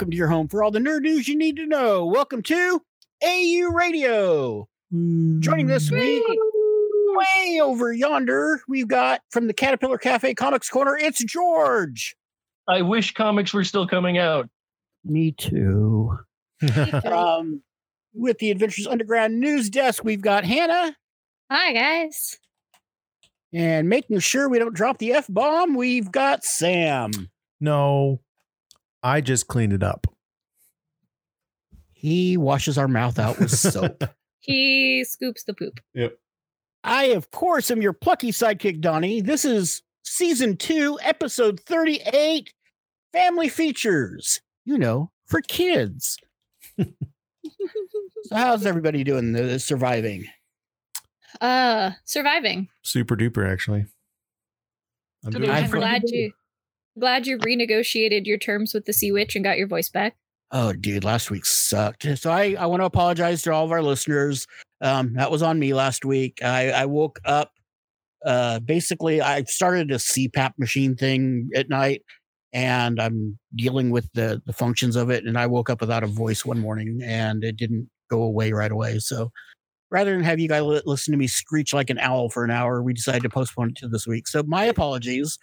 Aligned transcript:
welcome 0.00 0.10
to 0.12 0.16
your 0.16 0.28
home 0.28 0.48
for 0.48 0.64
all 0.64 0.70
the 0.70 0.78
nerd 0.78 1.02
news 1.02 1.28
you 1.28 1.36
need 1.36 1.56
to 1.56 1.66
know. 1.66 2.06
Welcome 2.06 2.42
to 2.44 2.80
AU 3.22 3.68
Radio. 3.70 4.66
Joining 4.90 5.66
this 5.66 5.90
week, 5.90 6.22
way 6.26 7.60
over 7.62 7.92
yonder, 7.92 8.62
we've 8.66 8.88
got 8.88 9.20
from 9.28 9.46
the 9.46 9.52
Caterpillar 9.52 9.98
Cafe 9.98 10.32
Comics 10.32 10.70
Corner, 10.70 10.96
it's 10.96 11.22
George. 11.22 12.16
I 12.66 12.80
wish 12.80 13.12
comics 13.12 13.52
were 13.52 13.62
still 13.62 13.86
coming 13.86 14.16
out. 14.16 14.48
Me 15.04 15.32
too. 15.38 16.16
um, 17.04 17.60
with 18.14 18.38
the 18.38 18.50
Adventures 18.52 18.86
Underground 18.86 19.38
News 19.38 19.68
Desk, 19.68 20.02
we've 20.02 20.22
got 20.22 20.46
Hannah. 20.46 20.96
Hi, 21.50 21.74
guys. 21.74 22.38
And 23.52 23.90
making 23.90 24.20
sure 24.20 24.48
we 24.48 24.58
don't 24.58 24.74
drop 24.74 24.96
the 24.96 25.12
F 25.12 25.26
bomb, 25.28 25.74
we've 25.74 26.10
got 26.10 26.42
Sam. 26.42 27.10
No, 27.60 28.22
I 29.02 29.20
just 29.20 29.46
cleaned 29.48 29.72
it 29.72 29.82
up. 29.82 30.06
He 31.92 32.36
washes 32.36 32.78
our 32.78 32.88
mouth 32.88 33.18
out 33.18 33.38
with 33.38 33.50
soap. 33.50 34.04
He 34.42 35.04
scoops 35.04 35.44
the 35.44 35.52
poop. 35.52 35.80
Yep. 35.92 36.16
I, 36.82 37.04
of 37.08 37.30
course, 37.30 37.70
am 37.70 37.82
your 37.82 37.92
plucky 37.92 38.32
sidekick, 38.32 38.80
Donnie. 38.80 39.20
This 39.20 39.44
is 39.44 39.82
season 40.02 40.56
two, 40.56 40.98
episode 41.02 41.60
38 41.60 42.50
Family 43.12 43.50
Features. 43.50 44.40
You 44.64 44.78
know, 44.78 45.10
for 45.26 45.42
kids. 45.42 46.16
So, 48.24 48.36
how's 48.36 48.66
everybody 48.66 49.02
doing? 49.02 49.32
The 49.32 49.58
surviving? 49.58 50.24
Uh, 51.40 51.92
surviving. 52.04 52.68
Super 52.82 53.16
duper, 53.16 53.50
actually. 53.50 53.86
I'm 55.24 55.32
doing 55.32 55.50
I'm 55.50 55.70
glad 55.70 56.02
you 56.04 56.32
glad 57.00 57.26
you 57.26 57.38
renegotiated 57.38 58.26
your 58.26 58.38
terms 58.38 58.72
with 58.74 58.84
the 58.84 58.92
Sea 58.92 59.10
Witch 59.12 59.34
and 59.34 59.44
got 59.44 59.58
your 59.58 59.66
voice 59.66 59.88
back. 59.88 60.16
Oh, 60.52 60.72
dude, 60.72 61.04
last 61.04 61.30
week 61.30 61.46
sucked. 61.46 62.06
So 62.18 62.30
I, 62.30 62.56
I 62.58 62.66
want 62.66 62.80
to 62.80 62.86
apologize 62.86 63.42
to 63.42 63.52
all 63.52 63.64
of 63.64 63.72
our 63.72 63.82
listeners. 63.82 64.46
Um, 64.80 65.14
that 65.14 65.30
was 65.30 65.42
on 65.42 65.58
me 65.58 65.74
last 65.74 66.04
week. 66.04 66.42
I, 66.42 66.70
I 66.70 66.86
woke 66.86 67.20
up. 67.24 67.52
Uh, 68.26 68.58
basically, 68.60 69.22
I 69.22 69.44
started 69.44 69.90
a 69.90 69.96
CPAP 69.96 70.52
machine 70.58 70.96
thing 70.96 71.50
at 71.54 71.68
night, 71.68 72.02
and 72.52 73.00
I'm 73.00 73.38
dealing 73.54 73.90
with 73.90 74.08
the 74.12 74.42
the 74.44 74.52
functions 74.52 74.96
of 74.96 75.08
it. 75.08 75.24
And 75.24 75.38
I 75.38 75.46
woke 75.46 75.70
up 75.70 75.80
without 75.80 76.02
a 76.02 76.08
voice 76.08 76.44
one 76.44 76.58
morning, 76.58 77.00
and 77.02 77.44
it 77.44 77.56
didn't 77.56 77.88
go 78.10 78.22
away 78.22 78.52
right 78.52 78.72
away. 78.72 78.98
So 78.98 79.30
rather 79.90 80.12
than 80.12 80.24
have 80.24 80.40
you 80.40 80.48
guys 80.48 80.62
listen 80.84 81.12
to 81.12 81.18
me 81.18 81.28
screech 81.28 81.72
like 81.72 81.90
an 81.90 81.98
owl 81.98 82.28
for 82.28 82.44
an 82.44 82.50
hour, 82.50 82.82
we 82.82 82.92
decided 82.92 83.22
to 83.22 83.30
postpone 83.30 83.70
it 83.70 83.76
to 83.76 83.88
this 83.88 84.06
week. 84.06 84.28
So 84.28 84.42
my 84.42 84.64
apologies. 84.64 85.38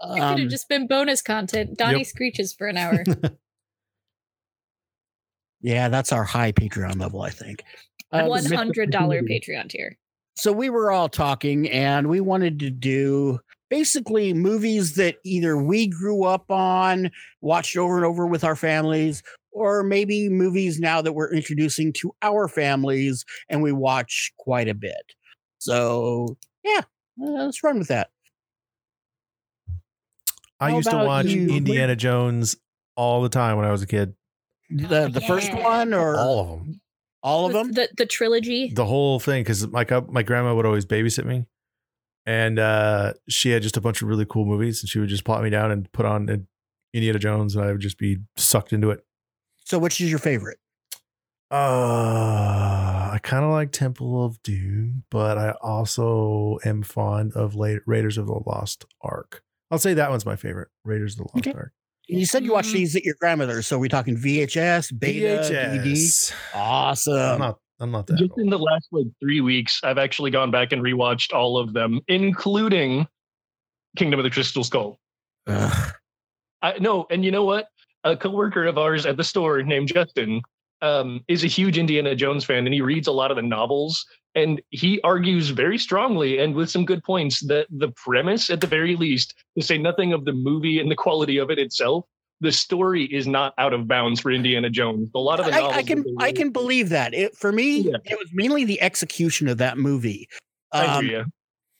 It 0.00 0.12
could 0.14 0.20
Um, 0.22 0.38
have 0.40 0.48
just 0.48 0.68
been 0.68 0.86
bonus 0.86 1.22
content. 1.22 1.76
Donnie 1.76 1.98
Yep. 1.98 2.06
screeches 2.06 2.52
for 2.52 2.66
an 2.68 2.76
hour. 2.78 3.04
yeah, 5.60 5.88
that's 5.88 6.12
our 6.12 6.24
high 6.24 6.52
Patreon 6.52 7.00
level, 7.00 7.22
I 7.22 7.30
think. 7.30 7.64
Uh, 8.12 8.28
hundred 8.54 8.90
dollar. 8.90 9.22
Patreon 9.22 9.68
tier. 9.68 9.98
so 10.36 10.50
we 10.52 10.70
were 10.70 10.90
all 10.90 11.08
talking 11.10 11.68
and 11.70 12.08
we 12.08 12.20
wanted 12.20 12.58
to 12.60 12.70
do 12.70 13.38
basically 13.68 14.32
movies 14.32 14.94
that 14.94 15.16
either 15.24 15.58
we 15.58 15.86
grew 15.88 16.24
up 16.24 16.50
on, 16.50 17.10
watched 17.42 17.76
over 17.76 17.96
and 17.96 18.06
over 18.06 18.26
with 18.26 18.44
our 18.44 18.56
families, 18.56 19.22
or 19.50 19.82
maybe 19.82 20.30
movies 20.30 20.78
now 20.80 21.02
that 21.02 21.12
we're 21.12 21.30
introducing 21.34 21.92
to 21.92 22.14
our 22.22 22.48
families 22.48 23.26
and 23.50 23.62
we 23.62 23.72
watch 23.72 24.32
quite 24.38 24.68
a 24.68 24.74
bit. 24.74 25.12
So, 25.58 26.38
yeah, 26.64 26.80
uh, 27.20 27.26
let's 27.44 27.62
run 27.62 27.78
with 27.78 27.88
that. 27.88 28.08
I 30.60 30.70
How 30.70 30.76
used 30.76 30.90
to 30.90 30.96
watch 30.96 31.26
you? 31.26 31.48
Indiana 31.48 31.96
Jones 31.96 32.56
all 32.96 33.22
the 33.22 33.28
time 33.28 33.56
when 33.56 33.66
I 33.66 33.72
was 33.72 33.82
a 33.82 33.86
kid. 33.86 34.14
The, 34.70 35.08
the 35.08 35.20
first 35.20 35.52
one 35.54 35.94
or 35.94 36.16
all, 36.16 36.18
All 36.18 36.40
of 36.40 36.58
them. 36.60 36.80
All 37.22 37.46
of 37.46 37.52
them? 37.52 37.72
The 37.72 37.88
the 37.96 38.06
trilogy. 38.06 38.70
The 38.72 38.84
whole 38.84 39.18
thing, 39.20 39.42
because 39.42 39.66
my, 39.68 39.86
my 40.08 40.22
grandma 40.22 40.54
would 40.54 40.66
always 40.66 40.86
babysit 40.86 41.24
me. 41.24 41.46
And 42.26 42.58
uh, 42.58 43.14
she 43.28 43.50
had 43.50 43.62
just 43.62 43.76
a 43.76 43.80
bunch 43.80 44.02
of 44.02 44.08
really 44.08 44.26
cool 44.26 44.44
movies. 44.44 44.82
And 44.82 44.90
she 44.90 44.98
would 44.98 45.08
just 45.08 45.24
plot 45.24 45.42
me 45.42 45.50
down 45.50 45.70
and 45.70 45.90
put 45.92 46.04
on 46.04 46.46
Indiana 46.92 47.18
Jones. 47.18 47.56
And 47.56 47.64
I 47.64 47.72
would 47.72 47.80
just 47.80 47.98
be 47.98 48.18
sucked 48.36 48.72
into 48.72 48.90
it. 48.90 49.04
So, 49.64 49.78
which 49.78 50.00
is 50.00 50.10
your 50.10 50.18
favorite? 50.18 50.58
Uh, 51.50 53.10
I 53.12 53.18
kind 53.22 53.44
of 53.44 53.50
like 53.50 53.72
Temple 53.72 54.22
of 54.24 54.42
Doom, 54.42 55.04
but 55.10 55.38
I 55.38 55.52
also 55.62 56.58
am 56.64 56.82
fond 56.82 57.32
of 57.32 57.54
La- 57.54 57.76
Raiders 57.86 58.18
of 58.18 58.26
the 58.26 58.40
Lost 58.46 58.84
Ark. 59.00 59.42
I'll 59.70 59.78
say 59.78 59.94
that 59.94 60.10
one's 60.10 60.24
my 60.26 60.36
favorite. 60.36 60.68
Raiders 60.84 61.14
of 61.14 61.18
the 61.18 61.22
Lost 61.34 61.46
Okay. 61.48 61.52
Ark. 61.56 61.72
You 62.08 62.24
said 62.24 62.42
you 62.42 62.52
watched 62.52 62.70
Mm. 62.70 62.74
these 62.74 62.96
at 62.96 63.04
your 63.04 63.16
grandmother's. 63.20 63.66
So, 63.66 63.78
we 63.78 63.88
talking 63.88 64.16
VHS, 64.16 64.98
beta, 64.98 65.42
DVD? 65.50 66.32
Awesome. 66.54 67.14
I'm 67.14 67.38
not. 67.38 67.58
I'm 67.80 67.90
not 67.92 68.06
that. 68.08 68.16
Just 68.18 68.30
old. 68.32 68.40
in 68.40 68.50
the 68.50 68.58
last 68.58 68.88
like 68.92 69.06
three 69.20 69.40
weeks, 69.40 69.78
I've 69.84 69.98
actually 69.98 70.30
gone 70.30 70.50
back 70.50 70.72
and 70.72 70.82
rewatched 70.82 71.32
all 71.34 71.58
of 71.58 71.74
them, 71.74 72.00
including 72.08 73.06
Kingdom 73.96 74.18
of 74.18 74.24
the 74.24 74.30
Crystal 74.30 74.64
Skull. 74.64 74.98
Ugh. 75.46 75.92
I 76.62 76.78
no, 76.80 77.06
and 77.10 77.24
you 77.24 77.30
know 77.30 77.44
what? 77.44 77.68
A 78.04 78.16
coworker 78.16 78.64
of 78.64 78.78
ours 78.78 79.06
at 79.06 79.16
the 79.16 79.22
store 79.24 79.62
named 79.62 79.88
Justin 79.88 80.40
um, 80.82 81.22
is 81.28 81.44
a 81.44 81.46
huge 81.46 81.78
Indiana 81.78 82.14
Jones 82.16 82.44
fan, 82.44 82.64
and 82.66 82.72
he 82.74 82.80
reads 82.80 83.06
a 83.06 83.12
lot 83.12 83.30
of 83.30 83.36
the 83.36 83.42
novels. 83.42 84.04
And 84.42 84.62
he 84.70 85.00
argues 85.02 85.50
very 85.50 85.78
strongly 85.78 86.38
and 86.38 86.54
with 86.54 86.70
some 86.70 86.84
good 86.84 87.02
points 87.02 87.40
that 87.46 87.66
the 87.70 87.88
premise, 87.90 88.50
at 88.50 88.60
the 88.60 88.66
very 88.66 88.96
least, 88.96 89.34
to 89.58 89.64
say 89.64 89.78
nothing 89.78 90.12
of 90.12 90.24
the 90.24 90.32
movie 90.32 90.78
and 90.80 90.90
the 90.90 90.94
quality 90.94 91.38
of 91.38 91.50
it 91.50 91.58
itself, 91.58 92.04
the 92.40 92.52
story 92.52 93.04
is 93.06 93.26
not 93.26 93.52
out 93.58 93.72
of 93.72 93.88
bounds 93.88 94.20
for 94.20 94.30
Indiana 94.30 94.70
Jones. 94.70 95.10
A 95.14 95.18
lot 95.18 95.40
of 95.40 95.46
the 95.46 95.52
novels. 95.52 95.72
I, 95.72 95.78
I 95.78 95.82
can 95.82 96.04
I 96.20 96.32
can 96.32 96.50
believe 96.50 96.88
that. 96.90 97.12
It 97.14 97.36
for 97.36 97.50
me, 97.50 97.80
Yeah. 97.80 97.96
it 98.04 98.16
was 98.18 98.28
mainly 98.32 98.64
the 98.64 98.80
execution 98.80 99.48
of 99.48 99.58
that 99.58 99.76
movie. 99.76 100.28
Um, 100.72 101.26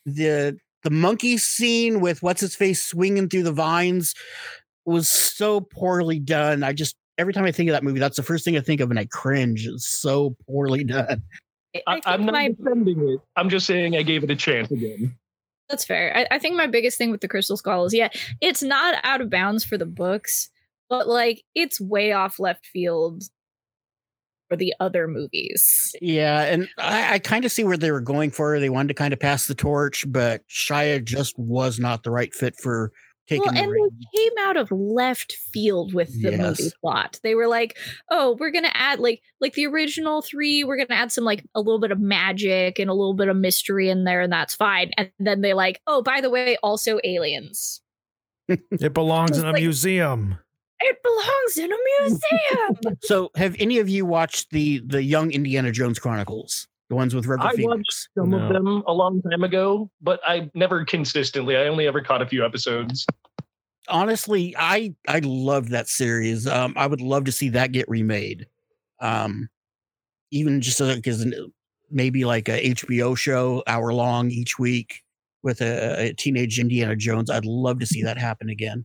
the 0.05 0.59
the 0.83 0.91
monkey 0.91 1.39
scene 1.39 2.01
with 2.01 2.23
what's 2.23 2.41
his 2.41 2.57
face 2.57 2.83
swinging 2.83 3.29
through 3.29 3.43
the 3.45 3.53
vines 3.53 4.15
was 4.85 5.09
so 5.09 5.61
poorly 5.61 6.19
done. 6.19 6.65
I 6.65 6.73
just 6.73 6.97
every 7.19 7.33
time 7.33 7.45
I 7.45 7.53
think 7.53 7.69
of 7.69 7.75
that 7.75 7.85
movie, 7.85 8.01
that's 8.01 8.17
the 8.17 8.23
first 8.23 8.45
thing 8.45 8.57
I 8.57 8.61
think 8.61 8.81
of, 8.81 8.91
and 8.91 8.99
I 8.99 9.05
cringe. 9.05 9.67
It's 9.67 9.87
so 10.01 10.35
poorly 10.47 10.83
done. 10.97 11.23
I, 11.75 11.83
I, 11.87 11.95
I 11.97 12.01
I'm 12.15 12.25
not 12.25 12.33
my 12.33 12.49
defending 12.49 13.09
it. 13.09 13.21
I'm 13.37 13.49
just 13.49 13.67
saying 13.67 13.97
I 13.97 14.03
gave 14.03 14.25
it 14.25 14.31
a 14.31 14.37
chance 14.37 14.71
again. 14.71 15.17
That's 15.69 15.85
fair. 15.85 16.17
I, 16.17 16.37
I 16.37 16.39
think 16.39 16.57
my 16.57 16.67
biggest 16.67 16.97
thing 16.97 17.11
with 17.11 17.21
the 17.21 17.29
Crystal 17.29 17.57
Skull 17.57 17.85
is 17.85 17.95
yeah, 17.95 18.09
it's 18.41 18.63
not 18.63 18.95
out 19.05 19.21
of 19.21 19.31
bounds 19.31 19.65
for 19.65 19.77
the 19.77 19.87
books, 19.87 20.49
but 20.89 21.07
like 21.07 21.43
it's 21.55 21.81
way 21.81 22.13
off 22.13 22.39
left 22.39 22.67
field 22.67 23.25
for 24.49 24.57
the 24.57 24.73
other 24.81 25.07
movies. 25.07 25.95
Yeah, 26.01 26.43
and 26.43 26.69
I, 26.79 27.15
I 27.15 27.19
kind 27.19 27.45
of 27.45 27.53
see 27.53 27.65
where 27.65 27.77
they 27.77 27.91
were 27.91 28.01
going 28.01 28.31
for. 28.31 28.59
They 28.59 28.71
wanted 28.71 28.89
to 28.89 28.95
kind 28.95 29.13
of 29.13 29.21
pass 29.21 29.47
the 29.47 29.55
torch, 29.55 30.07
but 30.09 30.43
Shia 30.49 31.05
just 31.05 31.39
was 31.39 31.79
not 31.79 32.03
the 32.03 32.11
right 32.11 32.33
fit 32.35 32.57
for 32.57 32.91
taking 32.91 32.93
Well, 33.31 33.51
and 33.55 33.71
reins. 33.71 33.93
they 34.13 34.19
came 34.19 34.33
out 34.41 34.57
of 34.57 34.71
left 34.71 35.33
field 35.33 35.93
with 35.95 36.11
the 36.23 36.33
movie 36.37 36.71
plot. 36.81 37.21
They 37.23 37.35
were 37.35 37.47
like, 37.49 37.77
"Oh, 38.11 38.37
we're 38.41 38.51
gonna 38.51 38.71
add 38.73 38.99
like 39.01 39.21
like 39.41 39.55
the 39.55 39.67
original 39.67 40.23
three. 40.23 40.65
We're 40.65 40.77
gonna 40.79 40.99
add 40.99 41.13
some 41.13 41.25
like 41.25 41.45
a 41.55 41.61
little 41.61 41.81
bit 41.81 41.91
of 41.91 42.01
magic 42.01 42.79
and 42.79 42.89
a 42.89 42.95
little 42.95 43.15
bit 43.15 43.29
of 43.29 43.37
mystery 43.37 43.89
in 43.91 44.05
there, 44.05 44.21
and 44.23 44.33
that's 44.33 44.55
fine." 44.55 44.91
And 44.97 45.11
then 45.19 45.41
they 45.43 45.53
like, 45.55 45.81
"Oh, 45.87 46.03
by 46.03 46.21
the 46.21 46.31
way, 46.31 46.57
also 46.63 46.99
aliens. 47.05 47.81
It 48.49 48.95
belongs 48.95 49.37
in 49.39 49.45
a 49.47 49.53
Like- 49.53 49.61
museum. 49.63 50.39
It 50.81 50.97
belongs 51.03 51.59
in 51.59 51.73
a 51.73 51.77
museum." 52.01 52.97
So, 53.03 53.31
have 53.37 53.57
any 53.59 53.79
of 53.79 53.89
you 53.89 54.07
watched 54.07 54.51
the 54.51 54.81
the 54.87 55.03
Young 55.03 55.31
Indiana 55.33 55.71
Jones 55.73 55.99
Chronicles, 55.99 56.67
the 56.89 56.95
ones 56.95 57.15
with 57.15 57.27
River 57.27 57.43
I 57.43 57.53
Phoenix? 57.53 57.67
watched 57.69 58.09
some 58.17 58.31
No. 58.31 58.39
of 58.47 58.53
them 58.53 58.83
a 58.87 58.93
long 58.93 59.21
time 59.23 59.45
ago, 59.45 59.91
but 60.01 60.21
I 60.27 60.51
never 60.55 60.85
consistently. 60.85 61.57
I 61.57 61.67
only 61.69 61.87
ever 61.87 62.01
caught 62.01 62.23
a 62.23 62.27
few 62.27 62.45
episodes. 62.45 63.07
honestly, 63.89 64.55
I 64.59 64.95
I 65.07 65.21
love 65.21 65.71
that 65.71 65.89
series. 65.89 66.47
Um, 66.47 66.75
I 66.77 66.87
would 66.87 67.01
love 67.01 67.25
to 67.25 67.33
see 67.33 67.49
that 67.51 67.73
get 67.73 67.89
remade. 67.89 68.47
Um, 69.01 69.49
even 70.31 70.61
just 70.61 70.79
because 70.79 71.25
maybe 71.91 72.25
like 72.25 72.49
a 72.49 72.75
HBO 72.75 73.17
show, 73.17 73.63
hour 73.67 73.95
long 73.95 74.31
each 74.31 74.59
week 74.59 75.03
with 75.43 75.61
a, 75.63 76.09
a 76.09 76.13
teenage 76.15 76.59
Indiana 76.59 76.97
Jones. 76.97 77.31
I'd 77.31 77.47
love 77.47 77.79
to 77.79 77.87
see 77.87 78.03
that 78.03 78.19
happen 78.19 78.51
again. 78.51 78.85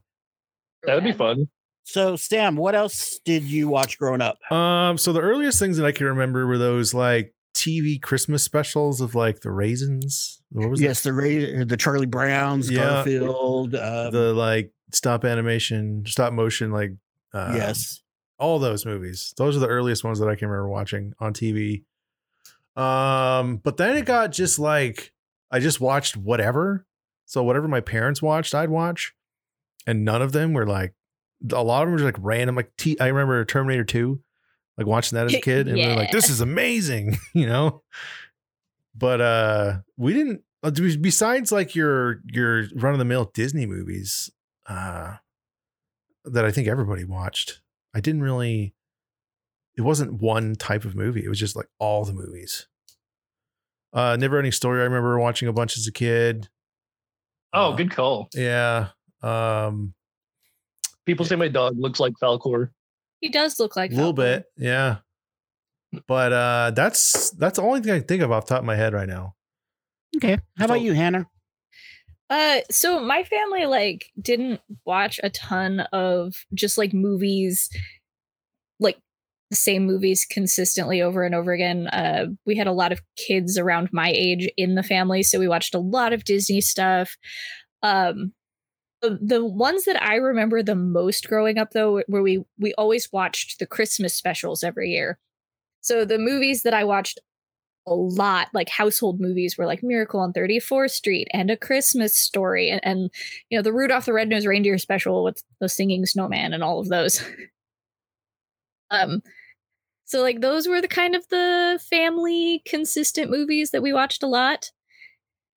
That 0.83 0.95
would 0.95 1.03
be 1.03 1.11
fun. 1.11 1.49
So, 1.85 2.15
Sam, 2.15 2.55
what 2.55 2.75
else 2.75 3.19
did 3.25 3.43
you 3.43 3.67
watch 3.67 3.97
growing 3.97 4.21
up? 4.21 4.37
Um, 4.49 4.97
so 4.97 5.11
the 5.11 5.19
earliest 5.19 5.59
things 5.59 5.75
that 5.77 5.85
I 5.85 5.91
can 5.91 6.05
remember 6.05 6.47
were 6.47 6.57
those 6.57 6.93
like 6.93 7.33
TV 7.53 8.01
Christmas 8.01 8.43
specials 8.43 8.99
of 9.01 9.15
like 9.15 9.41
the 9.41 9.51
raisins. 9.51 10.41
What 10.51 10.69
was 10.69 10.81
Yes, 10.81 11.03
the 11.03 11.13
Ra- 11.13 11.63
the 11.65 11.77
Charlie 11.77 12.05
Browns, 12.05 12.69
Yeah. 12.69 13.03
Garfield. 13.03 13.75
Uh, 13.75 14.09
the 14.09 14.33
like 14.33 14.71
stop 14.91 15.23
animation, 15.25 16.03
stop 16.07 16.33
motion, 16.33 16.71
like 16.71 16.91
uh, 17.33 17.53
yes, 17.55 18.01
all 18.39 18.59
those 18.59 18.85
movies. 18.85 19.33
Those 19.37 19.55
are 19.55 19.59
the 19.59 19.67
earliest 19.67 20.03
ones 20.03 20.19
that 20.19 20.27
I 20.29 20.35
can 20.35 20.47
remember 20.47 20.69
watching 20.69 21.13
on 21.19 21.33
TV. 21.33 21.83
Um, 22.75 23.57
but 23.57 23.77
then 23.77 23.95
it 23.97 24.05
got 24.05 24.31
just 24.31 24.57
like 24.59 25.13
I 25.51 25.59
just 25.59 25.79
watched 25.79 26.17
whatever. 26.17 26.85
So 27.25 27.43
whatever 27.43 27.67
my 27.67 27.81
parents 27.81 28.21
watched, 28.21 28.53
I'd 28.55 28.69
watch, 28.69 29.13
and 29.87 30.03
none 30.03 30.21
of 30.21 30.31
them 30.31 30.53
were 30.53 30.65
like 30.65 30.93
a 31.51 31.63
lot 31.63 31.83
of 31.83 31.89
them 31.91 31.99
are 32.01 32.05
like 32.05 32.17
random. 32.19 32.55
Like 32.55 32.71
T, 32.77 32.99
I 32.99 33.07
remember 33.07 33.43
Terminator 33.45 33.83
Two, 33.83 34.21
like 34.77 34.87
watching 34.87 35.15
that 35.17 35.25
as 35.27 35.33
a 35.35 35.41
kid, 35.41 35.67
and 35.67 35.77
we 35.77 35.83
are 35.85 35.95
like, 35.95 36.11
"This 36.11 36.29
is 36.29 36.41
amazing," 36.41 37.17
you 37.33 37.45
know. 37.47 37.83
But 38.95 39.21
uh 39.21 39.77
we 39.97 40.13
didn't. 40.13 40.41
uh, 40.63 40.71
Besides, 40.71 41.51
like 41.51 41.75
your 41.75 42.21
your 42.31 42.65
run 42.75 42.93
of 42.93 42.99
the 42.99 43.05
mill 43.05 43.31
Disney 43.33 43.65
movies, 43.65 44.29
uh, 44.67 45.15
that 46.25 46.45
I 46.45 46.51
think 46.51 46.67
everybody 46.67 47.03
watched. 47.03 47.61
I 47.93 47.99
didn't 47.99 48.21
really. 48.23 48.73
It 49.75 49.81
wasn't 49.81 50.21
one 50.21 50.55
type 50.55 50.85
of 50.85 50.95
movie. 50.95 51.23
It 51.25 51.29
was 51.29 51.39
just 51.39 51.55
like 51.55 51.67
all 51.79 52.05
the 52.05 52.13
movies. 52.13 52.67
Uh, 53.91 54.15
Never 54.19 54.37
Ending 54.37 54.51
Story. 54.51 54.81
I 54.81 54.83
remember 54.85 55.19
watching 55.19 55.47
a 55.47 55.53
bunch 55.53 55.77
as 55.77 55.87
a 55.87 55.91
kid. 55.91 56.49
Oh, 57.53 57.71
Uh, 57.71 57.75
good 57.75 57.91
call. 57.91 58.29
Yeah. 58.33 58.89
Um, 59.21 59.93
People 61.05 61.25
say 61.25 61.35
my 61.35 61.47
dog 61.47 61.75
looks 61.77 61.99
like 61.99 62.13
Falkor. 62.21 62.69
He 63.23 63.29
does 63.29 63.57
look 63.57 63.77
like 63.77 63.93
a 63.93 63.95
little 63.95 64.11
Falkor. 64.11 64.17
bit. 64.17 64.45
Yeah. 64.57 64.97
But 66.09 66.33
uh, 66.33 66.71
that's 66.75 67.29
that's 67.31 67.57
the 67.57 67.63
only 67.63 67.79
thing 67.79 67.93
I 67.93 67.99
can 67.99 68.07
think 68.07 68.21
of 68.21 68.33
off 68.33 68.47
the 68.47 68.55
top 68.55 68.59
of 68.59 68.65
my 68.65 68.75
head 68.75 68.91
right 68.93 69.07
now. 69.07 69.35
Okay. 70.17 70.37
How 70.57 70.65
about 70.65 70.81
you, 70.81 70.91
Hannah? 70.91 71.29
Uh, 72.29 72.59
so 72.69 72.99
my 72.99 73.23
family 73.23 73.65
like 73.65 74.07
didn't 74.21 74.59
watch 74.85 75.21
a 75.23 75.29
ton 75.29 75.81
of 75.93 76.35
just 76.53 76.77
like 76.77 76.93
movies, 76.93 77.69
like 78.81 78.97
the 79.49 79.55
same 79.55 79.85
movies 79.85 80.27
consistently 80.29 81.01
over 81.01 81.23
and 81.23 81.33
over 81.33 81.53
again. 81.53 81.87
Uh, 81.87 82.25
we 82.45 82.57
had 82.57 82.67
a 82.67 82.73
lot 82.73 82.91
of 82.91 83.01
kids 83.15 83.57
around 83.57 83.87
my 83.93 84.11
age 84.13 84.49
in 84.57 84.75
the 84.75 84.83
family, 84.83 85.23
so 85.23 85.39
we 85.39 85.47
watched 85.47 85.73
a 85.73 85.79
lot 85.79 86.11
of 86.11 86.25
Disney 86.25 86.59
stuff. 86.59 87.15
Um, 87.83 88.33
the, 89.03 89.19
the 89.21 89.45
ones 89.45 89.85
that 89.85 90.01
I 90.01 90.15
remember 90.15 90.63
the 90.63 90.75
most 90.75 91.27
growing 91.27 91.57
up 91.57 91.71
though, 91.71 92.01
where 92.07 92.23
we 92.23 92.43
we 92.57 92.73
always 92.75 93.11
watched 93.11 93.59
the 93.59 93.67
Christmas 93.67 94.13
specials 94.13 94.63
every 94.63 94.91
year. 94.91 95.19
So 95.81 96.05
the 96.05 96.17
movies 96.19 96.63
that 96.63 96.73
I 96.73 96.85
watched 96.85 97.19
a 97.87 97.93
lot 97.95 98.47
like 98.53 98.69
household 98.69 99.19
movies 99.19 99.57
were 99.57 99.65
like 99.65 99.83
Miracle 99.83 100.19
on 100.21 100.33
34th 100.33 100.91
Street 100.91 101.27
and 101.33 101.51
A 101.51 101.57
Christmas 101.57 102.15
Story 102.15 102.69
and, 102.69 102.81
and 102.83 103.11
you 103.49 103.57
know 103.57 103.61
the 103.63 103.73
Rudolph 103.73 104.05
the 104.05 104.13
Red-Nosed 104.13 104.47
Reindeer 104.47 104.77
special 104.77 105.23
with 105.23 105.43
the 105.59 105.69
singing 105.69 106.05
snowman 106.05 106.53
and 106.53 106.63
all 106.63 106.79
of 106.79 106.89
those. 106.89 107.23
um 108.91 109.21
so 110.05 110.21
like 110.21 110.41
those 110.41 110.67
were 110.67 110.81
the 110.81 110.87
kind 110.87 111.15
of 111.15 111.27
the 111.29 111.79
family 111.89 112.61
consistent 112.65 113.31
movies 113.31 113.71
that 113.71 113.83
we 113.83 113.93
watched 113.93 114.23
a 114.23 114.27
lot. 114.27 114.71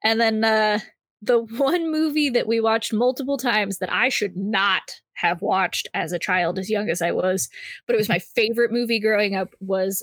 And 0.04 0.20
then 0.20 0.44
uh 0.44 0.80
the 1.22 1.40
one 1.40 1.90
movie 1.90 2.30
that 2.30 2.46
we 2.46 2.60
watched 2.60 2.92
multiple 2.92 3.38
times 3.38 3.78
that 3.78 3.92
I 3.92 4.08
should 4.08 4.36
not 4.36 5.00
have 5.14 5.40
watched 5.42 5.88
as 5.94 6.12
a 6.12 6.18
child 6.18 6.58
as 6.58 6.70
young 6.70 6.90
as 6.90 7.00
I 7.00 7.12
was, 7.12 7.48
but 7.86 7.94
it 7.94 7.98
was 7.98 8.08
my 8.08 8.18
favorite 8.34 8.72
movie 8.72 9.00
growing 9.00 9.34
up 9.34 9.54
was 9.60 10.02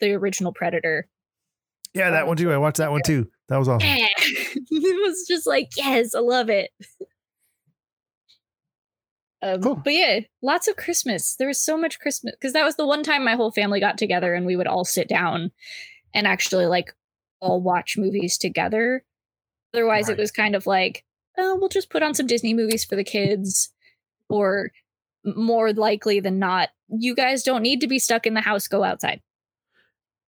the 0.00 0.12
original 0.12 0.52
Predator. 0.52 1.08
Yeah, 1.94 2.10
that 2.10 2.26
one 2.26 2.36
too. 2.36 2.50
I 2.52 2.56
watched 2.56 2.78
that 2.78 2.90
one 2.90 3.02
too. 3.02 3.28
That 3.48 3.58
was 3.58 3.68
awesome. 3.68 3.86
Yeah. 3.86 4.06
it 4.16 5.08
was 5.08 5.26
just 5.28 5.46
like, 5.46 5.70
yes, 5.76 6.14
I 6.14 6.20
love 6.20 6.48
it. 6.48 6.70
Um, 9.42 9.60
Cool. 9.60 9.74
But 9.76 9.92
yeah, 9.92 10.20
lots 10.40 10.68
of 10.68 10.76
Christmas. 10.76 11.34
There 11.36 11.48
was 11.48 11.58
so 11.58 11.76
much 11.76 11.98
Christmas 11.98 12.34
because 12.40 12.52
that 12.52 12.64
was 12.64 12.76
the 12.76 12.86
one 12.86 13.02
time 13.02 13.24
my 13.24 13.34
whole 13.34 13.50
family 13.50 13.80
got 13.80 13.98
together 13.98 14.34
and 14.34 14.46
we 14.46 14.56
would 14.56 14.68
all 14.68 14.84
sit 14.84 15.08
down 15.08 15.50
and 16.14 16.26
actually 16.26 16.66
like 16.66 16.94
all 17.40 17.60
watch 17.60 17.96
movies 17.98 18.38
together. 18.38 19.04
Otherwise, 19.74 20.08
Right. 20.08 20.18
it 20.18 20.20
was 20.20 20.30
kind 20.30 20.54
of 20.54 20.66
like, 20.66 21.04
oh, 21.38 21.56
we'll 21.56 21.68
just 21.68 21.90
put 21.90 22.02
on 22.02 22.14
some 22.14 22.26
Disney 22.26 22.54
movies 22.54 22.84
for 22.84 22.96
the 22.96 23.04
kids, 23.04 23.70
or 24.28 24.70
more 25.24 25.72
likely 25.72 26.20
than 26.20 26.38
not, 26.38 26.70
you 26.88 27.14
guys 27.14 27.42
don't 27.42 27.62
need 27.62 27.80
to 27.80 27.86
be 27.88 27.98
stuck 27.98 28.26
in 28.26 28.34
the 28.34 28.40
house. 28.40 28.68
Go 28.68 28.82
outside. 28.84 29.20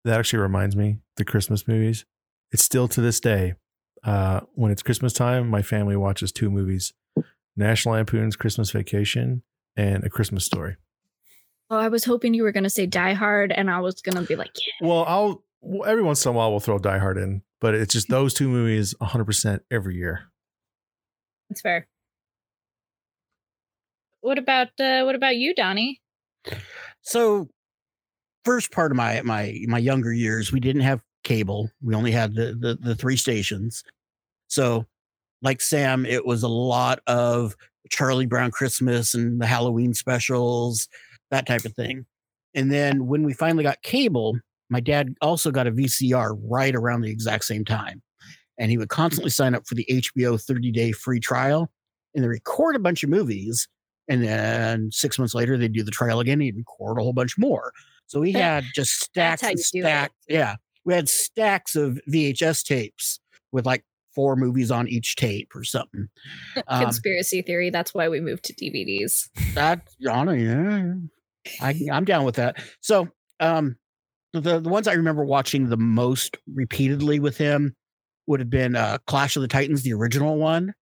That 0.06 0.20
actually 0.20 0.40
reminds 0.40 0.76
me, 0.76 0.98
the 1.18 1.26
Christmas 1.26 1.68
movies. 1.68 2.06
It's 2.52 2.64
still 2.64 2.88
to 2.90 3.02
this 3.02 3.20
day. 3.20 3.56
Uh, 4.04 4.42
when 4.54 4.72
it's 4.72 4.84
Christmas 4.84 5.14
time, 5.14 5.50
my 5.50 5.62
family 5.62 5.96
watches 5.96 6.32
two 6.32 6.50
movies: 6.52 6.94
National 7.56 7.96
Lampoon's 7.96 8.36
Christmas 8.36 8.70
Vacation 8.72 9.44
and 9.78 10.04
A 10.04 10.10
Christmas 10.10 10.46
Story. 10.46 10.76
Oh, 11.70 11.78
I 11.78 11.88
was 11.88 12.04
hoping 12.06 12.34
you 12.34 12.44
were 12.44 12.52
going 12.52 12.66
to 12.66 12.70
say 12.70 12.86
Die 12.86 13.14
Hard, 13.14 13.52
and 13.52 13.72
I 13.72 13.80
was 13.80 14.02
going 14.02 14.18
to 14.18 14.24
be 14.28 14.36
like, 14.36 14.52
yeah. 14.58 14.88
Well, 14.88 15.06
I'll 15.08 15.44
every 15.86 16.04
once 16.04 16.26
in 16.26 16.30
a 16.30 16.34
while 16.34 16.52
we'll 16.52 16.60
throw 16.60 16.78
Die 16.78 16.98
Hard 16.98 17.18
in, 17.18 17.42
but 17.62 17.74
it's 17.74 17.94
just 17.94 18.10
those 18.10 18.34
two 18.34 18.48
movies 18.50 18.94
100% 19.02 19.60
every 19.72 19.96
year. 19.96 20.32
That's 21.50 21.62
fair. 21.62 21.88
What 24.22 24.38
about 24.38 24.70
uh, 24.80 25.04
what 25.04 25.16
about 25.16 25.36
you, 25.36 25.54
Donnie? 25.54 26.02
So, 27.02 27.50
first 28.46 28.72
part 28.72 28.92
of 28.92 28.96
my 28.96 29.22
my 29.22 29.60
my 29.68 29.78
younger 29.78 30.14
years, 30.14 30.52
we 30.52 30.62
didn't 30.62 30.84
have 30.84 31.02
cable. 31.26 31.70
We 31.82 31.94
only 31.94 32.12
had 32.12 32.34
the 32.34 32.56
the, 32.58 32.78
the 32.80 32.96
three 32.96 33.18
stations. 33.18 33.84
So, 34.48 34.86
like 35.42 35.60
Sam, 35.60 36.06
it 36.06 36.26
was 36.26 36.44
a 36.44 36.48
lot 36.48 37.00
of 37.06 37.56
Charlie 37.90 38.26
Brown 38.26 38.52
Christmas 38.52 39.14
and 39.14 39.42
the 39.42 39.46
Halloween 39.46 39.94
specials, 39.94 40.88
that 41.30 41.46
type 41.46 41.66
of 41.66 41.74
thing. 41.74 42.06
And 42.56 42.72
then 42.72 43.08
when 43.08 43.24
we 43.24 43.34
finally 43.34 43.64
got 43.64 43.82
cable, 43.82 44.38
my 44.74 44.80
dad 44.80 45.16
also 45.22 45.52
got 45.52 45.68
a 45.68 45.72
VCR 45.72 46.38
right 46.50 46.76
around 46.76 47.02
the 47.02 47.12
exact 47.12 47.46
same 47.46 47.64
time. 47.64 48.02
And 48.58 48.70
he 48.70 48.78
would 48.78 48.90
constantly 48.90 49.30
sign 49.30 49.56
up 49.56 49.68
for 49.68 49.76
the 49.76 49.86
HBO 49.90 50.42
30 50.42 50.72
day 50.72 50.92
free 50.92 51.20
trial 51.20 51.72
and 52.14 52.24
they 52.24 52.28
record 52.28 52.76
a 52.76 52.80
bunch 52.80 53.04
of 53.04 53.10
movies. 53.10 53.68
And 54.10 54.24
then 54.24 54.90
six 54.92 55.18
months 55.18 55.34
later, 55.34 55.58
they'd 55.58 55.72
do 55.72 55.84
the 55.84 55.92
trial 55.92 56.20
again. 56.20 56.40
He'd 56.40 56.58
record 56.58 56.98
a 56.98 57.04
whole 57.04 57.14
bunch 57.14 57.38
more. 57.38 57.72
So 58.08 58.20
we 58.20 58.32
had 58.32 58.66
just 58.76 59.00
stacks 59.00 59.44
and 59.44 59.52
you 59.52 59.56
do 59.56 59.80
it. 59.80 59.90
stacks. 59.90 60.14
Yeah. 60.28 60.56
We 60.86 60.94
had 60.94 61.08
stacks 61.08 61.76
of 61.76 62.00
VHS 62.12 62.64
tapes 62.64 63.20
with 63.52 63.66
like 63.66 63.86
four 64.14 64.36
movies 64.36 64.72
on 64.72 64.88
each 64.88 65.16
tape 65.16 65.56
or 65.56 65.64
something. 65.64 66.10
Um, 66.68 66.84
Conspiracy 66.84 67.42
theory. 67.42 67.70
That's 67.70 67.94
why 67.94 68.10
we 68.10 68.20
moved 68.20 68.44
to 68.46 68.54
DVDs. 68.54 69.30
that 69.56 69.88
on 70.08 70.40
yeah, 70.40 70.94
I, 71.60 71.80
I'm 71.92 72.06
down 72.06 72.24
with 72.26 72.36
that. 72.36 72.58
So, 72.82 73.10
um, 73.40 73.76
the 74.34 74.60
the 74.60 74.70
ones 74.70 74.88
I 74.88 74.94
remember 74.94 75.24
watching 75.24 75.70
the 75.70 75.78
most 75.78 76.38
repeatedly 76.54 77.20
with 77.20 77.38
him 77.38 77.76
would 78.28 78.40
have 78.40 78.50
been 78.50 78.76
uh, 78.76 78.98
Clash 79.08 79.36
of 79.36 79.42
the 79.42 79.48
Titans, 79.48 79.84
the 79.84 79.94
original 79.94 80.38
one. 80.38 80.74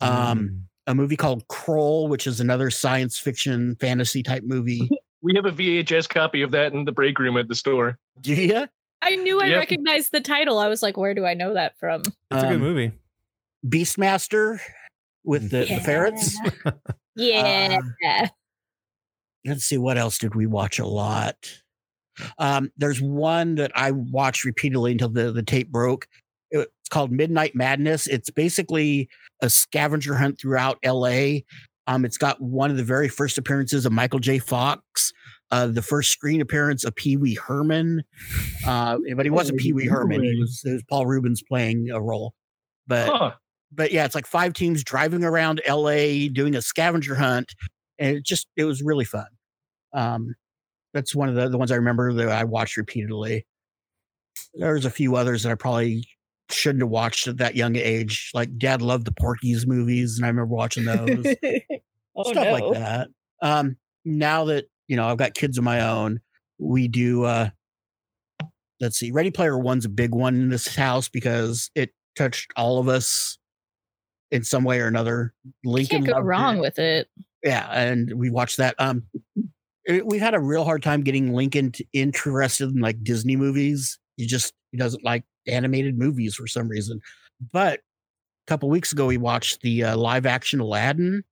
Um, 0.00 0.64
a 0.86 0.94
movie 0.94 1.16
called 1.16 1.46
Krull, 1.48 2.08
which 2.08 2.26
is 2.26 2.40
another 2.40 2.70
science 2.70 3.18
fiction 3.18 3.76
fantasy 3.80 4.22
type 4.22 4.42
movie. 4.44 4.88
We 5.22 5.34
have 5.36 5.44
a 5.44 5.52
VHS 5.52 6.08
copy 6.08 6.40
of 6.40 6.50
that 6.52 6.72
in 6.72 6.86
the 6.86 6.92
break 6.92 7.18
room 7.18 7.36
at 7.36 7.46
the 7.46 7.54
store. 7.54 7.98
Do 8.22 8.34
you? 8.34 8.66
I 9.02 9.16
knew 9.16 9.38
I 9.38 9.48
Yep. 9.48 9.58
recognized 9.58 10.12
the 10.12 10.22
title. 10.22 10.58
I 10.58 10.68
was 10.68 10.82
like, 10.82 10.96
where 10.96 11.12
do 11.12 11.26
I 11.26 11.34
know 11.34 11.52
that 11.52 11.78
from? 11.78 12.00
it's 12.00 12.14
a 12.30 12.36
good 12.36 12.54
Um, 12.54 12.60
movie. 12.60 12.92
Beastmaster 13.68 14.58
with 15.22 15.50
the, 15.50 15.66
the 15.66 15.78
ferrets. 15.80 16.34
Yeah. 17.16 17.80
let's 19.44 19.64
see 19.66 19.76
what 19.76 19.98
else 19.98 20.16
did 20.16 20.34
we 20.34 20.46
watch 20.46 20.78
a 20.78 20.86
lot 20.86 21.36
um 22.38 22.70
there's 22.76 23.00
one 23.00 23.54
that 23.56 23.70
i 23.74 23.90
watched 23.90 24.44
repeatedly 24.44 24.92
until 24.92 25.08
the, 25.08 25.32
the 25.32 25.42
tape 25.42 25.70
broke. 25.70 26.06
It's 26.52 26.88
called 26.88 27.12
midnight 27.12 27.54
madness. 27.54 28.08
It's 28.08 28.30
basically 28.30 29.08
a 29.40 29.48
scavenger 29.48 30.14
hunt 30.16 30.40
throughout 30.40 30.78
la 30.84 31.14
um 31.86 32.04
it's 32.04 32.18
got 32.18 32.40
one 32.40 32.70
of 32.70 32.76
the 32.76 32.84
very 32.84 33.08
first 33.08 33.38
appearances 33.38 33.86
of 33.86 33.92
michael 33.92 34.18
j. 34.18 34.38
Fox 34.38 35.12
uh 35.52 35.66
the 35.68 35.82
first 35.82 36.10
screen 36.12 36.40
appearance 36.40 36.84
of 36.84 36.94
pee-wee 36.96 37.34
herman. 37.36 38.02
Uh 38.66 38.98
but 39.16 39.24
he 39.26 39.30
wasn't 39.30 39.60
Oh, 39.60 39.62
pee-wee 39.62 39.86
herman. 39.86 40.22
He 40.22 40.38
was, 40.40 40.62
it 40.64 40.72
was 40.72 40.82
paul 40.88 41.06
reubens 41.06 41.42
playing 41.42 41.90
a 41.90 42.00
role. 42.00 42.34
But 42.86 43.08
Huh. 43.08 43.32
but 43.72 43.92
yeah, 43.92 44.04
it's 44.04 44.14
like 44.16 44.26
five 44.26 44.52
teams 44.52 44.82
driving 44.82 45.22
around 45.24 45.60
LA 45.68 46.28
doing 46.32 46.56
a 46.56 46.62
scavenger 46.62 47.14
hunt, 47.14 47.54
and 48.00 48.16
it 48.16 48.24
just 48.24 48.48
it 48.56 48.64
was 48.64 48.82
really 48.82 49.04
fun. 49.04 49.26
Um, 49.92 50.34
that's 50.92 51.14
one 51.14 51.28
of 51.28 51.34
the 51.34 51.48
the 51.48 51.58
ones 51.58 51.70
I 51.70 51.76
remember 51.76 52.12
that 52.12 52.28
I 52.28 52.44
watched 52.44 52.76
repeatedly. 52.76 53.46
There's 54.54 54.84
a 54.84 54.90
few 54.90 55.16
others 55.16 55.42
that 55.42 55.52
I 55.52 55.54
probably 55.54 56.08
shouldn't 56.50 56.82
have 56.82 56.90
watched 56.90 57.28
at 57.28 57.38
that 57.38 57.54
young 57.56 57.76
age. 57.76 58.30
Like 58.34 58.58
Dad 58.58 58.82
loved 58.82 59.06
the 59.06 59.12
Porky's 59.12 59.66
movies, 59.66 60.16
and 60.16 60.24
I 60.24 60.28
remember 60.28 60.54
watching 60.54 60.84
those 60.84 61.26
oh, 62.16 62.22
stuff 62.30 62.44
no. 62.44 62.52
like 62.52 62.74
that. 62.74 63.08
Um, 63.42 63.76
now 64.04 64.44
that 64.46 64.66
you 64.88 64.96
know 64.96 65.06
I've 65.08 65.18
got 65.18 65.34
kids 65.34 65.58
of 65.58 65.64
my 65.64 65.80
own, 65.80 66.20
we 66.58 66.88
do. 66.88 67.24
uh 67.24 67.50
Let's 68.80 68.98
see, 68.98 69.10
Ready 69.10 69.30
Player 69.30 69.58
One's 69.58 69.84
a 69.84 69.90
big 69.90 70.14
one 70.14 70.34
in 70.36 70.48
this 70.48 70.74
house 70.74 71.06
because 71.06 71.70
it 71.74 71.90
touched 72.16 72.50
all 72.56 72.78
of 72.78 72.88
us 72.88 73.38
in 74.30 74.42
some 74.42 74.64
way 74.64 74.80
or 74.80 74.86
another. 74.86 75.34
Lincoln 75.64 76.04
Can't 76.04 76.14
go 76.14 76.20
wrong 76.20 76.58
it. 76.58 76.60
with 76.60 76.78
it. 76.78 77.08
yeah, 77.44 77.68
and 77.70 78.10
we 78.14 78.30
watched 78.30 78.56
that. 78.56 78.74
Um, 78.78 79.02
it- 79.94 80.06
we've 80.06 80.20
had 80.20 80.34
a 80.34 80.40
real 80.40 80.64
hard 80.64 80.82
time 80.82 81.02
getting 81.02 81.32
Lincoln 81.32 81.72
to 81.72 81.84
interested 81.92 82.70
in 82.70 82.80
like 82.80 83.02
Disney 83.02 83.36
movies. 83.36 83.98
He 84.16 84.26
just 84.26 84.52
he 84.72 84.78
doesn't 84.78 85.04
like 85.04 85.24
animated 85.46 85.98
movies 85.98 86.34
for 86.34 86.46
some 86.46 86.68
reason. 86.68 87.00
But 87.52 87.80
a 87.80 88.46
couple 88.46 88.68
weeks 88.68 88.92
ago, 88.92 89.06
we 89.06 89.16
watched 89.16 89.62
the 89.62 89.84
uh, 89.84 89.96
live 89.96 90.26
action 90.26 90.60
Aladdin, 90.60 91.22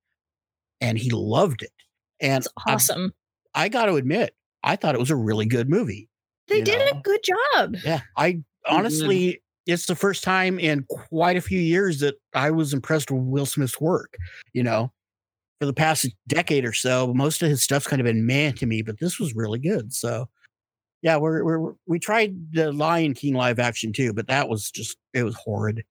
and 0.81 0.97
he 0.97 1.09
loved 1.11 1.61
it. 1.63 1.71
And 2.19 2.43
It's 2.43 2.53
awesome. 2.67 3.13
I, 3.53 3.69
got 3.69 3.85
to 3.85 3.95
admit, 3.95 4.33
I 4.63 4.75
thought 4.75 4.95
it 4.95 4.99
was 4.99 5.09
a 5.11 5.15
really 5.15 5.45
good 5.45 5.69
movie. 5.69 6.09
they 6.47 6.61
did 6.61 6.79
know. 6.79 6.99
a 6.99 7.01
good 7.01 7.21
job. 7.23 7.75
Yeah, 7.85 8.01
I 8.17 8.41
honestly, 8.67 9.41
it's 9.65 9.85
the 9.85 9.95
first 9.95 10.23
time 10.23 10.59
in 10.59 10.83
quite 10.89 11.37
a 11.37 11.41
few 11.41 11.59
years 11.59 11.99
that 11.99 12.15
I 12.33 12.51
was 12.51 12.73
impressed 12.73 13.11
with 13.11 13.23
Will 13.23 13.45
Smith's 13.45 13.79
work. 13.79 14.15
You 14.53 14.63
know, 14.63 14.91
for 15.59 15.65
the 15.65 15.73
past 15.73 16.07
decade 16.27 16.65
or 16.65 16.73
so, 16.73 17.13
most 17.13 17.41
of 17.43 17.49
his 17.49 17.61
stuff's 17.61 17.87
kind 17.87 17.99
of 18.01 18.05
been 18.05 18.25
man 18.25 18.53
to 18.55 18.65
me, 18.65 18.81
but 18.81 18.99
this 18.99 19.19
was 19.19 19.35
really 19.35 19.59
good. 19.59 19.93
So, 19.93 20.29
yeah, 21.01 21.17
we're 21.17 21.43
we're 21.43 21.73
we 21.85 21.99
tried 21.99 22.53
the 22.53 22.71
Lion 22.71 23.13
King 23.13 23.33
live 23.33 23.59
action 23.59 23.91
too, 23.93 24.13
but 24.13 24.27
that 24.27 24.47
was 24.49 24.71
just 24.71 24.97
it 25.13 25.23
was 25.23 25.35
horrid. 25.35 25.83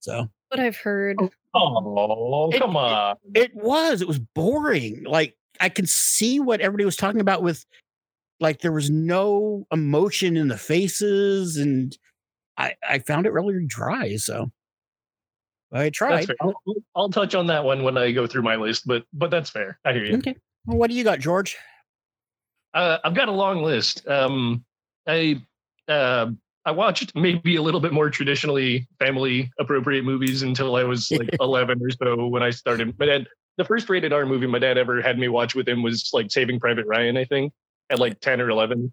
So 0.00 0.28
What 0.48 0.60
I've 0.60 0.76
heard. 0.76 1.16
Oh, 1.54 2.50
It- 2.52 2.58
come 2.60 2.76
on. 2.76 3.16
it 3.34 3.54
was 3.54 4.00
it 4.02 4.08
was 4.08 4.18
boring. 4.18 5.04
Like 5.04 5.36
I 5.60 5.68
can 5.68 5.86
see 5.86 6.40
what 6.40 6.60
everybody 6.60 6.84
was 6.84 6.96
talking 6.96 7.20
about 7.20 7.42
with, 7.42 7.64
like 8.40 8.60
there 8.60 8.72
was 8.72 8.90
no 8.90 9.66
emotion 9.72 10.36
in 10.36 10.48
the 10.48 10.56
faces, 10.58 11.56
and 11.56 11.96
I 12.56 12.74
I 12.88 12.98
found 13.00 13.26
it 13.26 13.32
really 13.32 13.54
dry. 13.66 14.16
So 14.16 14.50
I 15.72 15.84
That's 15.84 15.96
tried. 15.96 16.26
fair. 16.26 16.36
I'll, 16.40 16.54
I'll 16.94 17.08
touch 17.08 17.34
on 17.34 17.46
that 17.46 17.64
one 17.64 17.82
when 17.82 17.96
I 17.96 18.12
go 18.12 18.26
through 18.26 18.42
my 18.42 18.56
list, 18.56 18.86
but 18.86 19.04
but 19.12 19.30
that's 19.30 19.50
fair. 19.50 19.78
I 19.84 19.92
hear 19.92 20.04
you. 20.04 20.16
Okay. 20.18 20.36
Well, 20.66 20.76
what 20.76 20.90
do 20.90 20.96
you 20.96 21.04
got, 21.04 21.18
George? 21.18 21.56
Uh, 22.74 22.98
I've 23.04 23.14
got 23.14 23.28
a 23.28 23.32
long 23.32 23.62
list. 23.62 24.06
Um, 24.06 24.64
I 25.06 25.42
uh, 25.88 26.30
I 26.64 26.70
watched 26.70 27.14
maybe 27.16 27.56
a 27.56 27.62
little 27.62 27.80
bit 27.80 27.92
more 27.92 28.10
traditionally 28.10 28.86
family 28.98 29.50
appropriate 29.58 30.04
movies 30.04 30.42
until 30.42 30.76
I 30.76 30.84
was 30.84 31.10
like 31.10 31.30
11 31.40 31.80
or 31.82 31.90
so 31.90 32.26
when 32.26 32.42
I 32.42 32.50
started. 32.50 32.96
My 32.98 33.06
dad, 33.06 33.26
the 33.56 33.64
first 33.64 33.88
rated 33.90 34.12
R 34.12 34.26
movie 34.26 34.46
my 34.46 34.58
dad 34.58 34.78
ever 34.78 35.02
had 35.02 35.18
me 35.18 35.28
watch 35.28 35.54
with 35.54 35.68
him 35.68 35.82
was 35.82 36.10
like 36.12 36.30
Saving 36.30 36.60
Private 36.60 36.86
Ryan, 36.86 37.16
I 37.16 37.24
think, 37.24 37.52
at 37.90 37.98
like 37.98 38.20
10 38.20 38.40
or 38.40 38.50
11. 38.50 38.92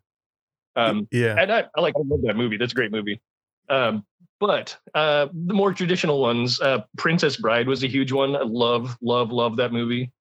Um, 0.75 1.07
yeah. 1.11 1.35
and 1.37 1.51
I, 1.51 1.65
I 1.75 1.81
like 1.81 1.93
I 1.95 2.01
love 2.03 2.21
that 2.23 2.35
movie. 2.35 2.57
That's 2.57 2.71
a 2.71 2.75
great 2.75 2.91
movie. 2.91 3.21
Um, 3.69 4.05
but 4.39 4.77
uh, 4.95 5.27
the 5.33 5.53
more 5.53 5.73
traditional 5.73 6.21
ones, 6.21 6.61
uh, 6.61 6.79
Princess 6.97 7.37
Bride 7.37 7.67
was 7.67 7.83
a 7.83 7.87
huge 7.87 8.11
one. 8.11 8.35
I 8.35 8.43
love, 8.43 8.97
love, 9.01 9.31
love 9.31 9.57
that 9.57 9.73
movie. 9.73 10.11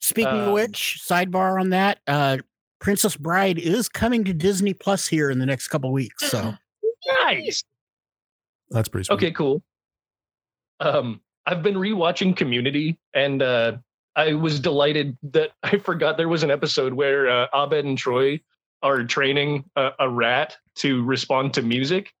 Speaking 0.00 0.32
of 0.32 0.48
Um, 0.48 0.54
which, 0.54 1.00
sidebar 1.06 1.60
on 1.60 1.70
that, 1.70 2.00
uh, 2.06 2.38
Princess 2.80 3.16
Bride 3.16 3.58
is 3.58 3.88
coming 3.88 4.24
to 4.24 4.32
Disney 4.32 4.74
Plus 4.74 5.06
here 5.06 5.30
in 5.30 5.38
the 5.38 5.46
next 5.46 5.68
couple 5.68 5.92
weeks. 5.92 6.30
So 6.30 6.54
Nice. 7.24 7.64
That's 8.70 8.88
pretty 8.88 9.04
sweet. 9.04 9.14
Okay, 9.16 9.30
cool. 9.32 9.62
Um, 10.80 11.20
I've 11.46 11.62
been 11.62 11.74
rewatching 11.74 12.36
Community, 12.36 12.98
and 13.14 13.42
uh, 13.42 13.78
I 14.16 14.34
was 14.34 14.60
delighted 14.60 15.16
that 15.24 15.50
I 15.62 15.78
forgot 15.78 16.16
there 16.16 16.28
was 16.28 16.42
an 16.42 16.50
episode 16.50 16.92
where 16.92 17.28
uh, 17.28 17.46
Abed 17.54 17.84
and 17.84 17.98
Troy 17.98 18.40
are 18.82 19.04
training 19.04 19.64
a, 19.76 19.90
a 19.98 20.08
rat 20.08 20.56
to 20.76 21.04
respond 21.04 21.52
to 21.54 21.62
music, 21.62 22.12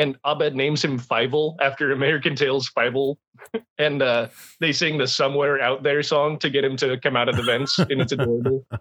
and 0.00 0.16
Abed 0.24 0.54
names 0.54 0.82
him 0.84 0.98
Fievel 0.98 1.56
after 1.60 1.92
American 1.92 2.34
Tail's 2.34 2.70
Fievel, 2.70 3.16
and 3.78 4.02
uh, 4.02 4.28
they 4.58 4.72
sing 4.72 4.98
the 4.98 5.06
"Somewhere 5.06 5.60
Out 5.60 5.82
There" 5.82 6.02
song 6.02 6.38
to 6.38 6.48
get 6.50 6.64
him 6.64 6.76
to 6.78 6.98
come 6.98 7.16
out 7.16 7.28
of 7.28 7.36
the 7.36 7.42
vents, 7.42 7.78
and 7.78 8.00
it's 8.00 8.12
adorable. 8.12 8.66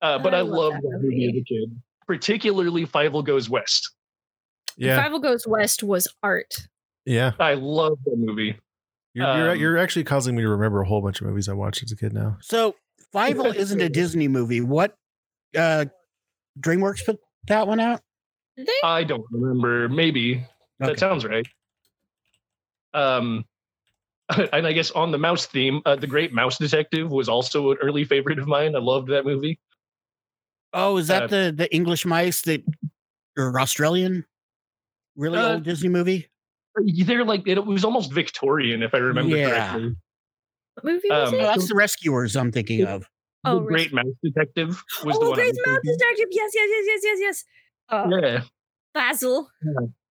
Uh, 0.00 0.16
but 0.16 0.32
I 0.32 0.38
I, 0.38 0.40
love 0.42 0.52
love 0.52 0.72
that 0.74 0.82
that 0.92 1.00
movie 1.02 1.28
as 1.28 1.34
a 1.34 1.42
kid, 1.42 1.82
particularly 2.06 2.86
Fievel 2.86 3.24
Goes 3.24 3.50
West. 3.50 3.90
Yeah. 4.76 5.02
Five 5.02 5.20
Goes 5.20 5.44
West 5.44 5.82
was 5.82 6.06
art. 6.22 6.68
Yeah. 7.04 7.32
I 7.40 7.54
love 7.54 7.98
that 8.04 8.16
movie. 8.16 8.56
You're, 9.12 9.26
you're, 9.26 9.50
Um, 9.50 9.58
you're 9.58 9.76
actually 9.76 10.04
causing 10.04 10.36
me 10.36 10.42
to 10.42 10.48
remember 10.48 10.80
a 10.80 10.86
whole 10.86 11.02
bunch 11.02 11.20
of 11.20 11.26
movies 11.26 11.48
I 11.48 11.52
watched 11.54 11.82
as 11.82 11.90
a 11.90 11.96
kid 11.96 12.12
now. 12.12 12.38
so 12.40 12.76
Fievel 13.12 13.52
isn't 13.56 13.80
a 13.80 13.88
Disney 13.88 14.28
movie. 14.28 14.60
What 14.60 14.94
uh 15.56 15.86
DreamWorks 16.60 17.04
put 17.04 17.18
that 17.48 17.66
one 17.66 17.80
out? 17.80 18.00
Did 18.58 18.66
they? 18.66 18.86
I 18.88 19.04
don't 19.04 19.24
remember. 19.30 19.88
Maybe 19.88 20.44
that 20.80 20.98
sounds 20.98 21.24
right. 21.24 21.46
Um, 22.92 23.44
and 24.52 24.66
I 24.66 24.72
guess 24.72 24.90
on 24.90 25.12
the 25.12 25.18
mouse 25.18 25.46
theme, 25.46 25.80
uh, 25.86 25.94
the 25.94 26.08
Great 26.08 26.32
Mouse 26.32 26.58
Detective 26.58 27.08
was 27.08 27.28
also 27.28 27.70
an 27.70 27.78
early 27.80 28.04
favorite 28.04 28.40
of 28.40 28.48
mine. 28.48 28.74
I 28.74 28.80
loved 28.80 29.08
that 29.08 29.24
movie. 29.24 29.60
Oh, 30.72 30.96
is 30.96 31.06
that 31.06 31.24
Uh, 31.24 31.26
the 31.28 31.54
the 31.56 31.72
English 31.72 32.04
mice 32.04 32.42
that 32.42 32.64
or 33.36 33.60
Australian? 33.60 34.26
Really 35.14 35.38
Uh, 35.38 35.52
old 35.52 35.62
Disney 35.62 35.88
movie? 35.88 36.26
They're 37.06 37.24
like 37.24 37.46
it 37.46 37.64
was 37.64 37.84
almost 37.84 38.12
Victorian, 38.12 38.82
if 38.82 38.92
I 38.92 38.98
remember 38.98 39.36
Yeah. 39.36 39.50
correctly. 39.50 39.94
What 40.74 40.84
movie 40.84 41.10
was 41.10 41.28
um, 41.28 41.34
Oh, 41.34 41.38
it? 41.38 41.42
that's 41.42 41.68
the 41.68 41.76
Rescuers 41.76 42.34
I'm 42.36 42.50
thinking 42.50 42.84
of. 42.84 43.08
Oh, 43.44 43.60
the 43.60 43.66
Great 43.66 43.92
Mouse 43.92 44.06
Detective 44.22 44.82
was 45.04 45.16
the 45.16 45.24
oh, 45.24 45.30
one. 45.30 45.38
I 45.38 45.42
Great 45.42 45.54
Mouse. 45.64 45.80
Detective. 45.84 46.26
Yes, 46.32 46.50
yes, 46.54 46.68
yes, 46.68 46.84
yes, 46.86 47.00
yes, 47.04 47.18
yes. 47.20 47.44
Oh, 47.90 48.08
Yeah, 48.10 48.42
Basil. 48.94 49.50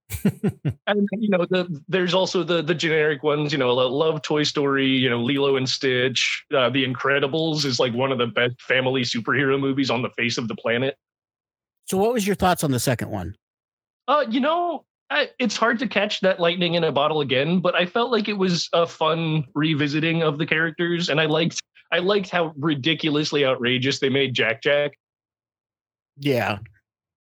and 0.23 1.07
you 1.17 1.29
know 1.29 1.45
the 1.49 1.83
there's 1.89 2.13
also 2.13 2.43
the 2.43 2.61
the 2.61 2.73
generic 2.73 3.23
ones. 3.23 3.51
You 3.51 3.57
know, 3.57 3.77
I 3.77 3.83
love 3.83 4.21
Toy 4.21 4.43
Story. 4.43 4.87
You 4.87 5.09
know, 5.09 5.21
Lilo 5.21 5.57
and 5.57 5.67
Stitch. 5.67 6.45
Uh, 6.55 6.69
the 6.69 6.85
Incredibles 6.85 7.65
is 7.65 7.79
like 7.79 7.93
one 7.93 8.11
of 8.11 8.17
the 8.17 8.27
best 8.27 8.61
family 8.61 9.01
superhero 9.01 9.59
movies 9.59 9.89
on 9.89 10.01
the 10.01 10.09
face 10.11 10.37
of 10.37 10.47
the 10.47 10.55
planet. 10.55 10.95
So 11.85 11.97
what 11.97 12.13
was 12.13 12.25
your 12.25 12.35
thoughts 12.35 12.63
on 12.63 12.71
the 12.71 12.79
second 12.79 13.09
one? 13.09 13.35
Uh, 14.07 14.25
you 14.29 14.39
know, 14.39 14.85
I, 15.09 15.29
it's 15.39 15.55
hard 15.55 15.79
to 15.79 15.87
catch 15.87 16.21
that 16.21 16.39
lightning 16.39 16.75
in 16.75 16.83
a 16.83 16.91
bottle 16.91 17.21
again, 17.21 17.59
but 17.59 17.75
I 17.75 17.85
felt 17.85 18.11
like 18.11 18.27
it 18.27 18.37
was 18.37 18.69
a 18.73 18.85
fun 18.85 19.45
revisiting 19.55 20.21
of 20.21 20.37
the 20.37 20.45
characters, 20.45 21.09
and 21.09 21.19
I 21.19 21.25
liked 21.25 21.61
I 21.91 21.99
liked 21.99 22.29
how 22.29 22.53
ridiculously 22.57 23.45
outrageous 23.45 23.99
they 23.99 24.09
made 24.09 24.33
Jack 24.33 24.61
Jack. 24.61 24.97
Yeah. 26.17 26.59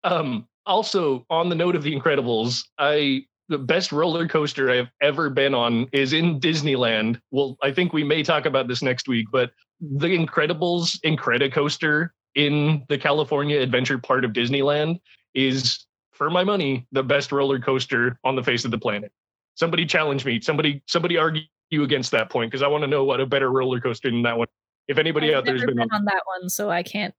Um, 0.04 0.46
also, 0.66 1.26
on 1.30 1.48
the 1.48 1.54
note 1.54 1.76
of 1.76 1.82
the 1.82 1.94
Incredibles, 1.94 2.60
I 2.78 3.24
the 3.48 3.58
best 3.58 3.92
roller 3.92 4.26
coaster 4.26 4.70
I've 4.70 4.88
ever 5.02 5.28
been 5.28 5.54
on 5.54 5.86
is 5.92 6.12
in 6.12 6.40
Disneyland. 6.40 7.20
Well, 7.30 7.58
I 7.62 7.72
think 7.72 7.92
we 7.92 8.02
may 8.02 8.22
talk 8.22 8.46
about 8.46 8.68
this 8.68 8.82
next 8.82 9.06
week, 9.06 9.26
but 9.30 9.50
the 9.80 10.08
Incredibles 10.08 10.98
Incredicoaster 11.04 12.08
in 12.34 12.84
the 12.88 12.96
California 12.96 13.60
Adventure 13.60 13.98
part 13.98 14.24
of 14.24 14.32
Disneyland 14.32 14.98
is, 15.34 15.84
for 16.12 16.30
my 16.30 16.42
money, 16.42 16.86
the 16.92 17.02
best 17.02 17.32
roller 17.32 17.58
coaster 17.58 18.18
on 18.24 18.34
the 18.34 18.42
face 18.42 18.64
of 18.64 18.70
the 18.70 18.78
planet. 18.78 19.12
Somebody 19.56 19.84
challenge 19.84 20.24
me. 20.24 20.40
Somebody, 20.40 20.82
somebody 20.86 21.18
argue 21.18 21.42
you 21.70 21.82
against 21.82 22.10
that 22.12 22.30
point 22.30 22.50
because 22.50 22.62
I 22.62 22.68
want 22.68 22.82
to 22.82 22.88
know 22.88 23.04
what 23.04 23.20
a 23.20 23.26
better 23.26 23.50
roller 23.50 23.80
coaster 23.80 24.10
than 24.10 24.22
that 24.22 24.38
one. 24.38 24.48
If 24.88 24.98
anybody 24.98 25.30
I've 25.30 25.38
out 25.38 25.44
there's 25.44 25.64
been 25.64 25.76
been 25.76 25.80
on, 25.80 25.88
on 25.92 26.04
that 26.06 26.22
one, 26.38 26.48
so 26.48 26.70
I 26.70 26.82
can't 26.82 27.14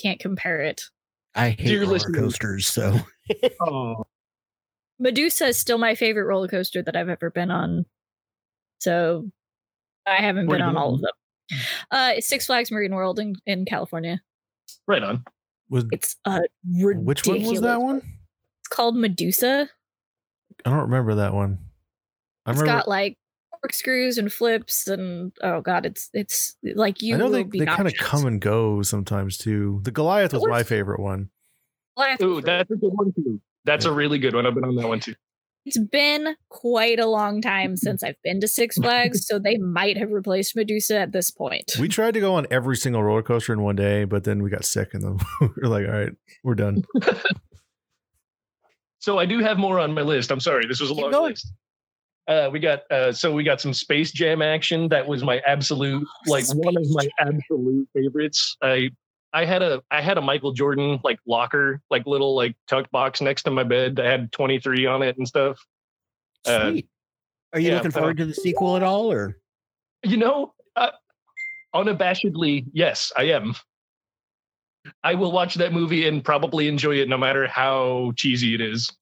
can't 0.00 0.20
compare 0.20 0.60
it. 0.60 0.82
I 1.38 1.50
hate 1.50 1.66
Dear 1.68 1.80
roller 1.82 1.92
listeners. 1.94 2.16
coasters, 2.20 2.66
so 2.66 2.98
oh, 3.60 4.04
Medusa 4.98 5.46
is 5.46 5.58
still 5.58 5.78
my 5.78 5.94
favorite 5.94 6.24
roller 6.24 6.48
coaster 6.48 6.82
that 6.82 6.96
I've 6.96 7.08
ever 7.08 7.30
been 7.30 7.50
on. 7.50 7.86
So 8.80 9.30
I 10.06 10.16
haven't 10.16 10.46
Where 10.46 10.58
been 10.58 10.66
on 10.66 10.76
all 10.76 10.94
of 10.94 11.00
them. 11.00 11.12
Uh, 11.90 12.12
it's 12.16 12.26
Six 12.26 12.46
Flags 12.46 12.70
Marine 12.70 12.94
World 12.94 13.18
in, 13.18 13.34
in 13.46 13.64
California. 13.64 14.20
right 14.86 15.02
on. 15.02 15.24
Was 15.70 15.84
It's 15.92 16.16
uh 16.24 16.40
ridiculous. 16.66 17.04
which 17.06 17.26
one 17.26 17.42
was 17.44 17.60
that 17.60 17.80
one? 17.80 17.96
It's 17.98 18.68
called 18.68 18.96
Medusa. 18.96 19.68
I 20.64 20.70
don't 20.70 20.80
remember 20.80 21.14
that 21.16 21.34
one. 21.34 21.58
I 22.46 22.50
It's 22.52 22.60
remember. 22.60 22.80
got 22.80 22.88
like 22.88 23.16
corkscrews 23.60 24.18
and 24.18 24.32
flips 24.32 24.86
and 24.86 25.32
oh 25.42 25.60
god, 25.60 25.86
it's 25.86 26.10
it's 26.12 26.56
like 26.74 27.02
you 27.02 27.14
I 27.14 27.18
know 27.18 27.24
will 27.26 27.44
they, 27.44 27.58
they 27.60 27.66
kind 27.66 27.86
of 27.86 27.94
come 27.94 28.26
and 28.26 28.40
go 28.40 28.82
sometimes 28.82 29.36
too. 29.38 29.80
The 29.82 29.90
Goliath 29.90 30.32
was 30.32 30.46
my 30.46 30.62
favorite 30.62 31.00
one. 31.00 31.30
Laugh 31.96 32.20
Ooh, 32.22 32.40
that's 32.40 32.70
a 32.70 32.76
good 32.76 32.92
one 32.92 33.12
too. 33.12 33.40
That's 33.64 33.84
a 33.84 33.92
really 33.92 34.18
good 34.18 34.34
one. 34.34 34.46
I've 34.46 34.54
been 34.54 34.64
on 34.64 34.76
that 34.76 34.88
one 34.88 35.00
too. 35.00 35.14
It's 35.66 35.76
been 35.78 36.34
quite 36.48 36.98
a 36.98 37.06
long 37.06 37.42
time 37.42 37.76
since 37.76 38.02
I've 38.02 38.20
been 38.24 38.40
to 38.40 38.48
Six 38.48 38.78
Flags, 38.78 39.26
so 39.26 39.38
they 39.38 39.58
might 39.58 39.98
have 39.98 40.10
replaced 40.10 40.56
Medusa 40.56 40.98
at 40.98 41.12
this 41.12 41.30
point. 41.30 41.72
We 41.78 41.88
tried 41.88 42.14
to 42.14 42.20
go 42.20 42.34
on 42.34 42.46
every 42.50 42.76
single 42.76 43.02
roller 43.02 43.22
coaster 43.22 43.52
in 43.52 43.60
one 43.62 43.76
day, 43.76 44.04
but 44.04 44.24
then 44.24 44.42
we 44.42 44.48
got 44.48 44.64
sick 44.64 44.94
and 44.94 45.02
then 45.02 45.18
we 45.40 45.48
were 45.60 45.68
like, 45.68 45.86
all 45.86 45.92
right, 45.92 46.12
we're 46.42 46.54
done. 46.54 46.84
So 49.00 49.18
I 49.18 49.26
do 49.26 49.38
have 49.38 49.58
more 49.58 49.78
on 49.78 49.94
my 49.94 50.02
list. 50.02 50.30
I'm 50.30 50.40
sorry, 50.40 50.66
this 50.66 50.80
was 50.80 50.90
a 50.90 50.94
Keep 50.94 51.02
long 51.04 51.12
going. 51.12 51.30
list. 51.30 51.52
Uh, 52.28 52.50
we 52.52 52.60
got 52.60 52.80
uh, 52.92 53.10
so 53.10 53.32
we 53.32 53.42
got 53.42 53.58
some 53.58 53.72
Space 53.72 54.12
Jam 54.12 54.42
action. 54.42 54.86
That 54.90 55.06
was 55.06 55.24
my 55.24 55.38
absolute 55.46 56.06
like 56.26 56.44
one 56.54 56.76
of 56.76 56.84
my 56.90 57.08
absolute 57.18 57.88
favorites. 57.94 58.54
I 58.62 58.90
I 59.32 59.46
had 59.46 59.62
a 59.62 59.82
I 59.90 60.02
had 60.02 60.18
a 60.18 60.20
Michael 60.20 60.52
Jordan 60.52 61.00
like 61.02 61.18
locker 61.26 61.80
like 61.90 62.06
little 62.06 62.36
like 62.36 62.54
tuck 62.68 62.90
box 62.90 63.22
next 63.22 63.44
to 63.44 63.50
my 63.50 63.64
bed. 63.64 63.98
I 63.98 64.10
had 64.10 64.30
23 64.32 64.84
on 64.84 65.02
it 65.02 65.16
and 65.16 65.26
stuff. 65.26 65.58
Uh, 66.46 66.70
sweet. 66.70 66.88
Are 67.54 67.60
you 67.60 67.70
yeah, 67.70 67.76
looking 67.76 67.90
forward 67.92 68.18
to 68.18 68.26
the 68.26 68.34
sequel 68.34 68.76
at 68.76 68.82
all, 68.82 69.10
or 69.10 69.38
You 70.04 70.18
know, 70.18 70.52
uh, 70.76 70.90
unabashedly, 71.74 72.66
yes, 72.72 73.10
I 73.16 73.24
am. 73.24 73.54
I 75.02 75.14
will 75.14 75.32
watch 75.32 75.54
that 75.54 75.72
movie 75.72 76.06
and 76.06 76.22
probably 76.22 76.68
enjoy 76.68 76.96
it 76.96 77.08
no 77.08 77.16
matter 77.16 77.46
how 77.46 78.12
cheesy 78.16 78.54
it 78.54 78.60
is. 78.60 78.92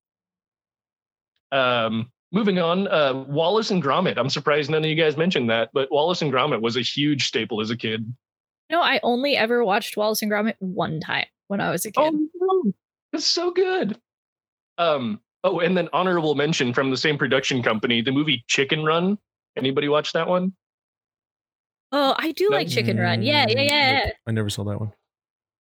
Um, 1.51 2.11
moving 2.37 2.59
on, 2.59 2.87
uh, 2.89 3.25
Wallace 3.29 3.71
and 3.71 3.83
Gromit. 3.83 4.19
I'm 4.19 4.29
surprised 4.29 4.69
none 4.71 4.85
of 4.85 4.91
you 4.91 4.95
guys 4.95 5.17
mentioned 5.17 5.49
that, 5.49 5.71
but 5.73 5.91
Wallace 5.91 6.21
and 6.21 6.31
Gromit 6.31 6.61
was 6.61 6.77
a 6.77 6.83
huge 6.83 7.27
staple 7.27 7.63
as 7.63 7.71
a 7.71 7.77
kid. 7.77 8.15
No, 8.71 8.83
I 8.83 9.01
only 9.03 9.37
ever 9.39 9.65
watched 9.65 9.97
Wallace 9.97 10.21
and 10.21 10.31
Gromit 10.31 10.55
one 10.59 11.01
time 11.01 11.25
when 11.49 11.63
I 11.63 11.71
was 11.71 11.87
a 11.87 11.91
kid. 11.91 12.03
Oh, 12.15 12.29
no. 12.35 12.73
That's 13.13 13.27
so 13.27 13.51
good. 13.51 13.99
Um. 14.79 15.21
Oh, 15.45 15.61
and 15.61 15.77
then 15.77 15.89
honorable 15.93 16.35
mention 16.35 16.75
from 16.75 16.91
the 16.91 16.97
same 16.97 17.17
production 17.17 17.63
company, 17.63 18.03
the 18.03 18.11
movie 18.11 18.45
Chicken 18.49 18.85
Run. 18.85 19.17
Anybody 19.57 19.89
watch 19.89 20.13
that 20.13 20.27
one? 20.29 20.53
Oh, 21.93 22.15
I 22.19 22.33
do 22.33 22.51
No. 22.51 22.57
like 22.57 22.69
Chicken 22.69 22.99
Run. 22.99 23.23
Yeah, 23.23 23.47
yeah, 23.49 23.55
Mm, 23.57 23.69
yeah. 23.69 24.11
I 24.27 24.33
never 24.33 24.51
saw 24.51 24.65
that 24.65 24.79
one. 24.81 24.93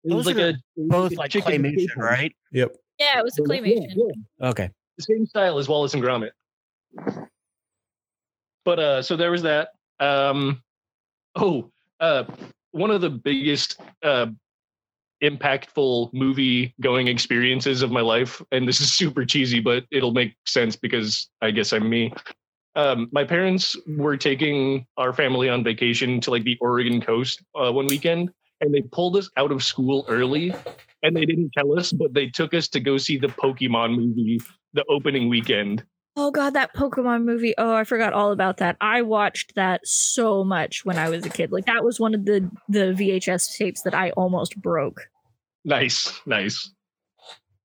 It 0.04 0.14
was 0.14 0.26
Those 0.26 0.36
like 0.36 0.44
are 0.44 0.50
a 0.50 0.88
Both 0.88 1.14
like 1.18 1.32
claymation, 1.32 1.96
right? 1.98 2.34
Yep. 2.52 2.76
Yeah, 3.00 3.20
it 3.20 3.24
was 3.24 3.38
a 3.40 3.42
Yeah, 3.42 3.48
claymation. 3.48 3.94
yeah. 4.40 4.50
Okay. 4.50 4.70
the 4.98 5.04
same 5.04 5.26
style 5.26 5.58
as 5.58 5.68
Wallace 5.68 5.96
and 5.96 6.04
Gromit. 6.04 6.32
But 8.66 8.80
uh 8.80 9.02
so 9.02 9.16
there 9.16 9.32
was 9.32 9.44
that. 9.44 9.70
Um 10.00 10.62
oh, 11.36 11.72
uh 12.00 12.26
one 12.72 12.92
of 12.92 13.02
the 13.02 13.10
biggest 13.10 13.80
uh 14.04 14.28
impactful 15.24 16.12
movie 16.14 16.74
going 16.82 17.08
experiences 17.08 17.84
of 17.84 17.92
my 17.92 18.02
life 18.02 18.42
and 18.52 18.68
this 18.68 18.82
is 18.82 18.92
super 19.02 19.24
cheesy 19.24 19.60
but 19.60 19.86
it'll 19.92 20.14
make 20.14 20.36
sense 20.48 20.76
because 20.76 21.30
I 21.42 21.52
guess 21.52 21.74
I'm 21.74 21.90
me. 21.90 22.14
Um 22.76 23.10
my 23.12 23.24
parents 23.24 23.76
were 23.88 24.18
taking 24.18 24.86
our 24.98 25.14
family 25.14 25.50
on 25.50 25.64
vacation 25.64 26.22
to 26.22 26.32
like 26.32 26.44
the 26.44 26.58
Oregon 26.62 27.02
coast 27.02 27.44
uh, 27.56 27.72
one 27.72 27.88
weekend 27.88 28.32
and 28.62 28.74
they 28.74 28.82
pulled 28.82 29.18
us 29.18 29.30
out 29.38 29.52
of 29.52 29.64
school 29.64 30.06
early 30.08 30.54
and 31.04 31.16
they 31.16 31.26
didn't 31.26 31.52
tell 31.52 31.78
us 31.78 31.92
but 31.92 32.14
they 32.14 32.28
took 32.28 32.54
us 32.54 32.68
to 32.70 32.80
go 32.80 32.98
see 32.98 33.18
the 33.18 33.28
Pokemon 33.28 33.96
movie 33.96 34.40
the 34.74 34.86
opening 34.90 35.30
weekend. 35.30 35.84
Oh 36.18 36.30
god, 36.32 36.52
that 36.52 36.76
Pokemon 36.76 37.24
movie. 37.24 37.54
Oh, 37.58 37.74
I 37.74 37.84
forgot 37.86 38.14
all 38.14 38.32
about 38.32 38.58
that. 38.58 38.76
I 38.82 39.02
watched 39.02 39.56
that 39.56 39.88
so 39.88 40.44
much 40.44 40.84
when 40.84 40.98
I 40.98 41.10
was 41.10 41.26
a 41.26 41.30
kid. 41.30 41.52
Like 41.52 41.66
that 41.68 41.84
was 41.84 42.00
one 42.00 42.14
of 42.14 42.26
the 42.26 42.50
the 42.68 42.94
VHS 42.94 43.58
tapes 43.58 43.84
that 43.84 43.94
I 43.94 44.12
almost 44.12 44.62
broke. 44.62 45.08
Nice, 45.64 46.20
nice. 46.26 46.74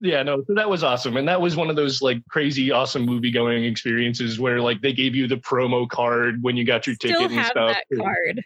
Yeah, 0.00 0.22
no, 0.22 0.44
so 0.46 0.54
that 0.54 0.68
was 0.68 0.84
awesome. 0.84 1.16
And 1.16 1.26
that 1.26 1.40
was 1.40 1.56
one 1.56 1.70
of 1.70 1.76
those 1.76 2.02
like 2.02 2.18
crazy 2.28 2.70
awesome 2.70 3.04
movie 3.04 3.30
going 3.30 3.64
experiences 3.64 4.38
where 4.38 4.60
like 4.60 4.80
they 4.82 4.92
gave 4.92 5.16
you 5.16 5.26
the 5.26 5.36
promo 5.36 5.88
card 5.88 6.42
when 6.42 6.56
you 6.56 6.64
got 6.64 6.86
your 6.86 6.94
ticket 6.96 7.16
Still 7.16 7.30
and 7.30 7.46
stuff. 7.46 7.74
that 7.74 7.84
card 7.98 8.42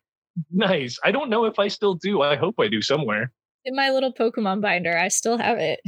Nice. 0.50 0.98
I 1.04 1.10
don't 1.10 1.28
know 1.28 1.44
if 1.44 1.58
I 1.58 1.68
still 1.68 1.94
do. 1.94 2.22
I 2.22 2.36
hope 2.36 2.54
I 2.60 2.68
do 2.68 2.80
somewhere. 2.80 3.32
in 3.64 3.74
my 3.74 3.90
little 3.90 4.12
Pokemon 4.12 4.60
binder. 4.60 4.96
I 4.96 5.08
still 5.08 5.36
have 5.38 5.58
it. 5.58 5.80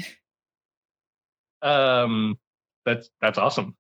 Um 1.63 2.37
that's 2.85 3.09
that's 3.21 3.39
awesome. 3.39 3.77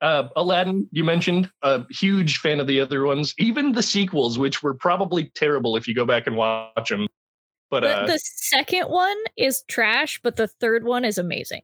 Uh, 0.00 0.28
Aladdin, 0.36 0.88
you 0.92 1.04
mentioned, 1.04 1.50
a 1.62 1.84
huge 1.90 2.38
fan 2.38 2.58
of 2.58 2.66
the 2.66 2.80
other 2.80 3.04
ones, 3.04 3.34
even 3.38 3.72
the 3.72 3.82
sequels, 3.82 4.38
which 4.38 4.62
were 4.62 4.72
probably 4.74 5.30
terrible 5.34 5.76
if 5.76 5.86
you 5.86 5.94
go 5.94 6.06
back 6.06 6.26
and 6.26 6.36
watch 6.36 6.88
them. 6.88 7.06
But 7.70 7.80
The, 7.80 7.96
uh, 7.98 8.06
the 8.06 8.18
second 8.18 8.88
one 8.88 9.16
is 9.36 9.62
trash, 9.68 10.18
but 10.22 10.36
the 10.36 10.48
third 10.48 10.84
one 10.84 11.04
is 11.04 11.18
amazing. 11.18 11.62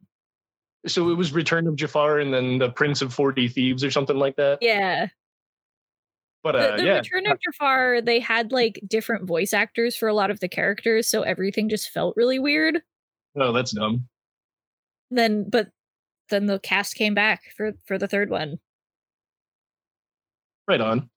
so 0.87 1.09
it 1.11 1.15
was 1.15 1.33
Return 1.33 1.67
of 1.67 1.77
Jafar 1.77 2.19
and 2.21 2.33
then 2.33 2.59
the 2.59 2.71
Prince 2.71 3.03
of 3.03 3.13
Forty 3.13 3.49
Thieves 3.49 3.83
or 3.83 3.91
something 3.91 4.17
like 4.17 4.37
that. 4.37 4.59
Yeah. 4.61 5.09
But 6.45 6.53
The, 6.53 6.59
uh, 6.75 6.77
the 6.77 6.85
yeah, 6.85 6.97
Return 6.99 7.27
of 7.27 7.39
Jafar, 7.41 8.01
they 8.03 8.21
had 8.21 8.53
like 8.53 8.81
different 8.87 9.27
voice 9.27 9.53
actors 9.53 9.97
for 9.97 10.09
a 10.09 10.15
lot 10.15 10.31
of 10.31 10.39
the 10.41 10.49
characters, 10.49 11.09
so 11.09 11.23
everything 11.23 11.69
just 11.69 11.91
felt 11.91 12.15
really 12.17 12.39
weird. 12.39 12.83
oh, 13.37 13.53
that's 13.53 13.73
dumb. 13.73 14.07
Then 15.11 15.49
but 15.49 15.71
then 16.31 16.47
the 16.47 16.59
cast 16.59 16.95
came 16.95 17.15
back 17.15 17.43
for 17.57 17.73
for 17.87 17.99
the 17.99 18.09
third 18.09 18.31
one. 18.31 18.59
Right 20.69 20.81
on. 20.81 21.09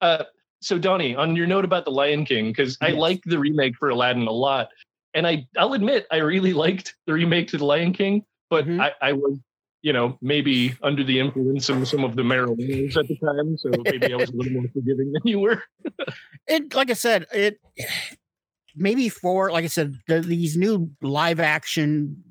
Uh, 0.00 0.24
so 0.60 0.78
Donnie, 0.78 1.14
on 1.14 1.36
your 1.36 1.46
note 1.46 1.64
about 1.64 1.84
the 1.84 1.90
Lion 1.90 2.24
King, 2.24 2.48
because 2.48 2.78
I 2.80 2.90
like 2.90 3.22
the 3.24 3.38
remake 3.38 3.76
for 3.76 3.90
Aladdin 3.90 4.26
a 4.26 4.32
lot, 4.32 4.68
and 5.14 5.26
I 5.26 5.46
I'll 5.56 5.74
admit 5.74 6.06
I 6.10 6.16
really 6.18 6.52
liked 6.64 6.94
the 7.06 7.12
remake 7.12 7.48
to 7.48 7.58
the 7.58 7.64
Lion 7.64 7.92
King, 7.92 8.24
but 8.50 8.66
Mhm. 8.66 8.80
I, 8.80 8.92
I 9.02 9.12
was 9.12 9.38
you 9.82 9.92
know 9.92 10.18
maybe 10.22 10.74
under 10.82 11.04
the 11.04 11.20
influence 11.20 11.68
of 11.68 11.86
some 11.86 12.04
of 12.04 12.16
the 12.16 12.22
marijuana 12.22 12.96
at 12.96 13.06
the 13.06 13.16
time, 13.16 13.56
so 13.58 13.70
maybe 13.84 14.12
I 14.12 14.16
was 14.16 14.30
a 14.30 14.36
little 14.36 14.52
more 14.52 14.68
forgiving 14.72 15.12
than 15.12 15.22
you 15.24 15.40
were. 15.40 15.62
it 16.48 16.74
like 16.74 16.90
I 16.90 16.94
said, 16.94 17.26
it 17.32 17.60
maybe 18.74 19.08
for 19.08 19.50
like 19.52 19.64
I 19.64 19.68
said, 19.68 19.94
the, 20.08 20.20
these 20.20 20.56
new 20.56 20.90
live 21.02 21.40
action 21.40 22.24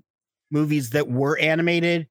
movies 0.52 0.92
that 0.92 1.10
were 1.10 1.38
animated. 1.38 2.08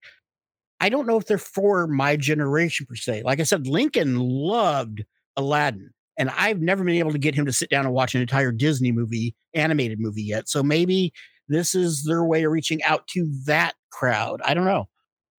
I 0.81 0.88
don't 0.88 1.07
know 1.07 1.16
if 1.16 1.27
they're 1.27 1.38
for 1.38 1.87
my 1.87 2.16
generation 2.16 2.87
per 2.87 2.97
se. 2.97 3.23
Like 3.25 3.40
I 3.40 3.44
said, 3.44 3.66
Lincoln 3.66 4.18
loved 4.18 5.05
Aladdin, 5.37 5.90
and 6.18 6.31
I've 6.31 6.61
never 6.61 6.85
been 6.85 6.97
able 6.97 7.12
to 7.12 7.18
get 7.18 7.35
him 7.35 7.47
to 7.47 7.53
sit 7.53 7.70
down 7.70 7.87
and 7.87 7.94
watch 7.94 8.14
an 8.14 8.20
entire 8.20 8.53
Disney 8.53 8.92
movie, 8.92 9.35
animated 9.55 10.01
movie 10.01 10.23
yet. 10.23 10.49
So 10.49 10.62
maybe 10.62 11.12
this 11.49 11.75
is 11.75 12.05
their 12.05 12.25
way 12.25 12.44
of 12.44 12.53
reaching 12.53 12.83
out 12.83 13.07
to 13.09 13.31
that 13.47 13.75
crowd. 13.90 14.40
I 14.44 14.55
don't 14.55 14.64
know, 14.64 14.88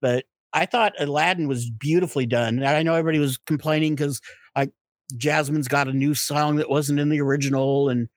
but 0.01 0.25
I 0.53 0.67
thought 0.67 0.95
Aladdin 0.99 1.49
was 1.49 1.69
beautifully 1.69 2.27
done. 2.27 2.59
And 2.59 2.67
I 2.67 2.83
know 2.83 2.95
everybody 2.95 3.19
was 3.19 3.37
complaining 3.39 3.97
because 3.97 4.21
like 4.57 4.71
Jasmine's 5.17 5.69
got 5.69 5.89
a 5.89 5.93
new 5.93 6.15
song 6.15 6.57
that 6.57 6.71
wasn't 6.71 7.01
in 7.01 7.09
the 7.09 7.21
original, 7.21 7.89
and 7.89 8.09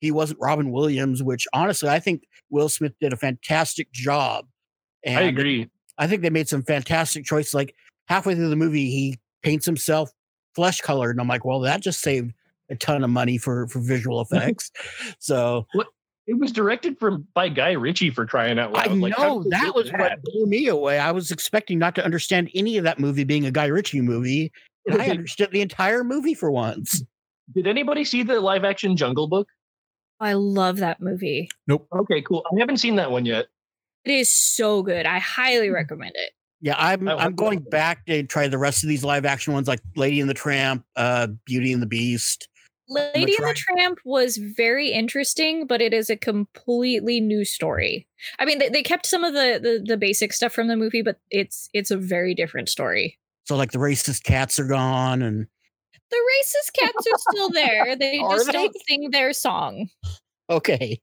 he 0.00 0.10
wasn't 0.10 0.40
Robin 0.40 0.70
Williams. 0.72 1.22
Which 1.22 1.46
honestly, 1.52 1.88
I 1.88 2.00
think 2.00 2.24
Will 2.50 2.68
Smith 2.68 2.92
did 3.00 3.12
a 3.12 3.16
fantastic 3.16 3.90
job. 3.92 4.46
And 5.04 5.18
I 5.18 5.22
agree. 5.28 5.68
I 5.98 6.06
think 6.06 6.22
they 6.22 6.30
made 6.30 6.48
some 6.48 6.62
fantastic 6.62 7.24
choices. 7.24 7.54
Like 7.54 7.74
halfway 8.08 8.34
through 8.34 8.50
the 8.50 8.56
movie, 8.56 8.90
he 8.90 9.18
paints 9.42 9.66
himself 9.66 10.10
flesh 10.54 10.80
colored, 10.80 11.10
and 11.12 11.20
I'm 11.20 11.28
like, 11.28 11.44
well, 11.44 11.60
that 11.60 11.80
just 11.80 12.00
saved 12.00 12.32
a 12.70 12.76
ton 12.76 13.02
of 13.04 13.10
money 13.10 13.38
for 13.38 13.66
for 13.68 13.80
visual 13.80 14.20
effects. 14.30 14.70
so 15.18 15.66
It 16.26 16.38
was 16.38 16.52
directed 16.52 16.98
from 16.98 17.26
by 17.34 17.48
Guy 17.48 17.72
Ritchie 17.72 18.10
for 18.10 18.26
crying 18.26 18.58
out 18.58 18.72
loud. 18.72 18.88
I 18.88 18.92
Like, 18.92 19.18
know 19.18 19.44
that 19.50 19.74
was 19.74 19.90
what 19.92 20.22
blew 20.22 20.46
me 20.46 20.68
away. 20.68 20.98
I 20.98 21.10
was 21.12 21.30
expecting 21.30 21.78
not 21.78 21.94
to 21.96 22.04
understand 22.04 22.50
any 22.54 22.76
of 22.78 22.84
that 22.84 22.98
movie 22.98 23.24
being 23.24 23.46
a 23.46 23.50
Guy 23.50 23.66
Ritchie 23.66 24.00
movie, 24.02 24.52
and 24.86 25.00
I 25.00 25.08
understood 25.10 25.50
the 25.50 25.60
entire 25.60 26.04
movie 26.04 26.34
for 26.34 26.50
once. 26.50 27.02
Did 27.54 27.66
anybody 27.66 28.04
see 28.04 28.22
the 28.22 28.38
live 28.40 28.64
action 28.64 28.96
Jungle 28.96 29.26
Book? 29.28 29.48
I 30.20 30.34
love 30.34 30.78
that 30.78 31.00
movie. 31.00 31.48
Nope. 31.66 31.88
Okay, 31.92 32.22
cool. 32.22 32.44
I 32.52 32.58
haven't 32.60 32.76
seen 32.76 32.96
that 32.96 33.10
one 33.10 33.24
yet. 33.26 33.46
It 34.04 34.12
is 34.12 34.30
so 34.30 34.82
good. 34.82 35.06
I 35.06 35.18
highly 35.18 35.68
Hmm. 35.68 35.74
recommend 35.74 36.12
it. 36.14 36.32
Yeah, 36.62 36.74
I'm 36.76 37.08
I 37.08 37.14
I'm 37.14 37.34
going 37.34 37.60
back 37.60 38.04
to 38.06 38.22
try 38.24 38.46
the 38.48 38.58
rest 38.58 38.82
of 38.82 38.88
these 38.90 39.02
live 39.02 39.24
action 39.24 39.54
ones, 39.54 39.66
like 39.66 39.80
Lady 39.96 40.20
and 40.20 40.28
the 40.28 40.34
Tramp, 40.34 40.84
uh, 40.94 41.28
Beauty 41.46 41.72
and 41.72 41.80
the 41.80 41.86
Beast. 41.86 42.48
Lady 42.86 43.34
and 43.38 43.46
the. 43.46 43.54
Tramp 43.54 43.98
was 44.04 44.36
very 44.36 44.90
interesting, 44.90 45.66
but 45.66 45.80
it 45.80 45.94
is 45.94 46.10
a 46.10 46.16
completely 46.16 47.18
new 47.20 47.46
story. 47.46 48.06
I 48.38 48.44
mean, 48.44 48.58
they, 48.58 48.68
they 48.68 48.82
kept 48.82 49.06
some 49.06 49.24
of 49.24 49.32
the, 49.32 49.58
the 49.62 49.82
the 49.86 49.96
basic 49.96 50.34
stuff 50.34 50.52
from 50.52 50.68
the 50.68 50.76
movie, 50.76 51.00
but 51.00 51.18
it's 51.30 51.70
it's 51.72 51.90
a 51.90 51.96
very 51.96 52.34
different 52.34 52.68
story. 52.68 53.18
So 53.44 53.56
like 53.56 53.72
the 53.72 53.78
racist 53.78 54.24
cats 54.24 54.58
are 54.58 54.66
gone, 54.66 55.22
and 55.22 55.46
The 56.10 56.16
racist 56.16 56.72
cats 56.78 57.06
are 57.06 57.18
still 57.32 57.50
there. 57.50 57.96
They 57.98 58.18
just 58.18 58.46
they? 58.46 58.52
don't 58.52 58.76
sing 58.88 59.10
their 59.10 59.32
song. 59.32 59.88
okay, 60.48 61.00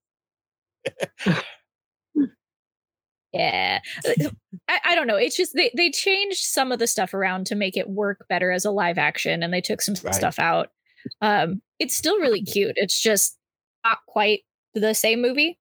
Yeah. 3.34 3.80
Uh, 4.08 4.30
I, 4.70 4.80
I 4.86 4.96
don't 4.96 5.06
know. 5.08 5.16
It's 5.18 5.36
just 5.38 5.54
they, 5.54 5.70
they 5.76 5.92
changed 5.92 6.40
some 6.46 6.72
of 6.72 6.80
the 6.80 6.88
stuff 6.88 7.14
around 7.14 7.46
to 7.48 7.56
make 7.56 7.76
it 7.78 7.90
work 7.90 8.26
better 8.30 8.52
as 8.52 8.66
a 8.66 8.72
live 8.72 8.98
action 8.98 9.44
and 9.44 9.54
they 9.54 9.62
took 9.62 9.82
some 9.82 9.96
Right. 10.04 10.16
stuff 10.16 10.40
out. 10.40 10.70
Um 11.22 11.62
it's 11.80 11.96
still 11.96 12.20
really 12.20 12.42
cute. 12.42 12.74
It's 12.76 13.00
just 13.02 13.38
not 13.86 14.00
quite 14.08 14.42
the 14.74 14.94
same 14.94 15.22
movie. 15.22 15.60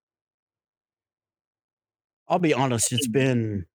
I'll 2.28 2.38
be 2.38 2.54
honest. 2.54 2.92
It's 2.92 3.08
been 3.08 3.66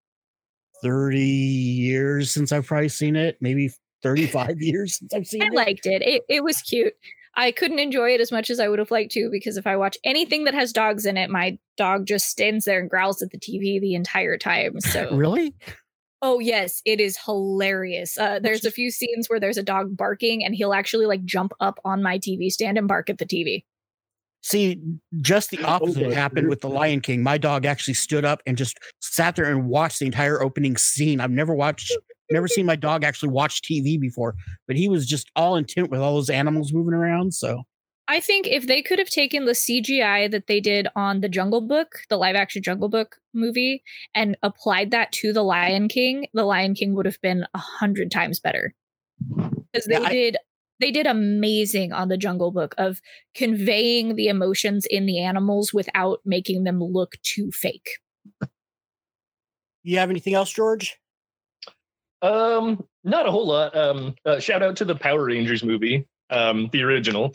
thirty 0.82 1.20
years 1.26 2.32
since 2.32 2.52
I've 2.52 2.66
probably 2.66 2.90
seen 2.90 3.16
it. 3.16 3.38
Maybe 3.40 3.72
thirty-five 4.04 4.62
years 4.62 4.98
since 4.98 5.14
I've 5.14 5.28
seen 5.28 5.44
I 5.44 5.48
it. 5.48 5.54
liked 5.54 5.86
it. 5.86 6.02
It 6.02 6.24
it 6.30 6.44
was 6.44 6.62
cute. 6.62 6.94
I 7.36 7.52
couldn't 7.52 7.80
enjoy 7.80 8.14
it 8.14 8.22
as 8.22 8.32
much 8.32 8.50
as 8.50 8.60
I 8.60 8.68
would 8.68 8.80
have 8.80 8.92
liked 8.92 9.12
to 9.14 9.30
because 9.32 9.56
if 9.56 9.66
I 9.66 9.78
watch 9.78 9.98
anything 10.04 10.44
that 10.44 10.54
has 10.54 10.74
dogs 10.74 11.06
in 11.06 11.16
it, 11.16 11.30
my 11.30 11.58
dog 11.78 12.06
just 12.06 12.28
stands 12.28 12.66
there 12.66 12.80
and 12.80 12.90
growls 12.90 13.22
at 13.22 13.32
the 13.32 13.40
TV 13.40 13.80
the 13.80 13.96
entire 13.96 14.38
time. 14.38 14.82
So 14.82 15.10
really? 15.16 15.54
Oh 16.22 16.40
yes, 16.40 16.82
it 16.86 17.00
is 17.00 17.18
hilarious. 17.18 18.18
Uh, 18.18 18.40
there's 18.40 18.66
a 18.66 18.72
few 18.72 18.92
scenes 18.92 19.28
where 19.28 19.40
there's 19.40 19.58
a 19.58 19.64
dog 19.64 19.96
barking, 19.98 20.44
and 20.44 20.54
he'll 20.54 20.74
actually 20.74 21.06
like 21.06 21.24
jump 21.26 21.54
up 21.60 21.80
on 21.86 22.04
my 22.04 22.20
TV 22.20 22.50
stand 22.52 22.78
and 22.78 22.88
bark 22.88 23.10
at 23.10 23.18
the 23.18 23.26
TV. 23.26 23.64
See, 24.44 24.80
just 25.22 25.50
the 25.52 25.64
opposite 25.64 26.10
my 26.10 26.14
happened 26.14 26.50
with 26.50 26.62
the 26.62 26.70
Lion 26.70 27.02
King. 27.02 27.24
My 27.24 27.38
dog 27.38 27.66
actually 27.66 27.94
stood 27.94 28.26
up 28.26 28.42
and 28.46 28.58
just 28.58 28.78
sat 29.00 29.36
there 29.36 29.46
and 29.46 29.68
watched 29.68 30.00
the 30.00 30.06
entire 30.06 30.42
opening 30.42 30.78
scene. 30.78 31.20
I've 31.22 31.32
never 31.32 31.56
watched, 31.56 31.96
never 32.32 32.48
seen 32.48 32.66
my 32.66 32.76
dog 32.76 33.04
actually 33.04 33.30
watch 33.30 33.62
TV 33.62 34.00
before, 34.00 34.36
but 34.68 34.76
he 34.76 34.88
was 34.88 35.06
just 35.06 35.30
all 35.36 35.56
intent 35.56 35.90
with 35.92 36.00
all 36.02 36.16
those 36.16 36.30
animals 36.30 36.74
moving 36.74 36.94
around. 36.94 37.34
So 37.34 37.64
I 38.08 38.20
think 38.20 38.48
if 38.48 38.68
they 38.68 38.82
could 38.82 39.00
have 39.00 39.10
taken 39.10 39.46
the 39.46 39.54
CGI 39.54 40.30
that 40.32 40.48
they 40.48 40.60
did 40.60 40.88
on 40.96 41.22
the 41.22 41.30
Jungle 41.30 41.62
Book, 41.62 42.00
the 42.10 42.18
live 42.18 42.36
action 42.36 42.62
Jungle 42.62 42.90
Book 42.90 43.18
movie, 43.34 43.84
and 44.14 44.38
applied 44.44 44.92
that 44.92 45.12
to 45.14 45.32
the 45.32 45.44
Lion 45.44 45.88
King, 45.88 46.28
the 46.34 46.44
Lion 46.44 46.74
King 46.74 46.94
would 46.96 47.06
have 47.06 47.22
been 47.22 47.46
a 47.54 47.58
hundred 47.58 48.12
times 48.12 48.40
better. 48.40 48.74
Because 49.72 49.86
they 49.88 49.94
Yeah, 50.00 50.08
I- 50.08 50.12
did 50.12 50.38
they 50.80 50.92
did 50.92 51.06
amazing 51.06 51.94
on 51.94 52.08
the 52.10 52.18
Jungle 52.18 52.52
Book 52.52 52.74
of 52.80 53.02
conveying 53.36 54.16
the 54.16 54.28
emotions 54.28 54.88
in 54.90 55.06
the 55.06 55.20
animals 55.20 55.72
without 55.72 56.22
making 56.26 56.64
them 56.64 56.84
look 56.84 57.18
too 57.22 57.52
fake. 57.52 58.00
You 59.84 59.98
have 60.00 60.10
anything 60.10 60.34
else, 60.34 60.52
George? 60.52 60.98
Um, 62.22 62.84
not 63.04 63.28
a 63.28 63.32
whole 63.32 63.48
lot. 63.48 63.76
Um, 63.76 64.16
uh, 64.26 64.40
shout 64.40 64.62
out 64.62 64.76
to 64.78 64.86
the 64.86 64.96
Power 64.96 65.26
Rangers 65.26 65.64
movie, 65.64 66.08
um, 66.30 66.70
the 66.72 66.84
original. 66.84 67.34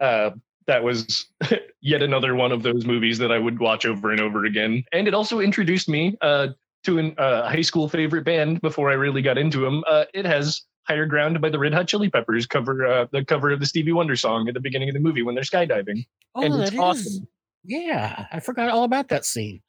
Uh, 0.00 0.30
that 0.66 0.82
was 0.82 1.26
yet 1.80 2.02
another 2.02 2.34
one 2.34 2.52
of 2.52 2.62
those 2.62 2.84
movies 2.86 3.18
that 3.18 3.32
I 3.32 3.38
would 3.38 3.58
watch 3.58 3.84
over 3.86 4.10
and 4.10 4.20
over 4.20 4.44
again, 4.44 4.84
and 4.92 5.08
it 5.08 5.14
also 5.14 5.40
introduced 5.40 5.88
me 5.88 6.16
uh, 6.20 6.48
to 6.84 6.98
a 7.00 7.08
uh, 7.20 7.48
high 7.48 7.62
school 7.62 7.88
favorite 7.88 8.24
band 8.24 8.60
before 8.60 8.90
I 8.90 8.94
really 8.94 9.22
got 9.22 9.38
into 9.38 9.60
them. 9.60 9.82
Uh, 9.86 10.04
it 10.14 10.24
has 10.24 10.62
"Higher 10.86 11.06
Ground" 11.06 11.40
by 11.40 11.48
the 11.50 11.58
Red 11.58 11.74
Hot 11.74 11.88
Chili 11.88 12.08
Peppers 12.10 12.46
cover, 12.46 12.86
uh, 12.86 13.06
the 13.12 13.24
cover 13.24 13.50
of 13.50 13.60
the 13.60 13.66
Stevie 13.66 13.92
Wonder 13.92 14.14
song 14.16 14.46
at 14.48 14.54
the 14.54 14.60
beginning 14.60 14.88
of 14.88 14.94
the 14.94 15.00
movie 15.00 15.22
when 15.22 15.34
they're 15.34 15.44
skydiving, 15.44 16.06
Oh, 16.34 16.42
and 16.42 16.54
that 16.54 16.60
it's 16.60 16.72
is- 16.72 16.78
awesome. 16.78 17.28
Yeah, 17.64 18.26
I 18.32 18.40
forgot 18.40 18.70
all 18.70 18.84
about 18.84 19.08
that 19.08 19.24
scene. 19.26 19.60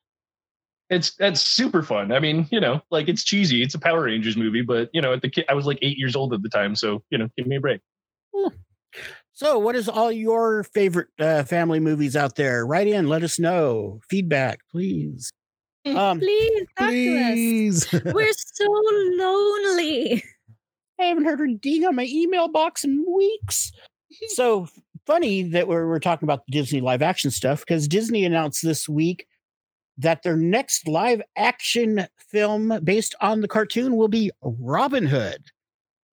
It's 0.90 1.16
that's 1.16 1.42
super 1.42 1.84
fun. 1.84 2.12
I 2.12 2.20
mean, 2.20 2.48
you 2.52 2.60
know, 2.60 2.82
like 2.90 3.08
it's 3.08 3.24
cheesy. 3.24 3.62
It's 3.62 3.76
a 3.76 3.80
Power 3.80 4.04
Rangers 4.04 4.36
movie, 4.36 4.62
but 4.62 4.90
you 4.94 5.02
know, 5.02 5.14
at 5.14 5.22
the 5.22 5.30
ki- 5.30 5.46
I 5.48 5.54
was 5.54 5.66
like 5.66 5.78
eight 5.82 5.98
years 5.98 6.16
old 6.16 6.34
at 6.34 6.42
the 6.42 6.50
time, 6.50 6.76
so 6.76 7.04
you 7.10 7.18
know, 7.18 7.30
give 7.38 7.48
me 7.48 7.58
a 7.58 7.62
break. 7.62 7.82
So, 9.34 9.58
what 9.58 9.76
is 9.76 9.88
all 9.88 10.12
your 10.12 10.64
favorite 10.64 11.08
uh, 11.18 11.44
family 11.44 11.80
movies 11.80 12.18
out 12.18 12.36
there? 12.36 12.66
Write 12.66 12.88
in, 12.88 13.08
let 13.08 13.24
us 13.24 13.40
know. 13.40 14.02
Feedback, 14.10 14.60
please. 14.72 15.32
Um, 15.86 16.20
please 16.20 16.68
Please. 16.78 17.92
We're 18.06 18.34
so 18.34 18.66
lonely. 18.66 20.22
I 21.00 21.04
haven't 21.06 21.24
heard 21.24 21.40
a 21.40 21.54
ding 21.54 21.86
on 21.86 21.96
my 21.96 22.06
email 22.10 22.50
box 22.50 22.84
in 22.84 23.06
weeks. 23.08 23.72
so 24.28 24.68
funny 25.06 25.44
that 25.44 25.68
we're, 25.68 25.88
we're 25.88 26.00
talking 26.00 26.26
about 26.26 26.46
the 26.46 26.52
Disney 26.52 26.82
live 26.82 27.02
action 27.02 27.32
stuff 27.32 27.62
because 27.62 27.88
Disney 27.88 28.26
announced 28.26 28.62
this 28.62 28.90
week 28.90 29.26
that 30.00 30.24
their 30.24 30.38
next 30.38 30.88
live 30.88 31.22
action 31.36 32.08
film 32.30 32.80
based 32.84 33.16
on 33.22 33.42
the 33.42 33.48
cartoon 33.48 33.96
will 33.96 34.08
be 34.08 34.32
Robin 34.42 35.06
Hood. 35.06 35.44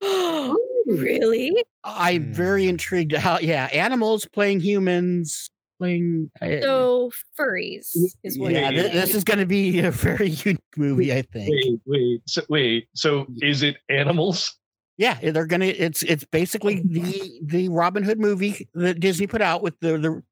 really? 0.87 1.53
I'm 1.85 2.25
Hmm. 2.27 2.33
very 2.33 2.69
intrigued. 2.69 3.13
How, 3.13 3.39
yeah, 3.39 3.67
animals 3.73 4.27
playing 4.27 4.61
humans, 4.61 5.49
playing. 5.79 6.31
uh, 6.41 6.61
So 6.63 7.11
furries 7.39 7.97
is 8.23 8.39
what 8.39 8.53
yeah, 8.53 8.71
you're 8.71 8.89
this 8.89 9.15
is 9.15 9.25
going 9.25 9.39
to 9.39 9.47
be 9.47 9.79
a 9.81 9.91
very 9.91 10.29
unique 10.45 10.61
movie, 10.77 11.13
I 11.13 11.23
think. 11.23 11.51
Wait, 11.51 11.81
wait, 11.87 12.23
so, 12.27 12.43
wait. 12.49 12.89
So 12.95 13.27
is 13.41 13.63
it 13.63 13.77
animals? 13.89 14.55
Yeah, 14.99 15.19
they're 15.21 15.47
gonna. 15.47 15.67
It's 15.67 16.03
it's 16.05 16.25
basically 16.25 16.81
the 16.83 17.41
the 17.45 17.69
Robin 17.69 18.03
Hood 18.03 18.19
movie 18.19 18.67
that 18.75 18.99
Disney 18.99 19.27
put 19.27 19.43
out 19.43 19.63
with 19.63 19.79
the 19.81 19.99
the 19.99 20.23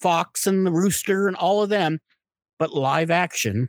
fox 0.00 0.46
and 0.46 0.66
the 0.66 0.72
rooster 0.72 1.28
and 1.28 1.36
all 1.36 1.62
of 1.62 1.68
them, 1.68 2.00
but 2.58 2.74
live 2.74 3.10
action. 3.10 3.68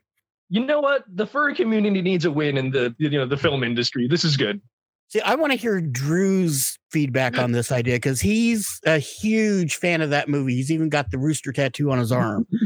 You 0.49 0.65
know 0.65 0.80
what? 0.80 1.04
The 1.13 1.28
furry 1.28 1.56
community 1.56 2.02
needs 2.02 2.25
a 2.25 2.32
win 2.32 2.58
in 2.58 2.71
the 2.71 2.95
you 2.97 3.10
know 3.10 3.25
the 3.25 3.38
film 3.38 3.63
industry. 3.63 4.08
This 4.08 4.23
is 4.23 4.38
good. 4.38 4.62
See, 5.10 5.21
I 5.21 5.34
want 5.34 5.52
to 5.52 5.58
hear 5.58 5.82
Drew's 5.82 6.78
feedback 6.91 7.39
on 7.39 7.52
this 7.52 7.71
idea 7.71 7.95
because 7.95 8.21
he's 8.21 8.80
a 8.86 8.99
huge 8.99 9.78
fan 9.78 10.02
of 10.02 10.12
that 10.12 10.30
movie. 10.30 10.54
He's 10.54 10.71
even 10.71 10.88
got 10.88 11.10
the 11.10 11.17
rooster 11.17 11.52
tattoo 11.52 11.89
on 11.91 11.97
his 11.99 12.12
arm. 12.12 12.47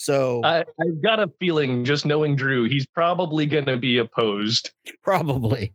So 0.00 0.40
I, 0.44 0.60
I've 0.60 1.02
got 1.02 1.18
a 1.18 1.28
feeling, 1.40 1.84
just 1.84 2.06
knowing 2.06 2.36
Drew, 2.36 2.68
he's 2.68 2.86
probably 2.86 3.46
going 3.46 3.66
to 3.66 3.76
be 3.76 3.98
opposed. 3.98 4.70
probably. 5.02 5.72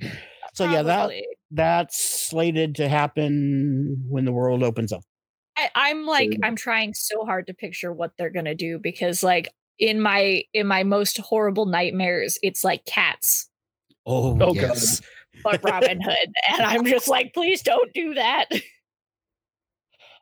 So 0.54 0.64
yeah, 0.64 0.82
that 0.84 1.12
that's 1.52 2.02
slated 2.02 2.76
to 2.76 2.88
happen 2.88 4.02
when 4.08 4.24
the 4.24 4.32
world 4.32 4.64
opens 4.64 4.94
up. 4.94 5.02
I, 5.58 5.70
I'm 5.76 6.06
like. 6.06 6.38
I'm 6.42 6.56
trying 6.56 6.94
so 6.94 7.26
hard 7.26 7.48
to 7.48 7.54
picture 7.54 7.92
what 7.92 8.12
they're 8.18 8.30
gonna 8.30 8.56
do 8.56 8.80
because 8.80 9.24
like 9.24 9.52
in 9.80 10.00
my 10.02 10.44
in 10.54 10.68
my 10.68 10.84
most 10.84 11.18
horrible 11.18 11.66
nightmares, 11.66 12.38
it's 12.44 12.64
like 12.64 12.86
cats, 12.86 13.50
Oh, 14.06 14.38
Oh, 14.42 14.54
God. 14.54 14.78
but 15.44 15.64
Robin 15.64 16.00
Hood, 16.02 16.34
and 16.50 16.62
I'm 16.62 16.86
just 16.86 17.08
like, 17.08 17.34
please 17.34 17.62
don't 17.62 17.92
do 17.94 18.14
that. 18.14 18.46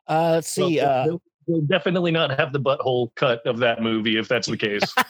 Uh, 0.08 0.30
let's 0.34 0.48
see. 0.48 0.78
Well, 0.78 0.88
Uh, 0.88 1.06
they'll, 1.06 1.22
they'll 1.46 1.60
definitely 1.62 2.10
not 2.10 2.36
have 2.38 2.52
the 2.52 2.60
butthole 2.60 3.14
cut 3.14 3.46
of 3.46 3.58
that 3.58 3.82
movie 3.82 4.16
if 4.18 4.26
that's 4.28 4.48
the 4.48 4.56
case. 4.56 4.82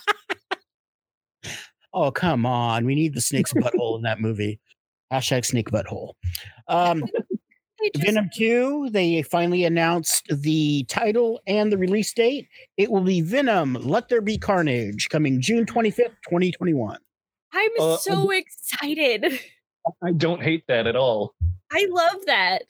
Oh, 1.95 2.11
come 2.11 2.47
on. 2.47 2.87
We 2.87 2.95
need 2.95 3.15
the 3.15 3.21
snake's 3.21 3.53
butthole 3.53 3.97
in 3.97 4.03
that 4.05 4.19
movie. 4.19 4.59
Hashtag 5.13 5.45
snake 5.45 5.69
butthole. 5.71 6.15
Um, 6.67 7.01
They 7.01 7.32
just- 7.95 8.07
Venom 8.07 8.31
2, 8.35 8.89
they 8.91 9.23
finally 9.23 9.65
announced 9.65 10.27
the 10.31 10.85
title 10.89 11.41
and 11.47 11.71
the 11.73 11.79
release 11.79 12.13
date. 12.13 12.49
It 12.77 12.91
will 12.91 13.03
be 13.03 13.21
Venom 13.21 13.75
Let 13.75 14.09
There 14.09 14.21
Be 14.21 14.39
Carnage 14.39 15.09
coming 15.11 15.41
June 15.41 15.67
25th, 15.67 16.17
2021. 16.29 16.99
I'm 17.53 17.71
Uh, 17.79 17.97
so 17.99 18.31
excited. 18.31 19.41
I 20.03 20.13
don't 20.13 20.43
hate 20.43 20.65
that 20.69 20.87
at 20.87 20.97
all. 20.97 21.35
I 21.71 21.87
love 21.91 22.25
that. 22.27 22.63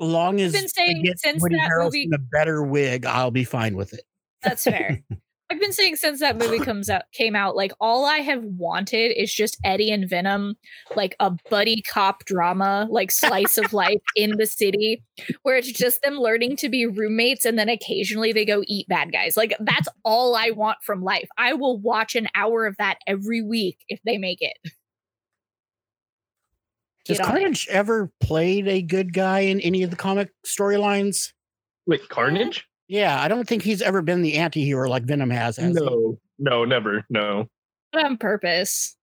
As 0.00 0.08
long 0.08 0.40
as 0.40 0.52
been 0.52 0.62
they 0.62 0.68
saying 0.68 1.02
get 1.04 1.18
since 1.20 1.40
Woody 1.42 1.56
that 1.56 1.70
Harrelson 1.70 1.84
movie- 1.84 2.10
a 2.14 2.18
better 2.18 2.62
wig, 2.62 3.06
I'll 3.06 3.30
be 3.30 3.44
fine 3.44 3.76
with 3.76 3.92
it. 3.92 4.02
That's 4.42 4.64
fair. 4.64 5.02
I've 5.50 5.60
been 5.60 5.72
saying 5.72 5.96
since 5.96 6.20
that 6.20 6.38
movie 6.38 6.58
comes 6.64 6.88
out 6.88 7.02
came 7.12 7.36
out, 7.36 7.54
like 7.54 7.72
all 7.80 8.04
I 8.06 8.18
have 8.18 8.44
wanted 8.44 9.12
is 9.20 9.32
just 9.32 9.58
Eddie 9.62 9.90
and 9.90 10.08
Venom, 10.08 10.56
like 10.96 11.14
a 11.20 11.32
buddy 11.50 11.82
cop 11.82 12.24
drama, 12.24 12.86
like 12.90 13.10
slice 13.10 13.58
of 13.58 13.72
life 13.72 14.00
in 14.16 14.36
the 14.36 14.46
city, 14.46 15.02
where 15.42 15.56
it's 15.56 15.70
just 15.70 16.02
them 16.02 16.16
learning 16.16 16.56
to 16.56 16.68
be 16.68 16.86
roommates 16.86 17.44
and 17.44 17.58
then 17.58 17.68
occasionally 17.68 18.32
they 18.32 18.44
go 18.44 18.62
eat 18.66 18.88
bad 18.88 19.12
guys. 19.12 19.36
Like 19.36 19.54
that's 19.60 19.88
all 20.04 20.34
I 20.34 20.50
want 20.50 20.78
from 20.82 21.02
life. 21.02 21.28
I 21.36 21.52
will 21.52 21.78
watch 21.78 22.14
an 22.14 22.28
hour 22.34 22.66
of 22.66 22.76
that 22.78 22.98
every 23.06 23.42
week 23.42 23.78
if 23.88 24.00
they 24.04 24.18
make 24.18 24.40
it. 24.40 24.56
Has 27.06 27.18
Get 27.18 27.26
on 27.26 27.36
it. 27.36 27.40
Carnage 27.40 27.68
ever 27.68 28.10
played 28.20 28.66
a 28.66 28.80
good 28.80 29.12
guy 29.12 29.40
in 29.40 29.60
any 29.60 29.82
of 29.82 29.90
the 29.90 29.96
comic 29.96 30.30
storylines? 30.46 31.32
Wait, 31.86 32.08
Carnage? 32.08 32.66
Yeah, 32.88 33.20
I 33.20 33.28
don't 33.28 33.48
think 33.48 33.62
he's 33.62 33.82
ever 33.82 34.02
been 34.02 34.22
the 34.22 34.34
anti-hero 34.34 34.88
like 34.88 35.04
Venom 35.04 35.30
has. 35.30 35.56
has 35.56 35.76
he? 35.76 35.84
No, 35.84 36.18
no, 36.38 36.64
never, 36.64 37.04
no. 37.08 37.48
But 37.92 38.04
on 38.04 38.18
purpose. 38.18 38.96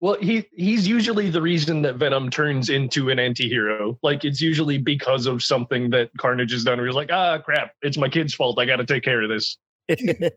Well, 0.00 0.16
he 0.20 0.44
he's 0.52 0.88
usually 0.88 1.30
the 1.30 1.40
reason 1.40 1.82
that 1.82 1.94
Venom 1.96 2.28
turns 2.28 2.70
into 2.70 3.10
an 3.10 3.18
anti-hero. 3.20 3.98
Like 4.02 4.24
it's 4.24 4.40
usually 4.40 4.78
because 4.78 5.26
of 5.26 5.44
something 5.44 5.90
that 5.90 6.10
Carnage 6.18 6.50
has 6.52 6.64
done. 6.64 6.78
Where 6.78 6.86
he's 6.88 6.96
like, 6.96 7.12
ah, 7.12 7.38
crap, 7.38 7.72
it's 7.82 7.96
my 7.96 8.08
kid's 8.08 8.34
fault. 8.34 8.58
I 8.58 8.64
got 8.64 8.76
to 8.76 8.86
take 8.86 9.04
care 9.04 9.22
of 9.22 9.28
this. 9.28 9.56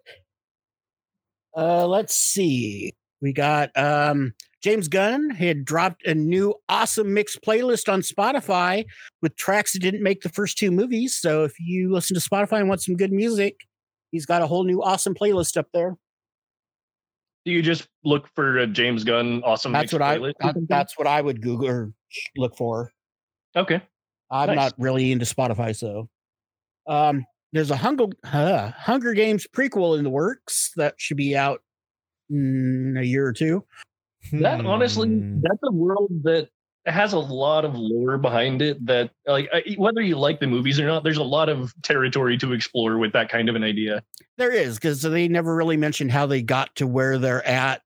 uh, 1.58 1.88
let's 1.88 2.16
see. 2.16 2.94
We 3.22 3.34
got 3.34 3.76
um, 3.76 4.34
James 4.66 4.88
Gunn 4.88 5.30
had 5.30 5.64
dropped 5.64 6.08
a 6.08 6.16
new 6.16 6.56
awesome 6.70 7.14
mix 7.14 7.38
playlist 7.38 7.88
on 7.88 8.02
Spotify 8.02 8.84
with 9.22 9.36
tracks 9.36 9.74
that 9.74 9.80
didn't 9.80 10.02
make 10.02 10.22
the 10.22 10.30
first 10.30 10.58
two 10.58 10.72
movies. 10.72 11.14
So 11.16 11.44
if 11.44 11.54
you 11.60 11.94
listen 11.94 12.20
to 12.20 12.30
Spotify 12.30 12.62
and 12.62 12.68
want 12.68 12.82
some 12.82 12.96
good 12.96 13.12
music, 13.12 13.60
he's 14.10 14.26
got 14.26 14.42
a 14.42 14.48
whole 14.48 14.64
new 14.64 14.82
awesome 14.82 15.14
playlist 15.14 15.56
up 15.56 15.68
there. 15.72 15.96
Do 17.46 17.52
you 17.52 17.62
just 17.62 17.88
look 18.04 18.28
for 18.34 18.58
a 18.58 18.66
James 18.66 19.04
Gunn 19.04 19.44
awesome? 19.44 19.72
That's 19.72 19.94
what 19.94 20.02
I 20.02 20.18
playlist 20.18 20.34
that- 20.40 20.56
that's 20.68 20.98
what 20.98 21.06
I 21.06 21.22
would 21.22 21.44
Google 21.44 21.68
or 21.68 21.94
look 22.36 22.58
for. 22.58 22.92
okay. 23.56 23.84
I'm 24.32 24.48
Nice. 24.48 24.56
not 24.56 24.74
really 24.80 25.12
into 25.12 25.26
Spotify, 25.26 25.76
so 25.76 26.10
um, 26.88 27.24
there's 27.54 27.70
a 27.70 27.76
Hunger 27.78 28.06
uh, 28.24 28.72
Hunger 28.72 29.14
Games 29.14 29.46
prequel 29.46 29.96
in 30.00 30.04
the 30.04 30.10
works 30.10 30.72
that 30.76 30.96
should 30.98 31.18
be 31.18 31.38
out 31.38 31.62
in 32.32 32.96
a 32.98 33.04
year 33.04 33.28
or 33.28 33.32
two. 33.34 33.64
That 34.34 34.66
honestly, 34.66 35.08
Hmm. 35.10 35.40
that's 35.42 35.60
a 35.64 35.72
world 35.72 36.12
that 36.24 36.50
has 36.86 37.14
a 37.14 37.20
lot 37.20 37.66
of 37.66 37.74
lore 37.76 38.18
behind 38.18 38.62
it. 38.62 38.84
That 38.86 39.12
like 39.26 39.50
I- 39.52 39.76
whether 39.78 40.02
you 40.02 40.18
like 40.18 40.40
the 40.40 40.48
movies 40.48 40.80
or 40.80 40.86
not, 40.86 41.04
there's 41.04 41.18
a 41.18 41.24
lot 41.24 41.50
of 41.50 41.74
territory 41.82 42.38
to 42.40 42.54
explore 42.54 42.98
with 42.98 43.14
that 43.14 43.30
kind 43.30 43.50
of 43.50 43.56
an 43.56 43.64
idea. 43.64 44.04
There 44.38 44.52
is 44.52 44.76
because 44.76 45.02
they 45.02 45.28
never 45.28 45.56
really 45.56 45.78
mentioned 45.78 46.12
how 46.12 46.26
they 46.28 46.42
got 46.42 46.76
to 46.76 46.86
where 46.88 47.18
they're 47.18 47.46
at 47.48 47.82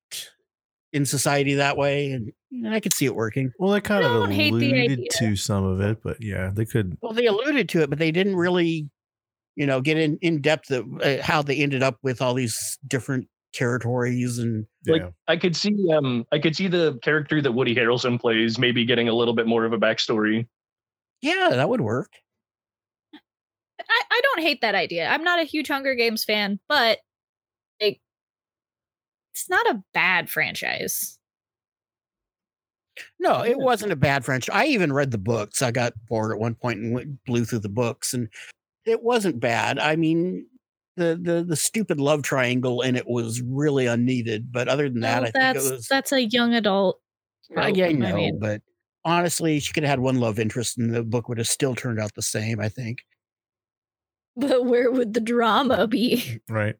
in 0.92 1.06
society 1.06 1.54
that 1.54 1.78
way, 1.78 2.12
and, 2.12 2.32
and 2.52 2.74
I 2.74 2.80
could 2.80 2.94
see 2.94 3.06
it 3.06 3.14
working. 3.16 3.52
Well, 3.60 3.72
they 3.72 3.80
kind 3.82 4.04
of 4.04 4.12
don't 4.12 4.32
hate 4.32 4.54
the 4.56 4.72
alluded 4.72 5.08
to 5.20 5.36
some 5.36 5.64
of 5.64 5.80
it, 5.82 6.00
but 6.04 6.22
yeah, 6.22 6.50
they 6.54 6.66
could. 6.66 6.98
Well, 7.02 7.14
they 7.14 7.28
alluded 7.28 7.70
to 7.70 7.84
it, 7.84 7.90
but 7.92 8.00
they 8.00 8.12
didn't 8.12 8.36
really, 8.36 8.90
you 9.56 9.68
know, 9.68 9.82
get 9.82 9.98
in 9.98 10.18
in 10.22 10.42
depth 10.42 10.72
of 10.72 10.86
uh, 11.02 11.22
how 11.22 11.42
they 11.44 11.58
ended 11.58 11.84
up 11.84 11.98
with 12.02 12.22
all 12.24 12.34
these 12.34 12.78
different 12.88 13.28
territories 13.54 14.38
and 14.40 14.66
Like- 14.88 15.02
Yeah. 15.02 15.10
I 15.28 15.38
could 15.38 15.56
see 15.56 15.76
um 15.94 16.26
I 16.32 16.40
could 16.40 16.56
see 16.56 16.68
the 16.68 16.98
character 17.02 17.42
that 17.42 17.52
Woody 17.52 17.76
Harrelson 17.76 18.20
plays 18.20 18.58
maybe 18.60 18.86
getting 18.86 19.10
a 19.10 19.14
little 19.14 19.34
bit 19.34 19.48
more 19.48 19.66
of 19.66 19.74
a 19.74 19.78
backstory. 19.78 20.48
yeah, 21.22 21.50
that 21.52 21.68
would 21.70 21.82
work. 21.82 22.12
I, 23.14 24.02
I 24.12 24.22
don't 24.24 24.42
hate 24.42 24.62
that 24.62 24.76
idea. 24.76 25.08
I'm 25.08 25.24
not 25.24 25.40
a 25.40 25.44
huge 25.46 25.68
Hunger 25.68 25.96
Games 25.96 26.24
fan, 26.24 26.60
but 26.70 27.00
like 27.82 28.02
it's 29.34 29.50
not 29.50 29.66
a 29.68 29.82
bad 29.94 30.30
franchise. 30.30 31.18
No, 33.18 33.44
it 33.46 33.58
wasn't 33.58 33.94
a 33.94 33.96
bad 33.96 34.26
French. 34.26 34.50
I 34.50 34.66
even 34.68 34.92
read 34.92 35.12
the 35.12 35.18
books. 35.18 35.62
I 35.62 35.72
got 35.72 35.94
bored 36.08 36.34
at 36.34 36.40
one 36.40 36.56
point 36.56 36.80
and 36.80 36.94
went, 36.94 37.24
blew 37.26 37.46
through 37.46 37.60
the 37.60 37.70
books, 37.70 38.14
and 38.14 38.28
it 38.86 39.02
wasn't 39.02 39.40
bad. 39.40 39.80
I 39.80 39.96
mean, 39.96 40.46
the 40.98 41.20
the 41.22 41.44
the 41.48 41.56
stupid 41.56 42.00
love 42.00 42.24
triangle 42.24 42.82
and 42.82 42.98
it 42.98 43.08
was 43.08 43.42
really 43.42 43.86
unneeded. 43.86 44.52
But 44.52 44.68
other 44.68 44.90
than 44.90 45.02
that, 45.02 45.22
Well, 45.22 45.30
I 45.30 45.32
think 45.32 45.34
that's 45.34 45.66
it 45.68 45.72
was. 45.76 45.88
that's 45.88 46.12
a 46.12 46.22
young 46.26 46.54
adult. 46.54 47.00
Uh, 47.56 47.62
I, 47.62 47.72
trope, 47.72 47.90
I 47.90 47.92
know, 47.94 48.16
mean, 48.16 48.40
but 48.40 48.62
honestly, 49.06 49.60
she 49.60 49.74
could 49.74 49.84
have 49.84 49.90
had 49.92 50.00
one 50.00 50.20
love 50.20 50.40
interest, 50.40 50.78
and 50.78 50.94
the 50.94 51.04
book 51.04 51.30
would 51.30 51.38
have 51.40 51.48
still 51.48 51.74
turned 51.76 52.00
out 52.00 52.14
the 52.16 52.22
same. 52.22 52.60
I 52.60 52.70
think. 52.70 53.00
but 54.36 54.66
where 54.66 54.92
would 54.92 55.14
the 55.14 55.20
drama 55.22 55.88
be? 55.88 56.18
Mm, 56.18 56.40
right. 56.50 56.76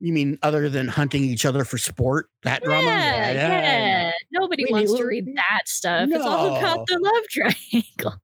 You 0.00 0.12
mean 0.12 0.38
other 0.42 0.68
than 0.68 0.86
hunting 0.86 1.24
each 1.24 1.44
other 1.44 1.64
for 1.64 1.76
sport? 1.76 2.26
That 2.44 2.62
drama? 2.62 2.86
Yeah, 2.86 3.32
yeah. 3.32 4.12
Nobody 4.30 4.64
We 4.66 4.70
wants 4.72 4.94
to 4.94 5.04
read 5.04 5.26
that 5.34 5.62
stuff. 5.66 6.08
It's 6.12 6.24
all 6.24 6.50
No. 6.50 6.56
about 6.56 6.86
the 6.86 6.98
love 7.00 7.24
triangle. 7.30 8.20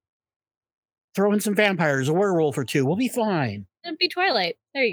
Throw 1.15 1.33
in 1.33 1.41
some 1.41 1.53
vampires, 1.53 2.07
a 2.07 2.13
werewolf 2.13 2.57
or 2.57 2.63
two. 2.63 2.85
We'll 2.85 2.95
be 2.95 3.09
fine. 3.09 3.65
It'd 3.85 3.97
be 3.97 4.07
Twilight. 4.09 4.57
There 4.73 4.83
you 4.83 4.91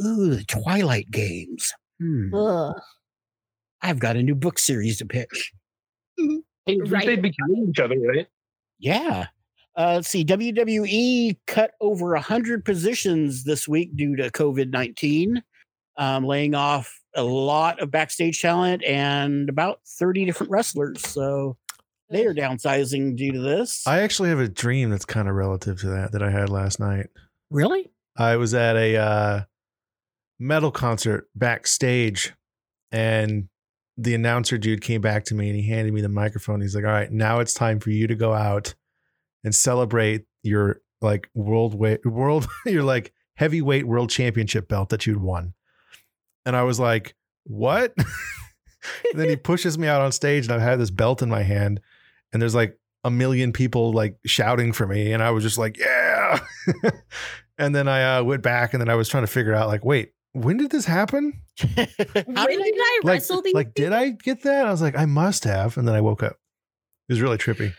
go. 0.00 0.04
Ooh, 0.06 0.34
the 0.34 0.44
Twilight 0.44 1.10
games. 1.10 1.72
Hmm. 2.00 2.34
Ugh. 2.34 2.74
I've 3.82 3.98
got 3.98 4.16
a 4.16 4.22
new 4.22 4.34
book 4.34 4.58
series 4.58 4.98
to 4.98 5.06
pitch. 5.06 5.52
Hey, 6.66 6.78
Right. 6.86 7.04
they'd 7.06 7.20
be 7.22 7.32
killing 7.32 7.68
each 7.70 7.80
other, 7.80 7.96
right? 7.98 8.28
Yeah. 8.78 9.26
Uh, 9.76 9.94
let's 9.96 10.08
see. 10.08 10.24
WWE 10.24 11.36
cut 11.46 11.72
over 11.80 12.14
100 12.14 12.64
positions 12.64 13.42
this 13.44 13.66
week 13.66 13.96
due 13.96 14.14
to 14.16 14.30
COVID 14.30 14.70
19, 14.70 15.42
um, 15.96 16.24
laying 16.24 16.54
off 16.54 17.00
a 17.16 17.22
lot 17.22 17.80
of 17.80 17.90
backstage 17.90 18.40
talent 18.40 18.84
and 18.84 19.48
about 19.48 19.80
30 19.98 20.24
different 20.26 20.50
wrestlers. 20.52 21.00
So 21.06 21.56
they 22.10 22.24
are 22.26 22.34
downsizing 22.34 23.16
due 23.16 23.32
to 23.32 23.40
this. 23.40 23.84
I 23.86 24.00
actually 24.02 24.28
have 24.28 24.38
a 24.40 24.48
dream 24.48 24.90
that's 24.90 25.04
kind 25.04 25.28
of 25.28 25.34
relative 25.34 25.80
to 25.80 25.88
that 25.88 26.12
that 26.12 26.22
I 26.22 26.30
had 26.30 26.48
last 26.50 26.78
night. 26.78 27.08
really? 27.50 27.90
I 28.16 28.36
was 28.36 28.54
at 28.54 28.76
a 28.76 28.96
uh, 28.96 29.40
metal 30.38 30.70
concert 30.70 31.28
backstage, 31.34 32.32
and 32.90 33.48
the 33.96 34.14
announcer 34.14 34.58
dude 34.58 34.80
came 34.80 35.00
back 35.00 35.24
to 35.24 35.34
me 35.34 35.48
and 35.48 35.56
he 35.56 35.68
handed 35.68 35.92
me 35.92 36.00
the 36.00 36.08
microphone. 36.08 36.60
He's 36.60 36.74
like, 36.74 36.84
"All 36.84 36.90
right, 36.90 37.10
now 37.10 37.40
it's 37.40 37.54
time 37.54 37.80
for 37.80 37.90
you 37.90 38.06
to 38.06 38.14
go 38.14 38.32
out 38.32 38.74
and 39.44 39.54
celebrate 39.54 40.24
your 40.42 40.80
like 41.00 41.28
world 41.34 41.74
weight 41.74 42.04
world 42.06 42.46
your 42.66 42.84
like 42.84 43.12
heavyweight 43.36 43.86
world 43.86 44.10
championship 44.10 44.68
belt 44.68 44.90
that 44.90 45.06
you'd 45.06 45.20
won." 45.20 45.54
And 46.44 46.56
I 46.56 46.62
was 46.64 46.80
like, 46.80 47.14
"What?" 47.44 47.94
and 47.96 49.20
then 49.20 49.28
he 49.28 49.36
pushes 49.50 49.78
me 49.78 49.88
out 49.88 50.02
on 50.02 50.12
stage, 50.12 50.46
and 50.46 50.54
I 50.54 50.58
have 50.64 50.78
this 50.78 50.90
belt 50.90 51.22
in 51.22 51.28
my 51.28 51.42
hand, 51.42 51.80
and 52.32 52.42
there's 52.42 52.54
like 52.54 52.78
a 53.04 53.10
million 53.10 53.52
people 53.52 53.92
like 53.92 54.16
shouting 54.24 54.72
for 54.72 54.86
me, 54.86 55.12
and 55.12 55.22
I 55.22 55.30
was 55.30 55.44
just 55.44 55.58
like, 55.58 55.78
"Yeah!" 55.78 56.40
And 57.62 57.74
then 57.74 57.88
I 57.88 58.18
uh, 58.18 58.22
went 58.24 58.42
back, 58.42 58.74
and 58.74 58.80
then 58.80 58.88
I 58.88 58.94
was 58.94 59.08
trying 59.08 59.22
to 59.24 59.26
figure 59.32 59.54
out, 59.54 59.68
like, 59.68 59.84
wait, 59.84 60.12
when 60.32 60.56
did 60.56 60.70
this 60.70 60.84
happen? 60.86 61.32
How 61.58 61.66
when 61.76 61.86
did 61.86 62.34
did 62.34 62.76
I 62.78 62.80
I 62.80 63.00
Like, 63.04 63.12
wrestle 63.14 63.42
these? 63.42 63.54
like, 63.54 63.74
did 63.74 63.92
I 63.92 64.10
get 64.10 64.42
that? 64.42 64.66
I 64.66 64.70
was 64.70 64.82
like, 64.82 64.96
I 64.96 65.06
must 65.06 65.44
have, 65.44 65.76
and 65.76 65.86
then 65.86 65.94
I 65.94 66.00
woke 66.00 66.22
up. 66.22 66.36
It 67.08 67.12
was 67.12 67.20
really 67.20 67.38
trippy. 67.38 67.72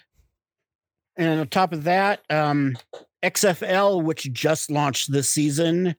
And 1.17 1.39
on 1.41 1.47
top 1.47 1.73
of 1.73 1.83
that, 1.83 2.21
um, 2.29 2.75
XFL, 3.23 4.03
which 4.03 4.31
just 4.33 4.69
launched 4.71 5.11
this 5.11 5.29
season, 5.29 5.95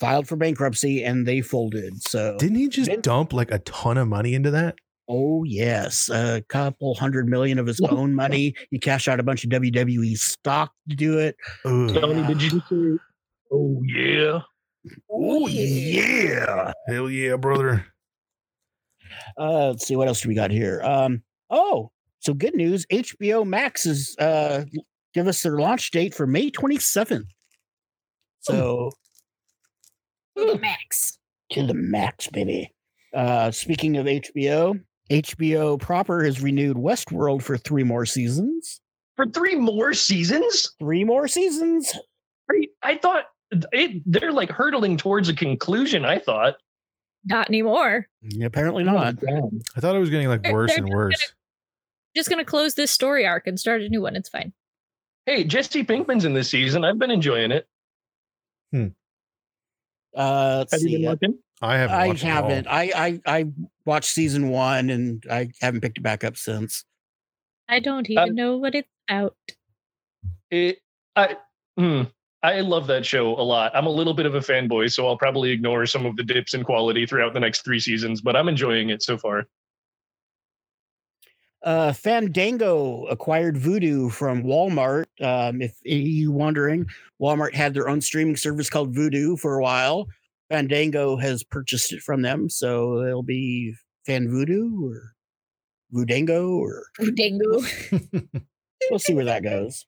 filed 0.00 0.26
for 0.28 0.36
bankruptcy 0.36 1.04
and 1.04 1.26
they 1.26 1.40
folded. 1.40 2.02
So, 2.02 2.36
Didn't 2.38 2.56
he 2.56 2.68
just 2.68 2.88
Vince- 2.90 3.02
dump 3.02 3.32
like 3.32 3.50
a 3.50 3.58
ton 3.60 3.98
of 3.98 4.08
money 4.08 4.34
into 4.34 4.50
that? 4.52 4.76
oh 5.08 5.42
yes, 5.44 6.08
a 6.10 6.42
couple 6.48 6.94
hundred 6.94 7.28
million 7.28 7.58
of 7.58 7.66
his 7.66 7.80
own 7.90 8.14
money. 8.14 8.54
He 8.70 8.78
cashed 8.78 9.08
out 9.08 9.18
a 9.20 9.22
bunch 9.22 9.44
of 9.44 9.50
WWE 9.50 10.16
stock 10.16 10.72
to 10.88 10.96
do 10.96 11.18
it. 11.18 11.36
Ugh. 11.64 11.92
Tony, 11.94 12.26
did 12.26 12.40
you 12.40 12.50
just 12.50 12.68
say, 12.68 12.98
oh, 13.52 13.82
yeah? 13.84 14.40
Oh 15.10 15.46
yeah. 15.46 16.72
Hell 16.88 17.08
yeah, 17.08 17.36
brother. 17.36 17.86
Uh, 19.38 19.68
let's 19.68 19.86
see 19.86 19.94
what 19.94 20.08
else 20.08 20.22
do 20.22 20.28
we 20.28 20.34
got 20.34 20.50
here. 20.50 20.82
Um, 20.82 21.22
oh, 21.50 21.90
so 22.18 22.34
good 22.34 22.54
news. 22.54 22.84
HBO 22.86 23.46
Max 23.46 23.86
is 23.86 24.16
uh 24.18 24.64
give 25.14 25.28
us 25.28 25.42
their 25.42 25.58
launch 25.58 25.90
date 25.92 26.14
for 26.14 26.26
May 26.26 26.50
27th. 26.50 27.26
So 28.40 28.90
To 30.36 30.44
the 30.46 30.58
max. 30.58 31.18
to 31.52 31.64
the 31.66 31.74
max, 31.74 32.28
baby. 32.28 32.72
Uh, 33.14 33.50
speaking 33.52 33.96
of 33.98 34.06
HBO, 34.06 34.80
HBO 35.10 35.78
proper 35.80 36.24
has 36.24 36.40
renewed 36.40 36.76
Westworld 36.76 37.42
for 37.42 37.56
three 37.56 37.84
more 37.84 38.06
seasons. 38.06 38.80
For 39.16 39.26
three 39.26 39.54
more 39.54 39.92
seasons? 39.92 40.72
Three 40.80 41.04
more 41.04 41.28
seasons. 41.28 41.92
I, 42.50 42.66
I 42.82 42.96
thought 42.96 43.24
it, 43.72 44.02
they're 44.06 44.32
like 44.32 44.50
hurtling 44.50 44.96
towards 44.96 45.28
a 45.28 45.34
conclusion, 45.34 46.04
I 46.04 46.18
thought. 46.18 46.56
Not 47.24 47.48
anymore. 47.48 48.06
Yeah, 48.22 48.46
Apparently 48.46 48.82
Oh, 48.84 48.92
not. 48.92 49.16
damn. 49.20 49.60
I 49.76 49.80
thought 49.80 49.94
it 49.94 50.00
was 50.00 50.10
getting 50.10 50.28
like 50.28 50.42
They're- 50.42 50.52
worse 50.52 50.70
they're 50.70 50.78
and 50.78 50.86
just 50.88 50.94
worse. 50.96 51.32
Just 52.16 52.28
gonna 52.28 52.44
close 52.44 52.74
this 52.74 52.90
story 52.90 53.26
arc 53.26 53.46
and 53.46 53.58
start 53.58 53.80
a 53.82 53.88
new 53.88 54.02
one. 54.02 54.16
It's 54.16 54.28
fine. 54.28 54.52
Hey, 55.24 55.44
Jesse 55.44 55.84
Pinkman's 55.84 56.24
in 56.24 56.34
this 56.34 56.50
season. 56.50 56.84
I've 56.84 56.98
been 56.98 57.10
enjoying 57.12 57.52
it. 57.52 57.66
Uh, 60.14 60.56
let's 60.58 60.72
Have 60.72 60.82
you 60.82 60.98
been 60.98 61.06
uh, 61.06 61.10
looking? 61.12 61.38
I 61.62 61.76
haven't. 61.78 61.96
I 61.96 62.06
watched 62.08 62.22
haven't. 62.22 62.66
I, 62.66 62.90
I 62.94 63.20
I 63.24 63.46
watched 63.86 64.10
season 64.10 64.50
one 64.50 64.90
and 64.90 65.24
I 65.30 65.50
haven't 65.60 65.80
picked 65.80 65.98
it 65.98 66.02
back 66.02 66.24
up 66.24 66.36
since. 66.36 66.84
I 67.68 67.78
don't 67.80 68.08
even 68.10 68.30
Um, 68.30 68.34
know 68.34 68.56
what 68.58 68.74
it's 68.74 68.88
about. 69.08 69.36
It, 70.50 70.78
I, 71.16 71.36
hmm, 71.78 72.02
I 72.42 72.60
love 72.60 72.88
that 72.88 73.06
show 73.06 73.28
a 73.38 73.42
lot. 73.42 73.70
I'm 73.74 73.86
a 73.86 73.90
little 73.90 74.14
bit 74.14 74.26
of 74.26 74.34
a 74.34 74.40
fanboy, 74.40 74.92
so 74.92 75.06
I'll 75.06 75.16
probably 75.16 75.50
ignore 75.50 75.86
some 75.86 76.04
of 76.04 76.16
the 76.16 76.24
dips 76.24 76.54
in 76.54 76.64
quality 76.64 77.06
throughout 77.06 77.34
the 77.34 77.40
next 77.40 77.64
three 77.64 77.78
seasons, 77.78 78.20
but 78.20 78.34
I'm 78.34 78.48
enjoying 78.48 78.90
it 78.90 79.02
so 79.02 79.16
far. 79.16 79.46
Uh, 81.62 81.92
Fandango 81.92 83.06
acquired 83.06 83.54
Vudu 83.54 84.10
from 84.10 84.42
Walmart. 84.42 85.04
Um, 85.20 85.62
if 85.62 85.76
you 85.84 86.32
wondering, 86.32 86.86
Walmart 87.20 87.54
had 87.54 87.74
their 87.74 87.88
own 87.88 88.00
streaming 88.00 88.36
service 88.36 88.68
called 88.68 88.94
Vudu 88.94 89.38
for 89.38 89.56
a 89.58 89.62
while. 89.62 90.08
Fandango 90.50 91.16
has 91.16 91.44
purchased 91.44 91.92
it 91.92 92.02
from 92.02 92.22
them, 92.22 92.50
so 92.50 93.02
it'll 93.02 93.22
be 93.22 93.74
Fan 94.04 94.26
Vudu 94.26 94.82
or 94.82 95.12
Voodango, 95.94 96.48
or 96.48 96.84
Dingo. 97.14 97.62
we'll 98.90 98.98
see 98.98 99.14
where 99.14 99.26
that 99.26 99.44
goes. 99.44 99.86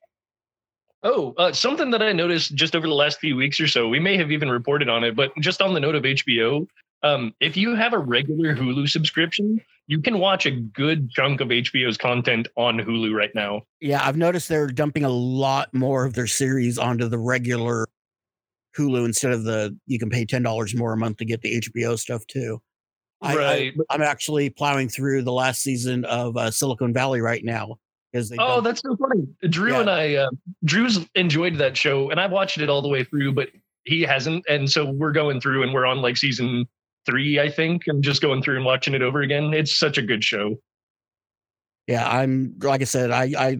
Oh, 1.05 1.35
uh, 1.37 1.53
something 1.53 1.91
that 1.91 2.01
I 2.01 2.11
noticed 2.13 2.55
just 2.55 2.75
over 2.75 2.87
the 2.87 2.93
last 2.93 3.19
few 3.19 3.35
weeks 3.35 3.59
or 3.59 3.67
so, 3.67 3.87
we 3.87 3.99
may 3.99 4.17
have 4.17 4.31
even 4.31 4.49
reported 4.49 4.89
on 4.89 5.03
it, 5.03 5.15
but 5.15 5.31
just 5.39 5.61
on 5.61 5.75
the 5.75 5.79
note 5.79 5.93
of 5.93 6.01
HBO, 6.01 6.67
um, 7.03 7.31
if 7.39 7.55
you 7.55 7.75
have 7.75 7.93
a 7.93 7.99
regular 7.99 8.55
Hulu 8.55 8.89
subscription, 8.89 9.61
you 9.85 10.01
can 10.01 10.17
watch 10.17 10.47
a 10.47 10.51
good 10.51 11.11
chunk 11.11 11.41
of 11.41 11.49
HBO's 11.49 11.95
content 11.95 12.47
on 12.57 12.79
Hulu 12.79 13.13
right 13.13 13.29
now. 13.35 13.61
Yeah, 13.81 14.01
I've 14.03 14.17
noticed 14.17 14.49
they're 14.49 14.65
dumping 14.65 15.03
a 15.03 15.09
lot 15.09 15.71
more 15.75 16.05
of 16.05 16.15
their 16.15 16.25
series 16.25 16.79
onto 16.79 17.07
the 17.07 17.19
regular 17.19 17.85
Hulu 18.75 19.05
instead 19.05 19.31
of 19.31 19.43
the 19.43 19.77
you 19.85 19.99
can 19.99 20.09
pay 20.09 20.25
ten 20.25 20.41
dollars 20.41 20.73
more 20.73 20.93
a 20.93 20.97
month 20.97 21.17
to 21.17 21.25
get 21.25 21.41
the 21.41 21.61
HBO 21.61 21.99
stuff 21.99 22.25
too. 22.25 22.59
I, 23.21 23.35
Right. 23.35 23.73
I, 23.91 23.93
I'm 23.93 24.01
actually 24.01 24.49
plowing 24.49 24.89
through 24.89 25.21
the 25.21 25.31
last 25.31 25.61
season 25.61 26.03
of 26.05 26.35
uh, 26.35 26.49
Silicon 26.49 26.93
Valley 26.93 27.21
right 27.21 27.43
now 27.43 27.77
because 28.15 28.29
they. 28.29 28.37
Oh, 28.39 28.61
that's 28.61 28.81
so 28.81 28.95
funny. 28.95 29.27
Drew 29.49 29.73
Yeah. 29.73 29.81
and 29.81 29.89
I, 29.89 30.15
uh, 30.15 30.29
Drew's 30.63 31.05
enjoyed 31.15 31.57
that 31.57 31.75
show, 31.75 32.09
and 32.09 32.19
I've 32.19 32.31
watched 32.31 32.57
it 32.59 32.69
all 32.69 32.81
the 32.81 32.87
way 32.87 33.03
through, 33.03 33.33
but 33.33 33.49
he 33.83 34.01
hasn't. 34.01 34.45
And 34.47 34.69
so 34.71 34.89
we're 34.89 35.11
going 35.11 35.41
through, 35.41 35.63
and 35.63 35.73
we're 35.73 35.85
on 35.85 36.01
like 36.01 36.15
season 36.15 36.65
three, 37.05 37.39
I 37.39 37.49
think, 37.49 37.83
and 37.87 38.01
just 38.03 38.21
going 38.21 38.41
through 38.41 38.55
and 38.55 38.65
watching 38.65 38.93
it 38.93 39.01
over 39.01 39.21
again. 39.21 39.53
It's 39.53 39.77
such 39.77 39.97
a 39.97 40.01
good 40.01 40.23
show. 40.23 40.57
yeah, 41.87 42.09
I'm 42.09 42.55
like 42.61 42.81
I 42.81 42.85
said, 42.85 43.11
I 43.11 43.33
I 43.37 43.59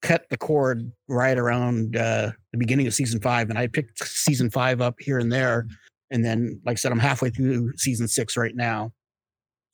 cut 0.00 0.28
the 0.30 0.38
cord 0.38 0.90
right 1.08 1.36
around 1.36 1.96
uh, 1.96 2.32
the 2.52 2.58
beginning 2.58 2.86
of 2.86 2.94
season 2.94 3.20
five, 3.20 3.50
and 3.50 3.58
I 3.58 3.66
picked 3.66 4.02
season 4.06 4.50
five 4.50 4.80
up 4.80 4.96
here 4.98 5.18
and 5.18 5.30
there, 5.30 5.66
and 6.10 6.24
then 6.24 6.60
like 6.64 6.74
I 6.74 6.76
said, 6.76 6.92
I'm 6.92 6.98
halfway 6.98 7.28
through 7.28 7.76
season 7.76 8.08
six 8.08 8.36
right 8.38 8.56
now. 8.56 8.92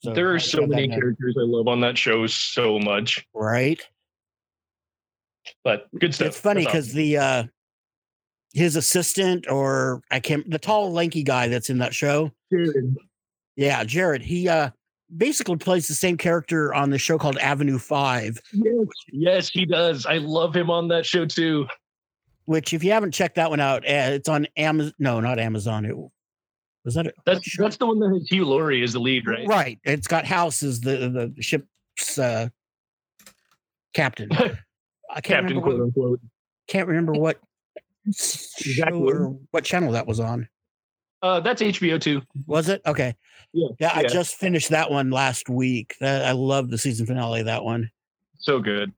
So 0.01 0.13
there 0.13 0.33
are 0.33 0.39
so 0.39 0.65
many 0.65 0.87
characters 0.87 1.35
I 1.37 1.43
love 1.43 1.67
on 1.67 1.81
that 1.81 1.97
show 1.97 2.25
so 2.27 2.79
much, 2.79 3.25
right? 3.33 3.81
But 5.63 5.87
good 5.99 6.13
stuff. 6.13 6.27
It's 6.27 6.39
funny 6.39 6.65
because 6.65 6.93
the 6.93 7.17
uh 7.17 7.43
his 8.53 8.75
assistant 8.75 9.49
or 9.49 10.01
I 10.11 10.19
can't 10.19 10.49
the 10.49 10.59
tall 10.59 10.91
lanky 10.91 11.23
guy 11.23 11.47
that's 11.47 11.69
in 11.69 11.77
that 11.79 11.93
show. 11.93 12.31
awesome. 12.53 12.95
Yeah, 13.55 13.83
Jared. 13.83 14.21
He 14.21 14.47
uh 14.47 14.71
basically 15.15 15.57
plays 15.57 15.87
the 15.87 15.93
same 15.93 16.17
character 16.17 16.73
on 16.73 16.89
the 16.91 16.97
show 16.97 17.17
called 17.17 17.37
Avenue 17.39 17.79
Five, 17.79 18.39
Yes, 18.53 18.87
yes, 19.11 19.49
he 19.49 19.65
does. 19.65 20.05
I 20.05 20.17
love 20.17 20.55
him 20.55 20.69
on 20.69 20.87
that 20.89 21.05
show 21.05 21.25
too. 21.25 21.67
which 22.45 22.73
if 22.73 22.83
you 22.83 22.91
haven't 22.91 23.11
checked 23.11 23.35
that 23.35 23.49
one 23.49 23.59
out, 23.59 23.83
uh, 23.85 24.13
it's 24.13 24.29
on 24.29 24.47
Amazon. 24.55 24.93
No, 24.99 25.19
not 25.19 25.39
Amazon. 25.39 25.85
It 25.85 25.95
was 26.85 26.95
that 26.95 27.07
it? 27.07 27.15
That's 27.25 27.57
that's 27.57 27.77
the 27.77 27.85
one 27.87 27.99
that 27.99 28.13
has 28.13 28.27
Hugh 28.29 28.45
Laurie 28.45 28.81
as 28.83 28.93
the 28.93 28.99
lead, 28.99 29.27
right? 29.27 29.45
Right. 29.47 29.79
It's 29.83 30.07
got 30.07 30.25
House 30.25 30.63
as 30.63 30.79
the 30.79 31.31
the 31.35 31.41
ship's 31.41 32.17
uh 32.17 32.49
Captain. 33.93 34.29
I 35.09 35.21
can't 35.21 35.41
Captain 35.41 35.57
remember 35.57 35.61
quote 35.61 35.79
what, 35.79 35.85
unquote. 35.85 36.19
can't 36.67 36.87
remember 36.87 37.13
what 37.13 37.39
show 38.13 38.93
or 38.93 39.37
what 39.51 39.63
channel 39.63 39.91
that 39.93 40.07
was 40.07 40.19
on. 40.19 40.47
Uh, 41.21 41.39
that's 41.39 41.61
HBO 41.61 41.99
too. 41.99 42.21
Was 42.47 42.69
it? 42.69 42.81
Okay. 42.85 43.15
Yeah, 43.51 43.67
Yeah, 43.79 43.91
I 43.93 44.03
just 44.03 44.35
finished 44.35 44.69
that 44.69 44.91
one 44.91 45.09
last 45.09 45.49
week. 45.49 45.95
That, 45.99 46.25
I 46.25 46.31
love 46.31 46.69
the 46.69 46.77
season 46.77 47.05
finale 47.05 47.41
of 47.41 47.47
that 47.47 47.63
one. 47.63 47.89
So 48.37 48.59
good. 48.59 48.93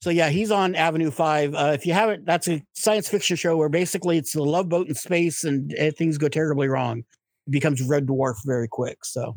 So 0.00 0.10
yeah, 0.10 0.28
he's 0.28 0.52
on 0.52 0.76
Avenue 0.76 1.10
Five. 1.10 1.54
Uh, 1.54 1.72
if 1.74 1.84
you 1.84 1.92
haven't, 1.92 2.24
that's 2.24 2.48
a 2.48 2.62
science 2.74 3.08
fiction 3.08 3.36
show 3.36 3.56
where 3.56 3.68
basically 3.68 4.16
it's 4.16 4.32
the 4.32 4.44
love 4.44 4.68
boat 4.68 4.86
in 4.86 4.94
space 4.94 5.42
and 5.42 5.74
uh, 5.76 5.90
things 5.90 6.18
go 6.18 6.28
terribly 6.28 6.68
wrong. 6.68 6.98
It 6.98 7.50
becomes 7.50 7.82
Red 7.82 8.06
Dwarf 8.06 8.36
very 8.44 8.68
quick. 8.68 9.04
So 9.04 9.36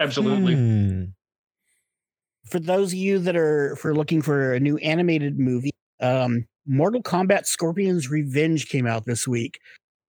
Absolutely. 0.00 0.54
Hmm. 0.54 1.04
For 2.50 2.58
those 2.58 2.92
of 2.92 2.98
you 2.98 3.18
that 3.20 3.36
are 3.36 3.76
for 3.76 3.94
looking 3.94 4.22
for 4.22 4.52
a 4.54 4.60
new 4.60 4.76
animated 4.78 5.38
movie, 5.38 5.70
um, 6.00 6.46
Mortal 6.66 7.02
Kombat 7.02 7.46
Scorpion's 7.46 8.10
Revenge 8.10 8.68
came 8.68 8.86
out 8.86 9.06
this 9.06 9.26
week. 9.26 9.58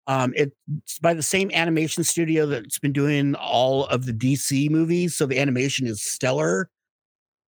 Um, 0.08 0.34
it's 0.36 1.00
by 1.02 1.14
the 1.14 1.24
same 1.24 1.52
animation 1.54 2.04
studio 2.04 2.46
that's 2.46 2.80
been 2.80 2.92
doing 2.92 3.36
all 3.36 3.86
of 3.86 4.06
the 4.06 4.14
DC 4.14 4.70
movies, 4.70 5.16
so 5.16 5.26
the 5.26 5.40
animation 5.40 5.88
is 5.88 6.02
stellar. 6.04 6.70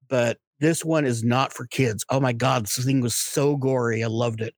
But 0.08 0.38
this 0.60 0.86
one 0.86 1.06
is 1.06 1.24
not 1.24 1.52
for 1.52 1.66
kids. 1.66 2.06
Oh 2.10 2.20
my 2.20 2.32
god, 2.32 2.66
this 2.66 2.86
thing 2.86 3.02
was 3.02 3.16
so 3.16 3.58
gory. 3.58 4.04
I 4.04 4.08
loved 4.08 4.40
it. 4.42 4.54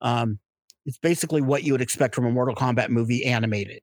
Um, 0.00 0.38
it's 0.84 0.98
basically 0.98 1.40
what 1.42 1.62
you 1.64 1.72
would 1.72 1.80
expect 1.80 2.14
from 2.14 2.26
a 2.26 2.30
Mortal 2.30 2.54
Kombat 2.54 2.88
movie 2.90 3.24
animated. 3.24 3.80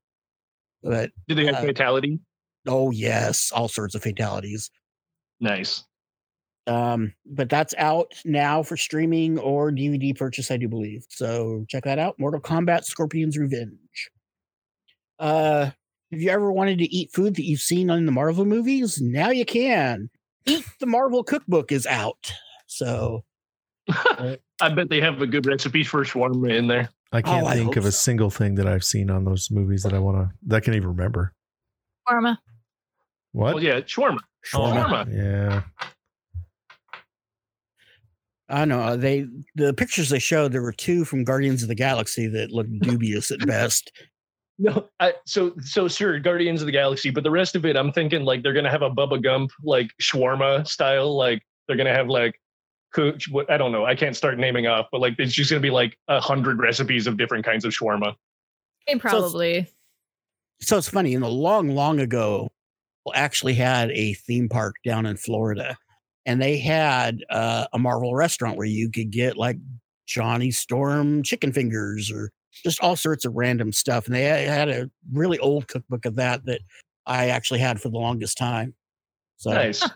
But 0.83 1.11
Did 1.27 1.37
they 1.37 1.45
have 1.45 1.55
Uh, 1.55 1.61
fatality? 1.61 2.19
oh 2.67 2.91
yes, 2.91 3.51
all 3.51 3.67
sorts 3.67 3.95
of 3.95 4.03
fatalities. 4.03 4.69
Nice. 5.39 5.83
Um, 6.67 7.13
but 7.25 7.49
that's 7.49 7.75
out 7.77 8.13
now 8.25 8.63
for 8.63 8.75
streaming 8.75 9.37
or 9.37 9.71
DVD 9.71 10.17
purchase, 10.17 10.49
I 10.49 10.57
do 10.57 10.67
believe. 10.67 11.05
So 11.09 11.63
check 11.69 11.83
that 11.83 11.99
out. 11.99 12.15
Mortal 12.17 12.39
Kombat 12.41 12.85
Scorpion's 12.85 13.37
Revenge. 13.37 14.09
Uh 15.19 15.71
have 16.11 16.21
you 16.21 16.29
ever 16.29 16.51
wanted 16.51 16.77
to 16.79 16.85
eat 16.85 17.11
food 17.13 17.35
that 17.35 17.43
you've 17.45 17.59
seen 17.61 17.89
on 17.89 18.05
the 18.05 18.11
Marvel 18.11 18.45
movies? 18.45 18.99
Now 19.01 19.29
you 19.31 19.45
can. 19.45 20.09
Eat 20.45 20.63
the 20.79 20.85
Marvel 20.85 21.23
cookbook 21.23 21.71
is 21.71 21.85
out. 21.85 22.31
So 22.67 23.23
I 23.89 24.37
bet 24.75 24.89
they 24.89 25.01
have 25.01 25.21
a 25.21 25.27
good 25.27 25.45
recipe 25.45 25.83
for 25.83 26.03
shawarma 26.03 26.51
in 26.57 26.67
there. 26.67 26.89
I 27.11 27.21
can't 27.21 27.45
Oh, 27.45 27.49
think 27.51 27.65
hope 27.67 27.77
of 27.77 27.85
a 27.85 27.91
so. 27.91 27.97
single 27.97 28.29
thing 28.29 28.55
that 28.55 28.67
I've 28.67 28.83
seen 28.83 29.09
on 29.09 29.23
those 29.25 29.49
movies 29.51 29.83
that 29.83 29.93
I 29.93 29.99
want 29.99 30.17
to 30.17 30.35
that 30.47 30.57
I 30.57 30.59
can 30.59 30.73
even 30.73 30.89
remember. 30.89 31.33
Pharma. 32.07 32.37
What? 33.31 33.55
Well, 33.55 33.63
yeah, 33.63 33.79
shawarma. 33.81 34.19
Shawarma. 34.45 34.85
Shawarma. 34.85 35.15
Yeah. 35.15 35.61
I 38.47 38.65
know 38.65 38.79
uh, 38.79 38.95
they 38.95 39.27
the 39.55 39.73
pictures 39.73 40.09
they 40.09 40.19
showed, 40.19 40.51
there 40.51 40.61
were 40.61 40.71
two 40.71 41.03
from 41.03 41.23
Guardians 41.23 41.63
of 41.63 41.69
the 41.69 41.75
Galaxy 41.75 42.27
that 42.27 42.51
looked 42.51 42.79
dubious 42.79 43.31
at 43.31 43.45
best. 43.45 43.91
No, 44.57 44.87
I, 44.99 45.13
so 45.25 45.53
so 45.61 45.87
sure, 45.87 46.19
Guardians 46.19 46.61
of 46.61 46.67
the 46.67 46.71
Galaxy, 46.71 47.09
but 47.09 47.23
the 47.23 47.31
rest 47.31 47.55
of 47.55 47.65
it, 47.65 47.75
I'm 47.75 47.91
thinking 47.91 48.23
like 48.23 48.43
they're 48.43 48.53
gonna 48.53 48.71
have 48.71 48.83
a 48.83 48.89
Bubba 48.89 49.21
Gump 49.21 49.51
like 49.63 49.89
shawarma 50.01 50.67
style, 50.67 51.15
like 51.17 51.43
they're 51.67 51.75
gonna 51.75 51.93
have 51.93 52.07
like 52.07 52.39
coach. 52.93 53.27
What 53.29 53.49
I 53.51 53.57
don't 53.57 53.71
know, 53.71 53.85
I 53.85 53.95
can't 53.95 54.15
start 54.15 54.37
naming 54.37 54.67
off, 54.67 54.87
but 54.91 55.01
like 55.01 55.15
it's 55.17 55.33
just 55.33 55.49
gonna 55.49 55.59
be 55.59 55.71
like 55.71 55.97
a 56.07 56.21
hundred 56.21 56.59
recipes 56.59 57.07
of 57.07 57.17
different 57.17 57.43
kinds 57.43 57.65
of 57.65 57.73
shawarma. 57.73 58.15
Hey, 58.87 58.97
probably. 58.97 59.67
so 60.61 60.77
it's 60.77 60.87
funny, 60.87 61.15
In 61.15 61.21
know, 61.21 61.29
long, 61.29 61.69
long 61.69 61.99
ago, 61.99 62.43
we 62.43 62.54
actually 63.13 63.53
had 63.53 63.91
a 63.91 64.13
theme 64.13 64.49
park 64.49 64.75
down 64.83 65.05
in 65.05 65.17
Florida, 65.17 65.77
and 66.25 66.41
they 66.41 66.57
had 66.57 67.23
uh, 67.29 67.67
a 67.73 67.77
Marvel 67.79 68.15
restaurant 68.15 68.57
where 68.57 68.67
you 68.67 68.89
could 68.89 69.11
get 69.11 69.37
like 69.37 69.57
Johnny 70.07 70.51
Storm 70.51 71.21
chicken 71.23 71.51
fingers 71.51 72.11
or 72.11 72.31
just 72.63 72.81
all 72.81 72.95
sorts 72.95 73.25
of 73.25 73.35
random 73.35 73.71
stuff. 73.73 74.05
And 74.07 74.15
they 74.15 74.23
had- 74.23 74.69
a 74.69 74.89
really 75.11 75.37
old 75.39 75.67
cookbook 75.67 76.05
of 76.05 76.15
that 76.15 76.45
that 76.45 76.61
I 77.05 77.27
actually 77.29 77.59
had 77.59 77.81
for 77.81 77.89
the 77.89 77.97
longest 77.97 78.37
time. 78.37 78.73
So, 79.37 79.51
Nice. 79.51 79.87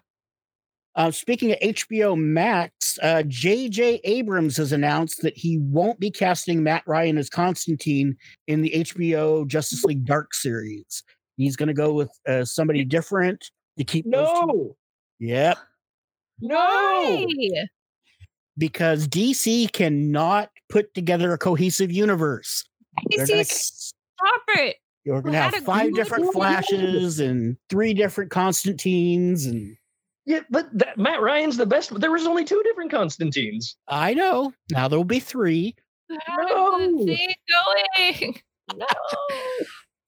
uh, 0.95 1.09
speaking 1.11 1.51
of 1.53 1.57
HBO 1.61 2.15
Max, 2.17 2.99
uh, 3.01 3.23
J.J. 3.27 4.01
Abrams 4.03 4.57
has 4.57 4.71
announced 4.73 5.21
that 5.21 5.37
he 5.37 5.57
won't 5.59 5.99
be 5.99 6.11
casting 6.11 6.61
Matt 6.61 6.83
Ryan 6.85 7.17
as 7.17 7.29
Constantine 7.29 8.17
in 8.47 8.61
the 8.61 8.71
HBO 8.71 9.47
Justice 9.47 9.83
League 9.85 10.03
Dark 10.05 10.33
series. 10.33 11.01
He's 11.39 11.55
going 11.55 11.67
to 11.67 11.73
go 11.73 11.93
with 11.93 12.11
uh, 12.27 12.43
somebody 12.43 12.83
different 12.83 13.49
to 13.77 13.83
keep. 13.85 14.05
those 14.11 14.27
two- 14.27 14.45
No, 14.47 14.75
Yep. 15.19 15.57
no. 16.41 16.55
Why? 16.55 17.25
Because 18.57 19.07
DC 19.07 19.71
cannot 19.71 20.51
put 20.67 20.93
together 20.93 21.31
a 21.31 21.37
cohesive 21.37 21.91
universe. 21.93 22.65
DC, 23.09 23.27
gonna- 23.29 23.43
stop 23.45 24.41
it. 24.49 24.75
You're 25.05 25.21
going 25.21 25.31
to 25.33 25.39
have 25.39 25.55
five 25.63 25.95
different 25.95 26.25
movie. 26.25 26.33
flashes 26.35 27.21
and 27.21 27.55
three 27.69 27.93
different 27.93 28.31
Constantines. 28.31 29.45
And 29.45 29.77
Yeah, 30.25 30.41
but 30.49 30.67
that, 30.77 30.97
Matt 30.97 31.21
Ryan's 31.21 31.55
the 31.55 31.65
best. 31.65 31.97
There 32.01 32.11
was 32.11 32.27
only 32.27 32.43
two 32.43 32.61
different 32.65 32.91
Constantines. 32.91 33.77
I 33.87 34.13
know 34.13 34.51
now 34.71 34.89
there 34.89 34.99
will 34.99 35.05
be 35.05 35.21
three. 35.21 35.73
How 36.25 36.77
is 36.81 36.91
No. 36.95 37.05
the 37.05 37.35
going? 38.17 38.41
No. 38.77 38.85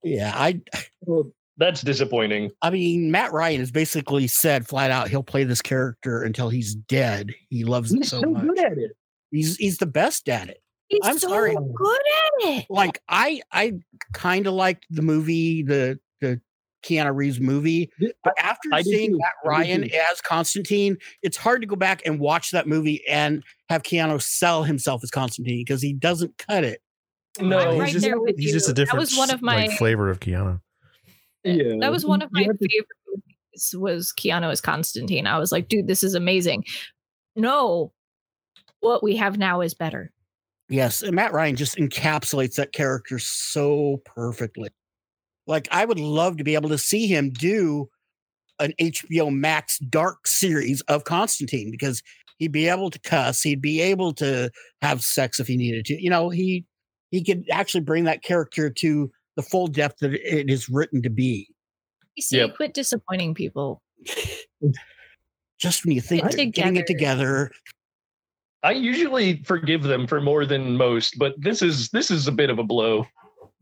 Yeah, 0.03 0.31
I 0.35 0.61
Well, 1.01 1.31
that's 1.57 1.81
disappointing. 1.81 2.51
I 2.61 2.69
mean, 2.69 3.11
Matt 3.11 3.31
Ryan 3.33 3.59
has 3.59 3.71
basically 3.71 4.27
said 4.27 4.67
flat 4.67 4.89
out 4.91 5.09
he'll 5.09 5.23
play 5.23 5.43
this 5.43 5.61
character 5.61 6.23
until 6.23 6.49
he's 6.49 6.73
dead. 6.75 7.33
He 7.49 7.63
loves 7.63 7.91
it 7.93 7.97
He's 7.97 8.09
so, 8.09 8.21
so 8.21 8.29
much. 8.31 8.43
good 8.43 8.59
at 8.59 8.77
it. 8.77 8.91
He's 9.31 9.57
he's 9.57 9.77
the 9.77 9.85
best 9.85 10.27
at 10.29 10.49
it. 10.49 10.61
He's 10.87 10.99
I'm 11.03 11.17
so 11.19 11.29
sorry. 11.29 11.55
good 11.55 11.99
at 12.43 12.49
it. 12.49 12.65
Like 12.69 13.01
I 13.07 13.41
I 13.51 13.73
kind 14.13 14.47
of 14.47 14.53
liked 14.53 14.85
the 14.89 15.01
movie, 15.01 15.61
the 15.63 15.99
the 16.19 16.41
Keanu 16.83 17.15
Reeves 17.15 17.39
movie, 17.39 17.91
but 18.23 18.33
after 18.39 18.69
I 18.73 18.81
did 18.81 18.87
seeing 18.87 19.11
too. 19.11 19.17
Matt 19.19 19.33
Ryan 19.45 19.83
as 19.83 20.19
Constantine, 20.21 20.97
it's 21.21 21.37
hard 21.37 21.61
to 21.61 21.67
go 21.67 21.75
back 21.75 22.01
and 22.07 22.19
watch 22.19 22.49
that 22.51 22.67
movie 22.67 23.05
and 23.07 23.43
have 23.69 23.83
Keanu 23.83 24.19
sell 24.21 24.63
himself 24.63 25.03
as 25.03 25.11
Constantine 25.11 25.59
because 25.63 25.81
he 25.81 25.93
doesn't 25.93 26.37
cut 26.39 26.63
it. 26.63 26.81
No, 27.39 27.58
I'm 27.58 27.71
he's 27.71 27.79
right 27.79 27.92
just, 27.94 28.06
there 28.06 28.19
with 28.19 28.36
he's 28.38 28.52
just 28.52 28.67
a 28.67 28.71
you. 28.71 28.73
That 28.73 28.82
different 28.82 29.00
was 29.00 29.17
one 29.17 29.32
of 29.32 29.42
my- 29.42 29.67
like 29.67 29.77
flavor 29.77 30.10
of 30.10 30.19
Keanu. 30.19 30.60
Eh, 31.46 31.54
yeah, 31.54 31.75
That 31.79 31.92
was 31.92 32.06
one 32.06 32.21
of 32.21 32.29
my 32.32 32.42
You 32.42 32.48
to- 32.48 32.58
favorite 32.58 32.88
movies 33.08 33.75
was 33.77 34.13
Keanu 34.17 34.52
as 34.52 34.62
Constantine. 34.62 35.27
I 35.27 35.38
was 35.40 35.52
like, 35.52 35.67
dude, 35.69 35.88
this 35.88 36.04
is 36.04 36.13
amazing. 36.13 36.65
No, 37.36 37.94
what 38.82 39.02
we 39.04 39.15
have 39.15 39.38
now 39.38 39.62
is 39.62 39.73
better. 39.73 40.12
Yes, 40.69 41.02
and 41.02 41.15
Matt 41.15 41.34
Ryan 41.34 41.56
just 41.56 41.75
encapsulates 41.77 42.56
that 42.56 42.71
character 42.73 43.19
so 43.19 44.02
perfectly. 44.06 44.69
Like 45.48 45.67
I 45.71 45.86
would 45.86 46.00
love 46.00 46.38
to 46.38 46.44
be 46.44 46.56
able 46.56 46.69
to 46.69 46.77
see 46.77 47.08
him 47.08 47.29
do 47.32 47.90
an 48.60 48.73
HBO 48.79 49.34
Max 49.34 49.79
dark 49.79 50.27
series 50.27 50.82
of 50.82 51.04
Constantine 51.04 51.71
because 51.71 52.04
he'd 52.38 52.52
be 52.52 52.67
able 52.67 52.90
to 52.92 53.00
cuss, 53.00 53.42
he'd 53.42 53.62
be 53.62 53.82
able 53.82 54.13
to 54.13 54.50
have 54.82 55.02
sex 55.02 55.40
if 55.40 55.48
he 55.48 55.58
needed 55.58 55.86
to. 55.86 56.02
You 56.02 56.10
know, 56.10 56.29
he 56.29 56.65
he 57.12 57.23
could 57.23 57.45
actually 57.51 57.81
bring 57.81 58.05
that 58.05 58.23
character 58.23 58.69
to 58.69 59.12
the 59.35 59.43
full 59.43 59.67
depth 59.67 59.99
that 59.99 60.13
it 60.13 60.49
is 60.49 60.69
written 60.69 61.01
to 61.03 61.09
be. 61.09 61.47
You 62.15 62.23
see, 62.23 62.37
Yep. 62.37 62.55
quit 62.55 62.73
disappointing 62.73 63.33
people. 63.33 63.81
Just 65.59 65.85
when 65.85 65.93
you 65.93 66.01
think 66.01 66.29
they're 66.31 66.45
getting 66.47 66.77
it 66.77 66.87
together, 66.87 67.51
I 68.63 68.71
usually 68.71 69.43
forgive 69.43 69.83
them 69.83 70.07
for 70.07 70.19
more 70.19 70.45
than 70.45 70.75
most, 70.75 71.17
but 71.19 71.35
this 71.37 71.62
is 71.62 71.89
this 71.89 72.09
is 72.12 72.27
a 72.27 72.31
bit 72.31 72.49
of 72.49 72.59
a 72.59 72.63
blow. 72.63 73.05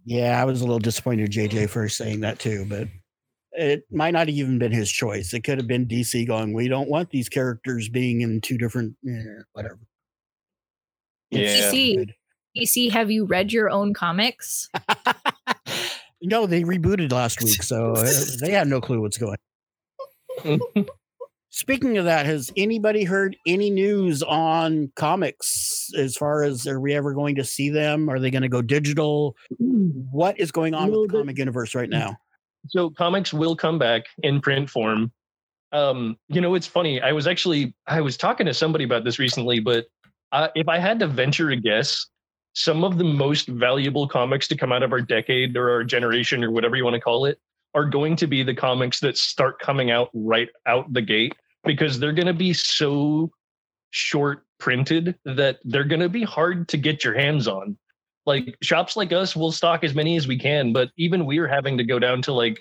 Yeah, 0.05 0.41
I 0.41 0.45
was 0.45 0.61
a 0.61 0.63
little 0.63 0.79
disappointed 0.79 1.31
JJ 1.31 1.69
for 1.69 1.87
saying 1.89 2.21
that 2.21 2.39
too, 2.39 2.65
but 2.69 2.87
it 3.51 3.83
might 3.91 4.11
not 4.11 4.27
have 4.27 4.35
even 4.35 4.57
been 4.59 4.71
his 4.71 4.89
choice. 4.91 5.33
It 5.33 5.41
could 5.41 5.57
have 5.57 5.67
been 5.67 5.85
DC 5.87 6.25
going, 6.25 6.53
we 6.53 6.67
don't 6.67 6.89
want 6.89 7.09
these 7.09 7.27
characters 7.29 7.89
being 7.89 8.21
in 8.21 8.39
two 8.41 8.57
different, 8.57 8.95
eh, 9.07 9.41
whatever. 9.53 9.79
Yeah. 11.31 11.71
DC. 11.71 12.13
Stupid. 12.67 12.89
DC, 12.89 12.91
have 12.93 13.11
you 13.11 13.25
read 13.25 13.51
your 13.51 13.69
own 13.69 13.93
comics? 13.93 14.69
no, 16.21 16.45
they 16.45 16.63
rebooted 16.63 17.11
last 17.11 17.41
week, 17.43 17.63
so 17.63 17.93
uh, 17.93 18.11
they 18.41 18.51
have 18.51 18.67
no 18.67 18.81
clue 18.81 19.01
what's 19.01 19.17
going. 19.17 19.37
On. 20.45 20.59
Speaking 21.51 21.97
of 21.97 22.05
that, 22.05 22.27
has 22.27 22.51
anybody 22.55 23.03
heard 23.03 23.35
any 23.47 23.71
news 23.71 24.21
on 24.21 24.91
comics 24.95 25.89
as 25.97 26.15
far 26.15 26.43
as 26.43 26.67
are 26.67 26.79
we 26.79 26.93
ever 26.93 27.13
going 27.13 27.35
to 27.35 27.43
see 27.43 27.69
them? 27.71 28.07
Are 28.07 28.19
they 28.19 28.29
going 28.29 28.43
to 28.43 28.49
go 28.49 28.61
digital? 28.61 29.35
What 29.57 30.39
is 30.39 30.51
going 30.51 30.75
on 30.75 30.91
No, 30.91 31.01
with 31.01 31.09
the 31.09 31.17
they- 31.17 31.21
comic 31.21 31.37
universe 31.37 31.73
right 31.75 31.89
now? 31.89 32.17
so 32.67 32.89
comics 32.89 33.33
will 33.33 33.55
come 33.55 33.79
back 33.79 34.03
in 34.21 34.41
print 34.41 34.69
form. 34.69 35.11
Um, 35.71 36.17
you 36.27 36.41
know, 36.41 36.55
it's 36.55 36.67
funny. 36.67 37.01
I 37.01 37.13
was 37.13 37.25
actually 37.25 37.73
I 37.87 38.01
was 38.01 38.17
talking 38.17 38.45
to 38.45 38.53
somebody 38.53 38.83
about 38.83 39.03
this 39.05 39.17
recently, 39.17 39.59
but 39.59 39.85
uh, 40.31 40.49
if 40.55 40.67
I 40.67 40.77
had 40.77 40.99
to 40.99 41.07
venture 41.07 41.49
a 41.51 41.55
guess, 41.55 42.05
some 42.53 42.83
of 42.83 42.97
the 42.97 43.03
most 43.03 43.47
valuable 43.47 44.07
comics 44.07 44.47
to 44.47 44.57
come 44.57 44.71
out 44.71 44.83
of 44.83 44.91
our 44.91 45.01
decade 45.01 45.55
or 45.55 45.69
our 45.69 45.83
generation 45.83 46.43
or 46.43 46.51
whatever 46.51 46.75
you 46.75 46.83
want 46.83 46.95
to 46.95 47.01
call 47.01 47.25
it 47.25 47.39
are 47.75 47.85
going 47.85 48.15
to 48.15 48.27
be 48.27 48.43
the 48.43 48.55
comics 48.55 48.99
that 48.99 49.17
start 49.17 49.59
coming 49.59 49.91
out 49.91 50.09
right 50.13 50.49
out 50.65 50.91
the 50.93 51.01
gate 51.01 51.33
because 51.63 51.99
they're 51.99 52.13
going 52.13 52.27
to 52.27 52.33
be 52.33 52.53
so 52.53 53.31
short 53.91 54.45
printed 54.59 55.15
that 55.25 55.59
they're 55.63 55.83
going 55.83 56.01
to 56.01 56.09
be 56.09 56.23
hard 56.23 56.67
to 56.69 56.77
get 56.77 57.03
your 57.03 57.13
hands 57.13 57.47
on. 57.47 57.77
Like 58.25 58.57
shops 58.61 58.95
like 58.95 59.13
us 59.13 59.35
will 59.35 59.51
stock 59.51 59.83
as 59.83 59.95
many 59.95 60.15
as 60.15 60.27
we 60.27 60.37
can, 60.37 60.73
but 60.73 60.89
even 60.97 61.25
we're 61.25 61.47
having 61.47 61.77
to 61.77 61.83
go 61.83 61.99
down 61.99 62.21
to 62.23 62.33
like, 62.33 62.59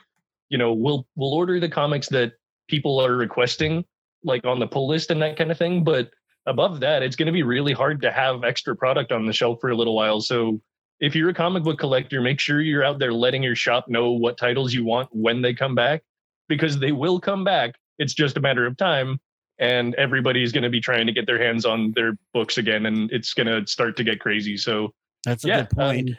you 0.48 0.58
know, 0.58 0.72
we'll 0.72 1.06
we'll 1.16 1.34
order 1.34 1.60
the 1.60 1.68
comics 1.68 2.08
that 2.08 2.32
people 2.68 3.00
are 3.00 3.16
requesting 3.16 3.84
like 4.24 4.44
on 4.44 4.58
the 4.58 4.66
pull 4.66 4.88
list 4.88 5.10
and 5.10 5.22
that 5.22 5.36
kind 5.36 5.50
of 5.50 5.58
thing, 5.58 5.84
but 5.84 6.10
above 6.48 6.80
that, 6.80 7.02
it's 7.02 7.14
going 7.14 7.26
to 7.26 7.32
be 7.32 7.42
really 7.44 7.72
hard 7.72 8.02
to 8.02 8.10
have 8.10 8.42
extra 8.42 8.74
product 8.74 9.12
on 9.12 9.26
the 9.26 9.32
shelf 9.32 9.58
for 9.60 9.70
a 9.70 9.76
little 9.76 9.94
while. 9.94 10.20
So 10.20 10.60
if 10.98 11.14
you're 11.14 11.28
a 11.28 11.34
comic 11.34 11.62
book 11.62 11.78
collector, 11.78 12.20
make 12.20 12.40
sure 12.40 12.60
you're 12.60 12.82
out 12.82 12.98
there 12.98 13.12
letting 13.12 13.42
your 13.42 13.54
shop 13.54 13.86
know 13.88 14.10
what 14.12 14.36
titles 14.38 14.74
you 14.74 14.84
want 14.84 15.08
when 15.12 15.42
they 15.42 15.54
come 15.54 15.74
back, 15.74 16.02
because 16.48 16.78
they 16.80 16.90
will 16.90 17.20
come 17.20 17.44
back. 17.44 17.74
It's 17.98 18.14
just 18.14 18.36
a 18.36 18.40
matter 18.40 18.66
of 18.66 18.76
time. 18.76 19.20
And 19.60 19.94
everybody's 19.96 20.52
going 20.52 20.62
to 20.64 20.70
be 20.70 20.80
trying 20.80 21.06
to 21.06 21.12
get 21.12 21.26
their 21.26 21.42
hands 21.42 21.64
on 21.64 21.92
their 21.96 22.12
books 22.32 22.58
again, 22.58 22.86
and 22.86 23.10
it's 23.12 23.34
going 23.34 23.48
to 23.48 23.66
start 23.70 23.96
to 23.96 24.04
get 24.04 24.20
crazy. 24.20 24.56
So 24.56 24.94
That's 25.24 25.44
a 25.44 25.48
Yeah, 25.48 25.56
good 25.62 25.70
point. 25.70 26.10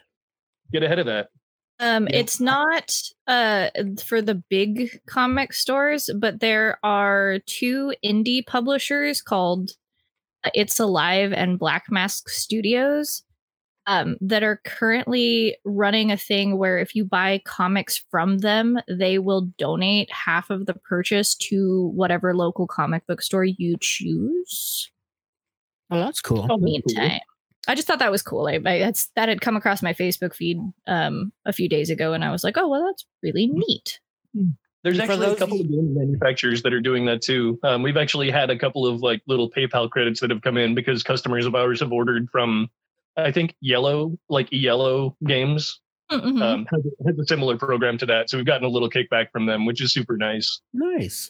get 0.72 0.84
ahead 0.84 1.00
of 1.00 1.06
that. 1.06 1.30
Um, 1.80 2.08
Yeah. 2.10 2.18
it's 2.18 2.42
not 2.42 2.94
uh 3.28 3.70
for 4.04 4.22
the 4.22 4.44
big 4.50 5.00
comic 5.08 5.54
stores, 5.54 6.10
but 6.14 6.42
there 6.42 6.78
are 6.84 7.40
two 7.46 7.94
indie 8.04 8.46
publishers 8.46 9.22
called 9.22 9.72
It's 10.54 10.80
Alive 10.80 11.34
and 11.34 11.60
Black 11.60 11.86
Mask 11.90 12.30
Studios 12.30 13.24
um, 13.88 14.18
that 14.22 14.44
are 14.44 14.62
currently 14.66 15.58
running 15.66 16.12
a 16.12 16.18
thing 16.18 16.58
where 16.58 16.78
if 16.78 16.96
you 16.96 17.04
buy 17.04 17.42
comics 17.46 18.04
from 18.12 18.38
them, 18.38 18.80
they 18.88 19.18
will 19.18 19.50
donate 19.58 20.12
half 20.12 20.52
of 20.52 20.68
the 20.68 20.76
purchase 20.76 21.36
to 21.36 21.92
whatever 21.96 22.36
local 22.36 22.68
comic 22.68 23.06
book 23.08 23.22
store 23.22 23.46
you 23.46 23.78
choose. 23.82 24.92
oh, 25.90 26.00
that's 26.00 26.22
cool. 26.22 26.48
Cool. 26.48 26.60
Meantime, 26.60 27.20
I 27.68 27.76
just 27.76 27.88
thought 27.88 28.00
that 28.00 28.12
was 28.12 28.22
cool. 28.22 28.48
I, 28.48 28.60
I 28.64 28.80
that's 28.80 29.10
that 29.16 29.28
had 29.28 29.42
come 29.42 29.56
across 29.56 29.82
my 29.82 29.94
Facebook 29.94 30.36
feed 30.36 30.58
um 30.86 31.34
a 31.46 31.54
few 31.54 31.68
days 31.68 31.90
ago, 31.90 32.14
and 32.14 32.24
I 32.24 32.32
was 32.32 32.44
like, 32.44 32.58
oh 32.58 32.68
well, 32.68 32.86
that's 32.86 33.06
really 33.24 33.48
neat. 33.48 34.00
There's 34.84 35.00
actually 35.00 35.26
a 35.28 35.36
couple 35.36 35.60
of 35.60 35.66
of 35.66 35.72
game 35.72 35.94
manufacturers 35.94 36.62
that 36.64 36.74
are 36.74 36.80
doing 36.80 37.06
that 37.06 37.22
too. 37.22 37.60
Um, 37.64 37.84
we've 37.84 37.98
actually 37.98 38.32
had 38.32 38.50
a 38.50 38.58
couple 38.58 38.86
of 38.88 39.02
like 39.02 39.22
little 39.28 39.50
PayPal 39.52 39.90
credits 39.90 40.20
that 40.22 40.30
have 40.30 40.42
come 40.42 40.58
in 40.58 40.74
because 40.74 41.04
customers 41.04 41.46
of 41.46 41.54
ours 41.54 41.82
have 41.82 41.92
ordered 41.92 42.30
from, 42.32 42.70
I 43.18 43.32
think 43.32 43.56
Yellow, 43.60 44.18
like 44.30 44.48
Yellow 44.52 45.18
Games, 45.26 45.82
Mhm. 46.12 46.42
um, 46.42 46.66
has, 46.72 46.82
has 47.06 47.20
a 47.20 47.26
similar 47.28 47.56
program 47.58 47.98
to 48.00 48.06
that. 48.08 48.30
So 48.30 48.38
we've 48.38 48.46
gotten 48.46 48.64
a 48.66 48.70
little 48.70 48.90
kickback 48.90 49.32
from 49.32 49.46
them, 49.46 49.66
which 49.66 49.82
is 49.82 49.94
super 49.94 50.18
nice. 50.18 50.62
Nice. 50.74 51.30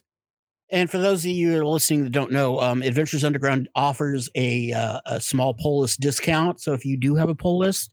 And 0.71 0.89
for 0.89 0.99
those 0.99 1.25
of 1.25 1.31
you 1.31 1.51
who 1.51 1.59
are 1.59 1.65
listening 1.65 2.03
that 2.03 2.11
don't 2.11 2.31
know, 2.31 2.59
um, 2.61 2.83
Adventures 2.83 3.23
Underground 3.23 3.67
offers 3.75 4.29
a 4.35 4.71
uh, 4.71 4.99
a 5.07 5.19
small 5.19 5.55
pull 5.55 5.81
list 5.81 5.99
discount. 5.99 6.61
So 6.61 6.73
if 6.73 6.85
you 6.85 6.95
do 6.95 7.15
have 7.15 7.27
a 7.27 7.35
pull 7.35 7.57
list, 7.57 7.89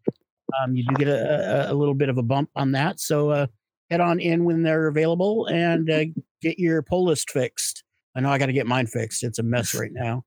um, 0.63 0.77
you 0.77 0.85
do 0.85 0.95
get 0.97 1.09
a, 1.09 1.71
a, 1.71 1.73
a 1.73 1.75
little 1.75 1.95
bit 1.95 2.11
of 2.11 2.19
a 2.19 2.23
bump 2.23 2.51
on 2.55 2.73
that. 2.73 3.01
So 3.01 3.31
uh, 3.31 3.47
head 3.91 4.01
on 4.01 4.21
in 4.21 4.45
when 4.45 4.63
they're 4.63 4.89
available 4.89 5.47
and 5.47 5.91
uh, 5.91 6.05
get 6.43 6.59
your 6.59 6.83
pull 6.83 7.05
list 7.07 7.31
fixed. 7.31 7.83
I 8.15 8.21
know 8.21 8.31
I 8.31 8.39
got 8.39 8.47
to 8.47 8.53
get 8.53 8.67
mine 8.67 8.87
fixed. 8.87 9.23
It's 9.23 9.39
a 9.39 9.43
mess 9.43 9.75
right 9.75 9.93
now. 9.93 10.25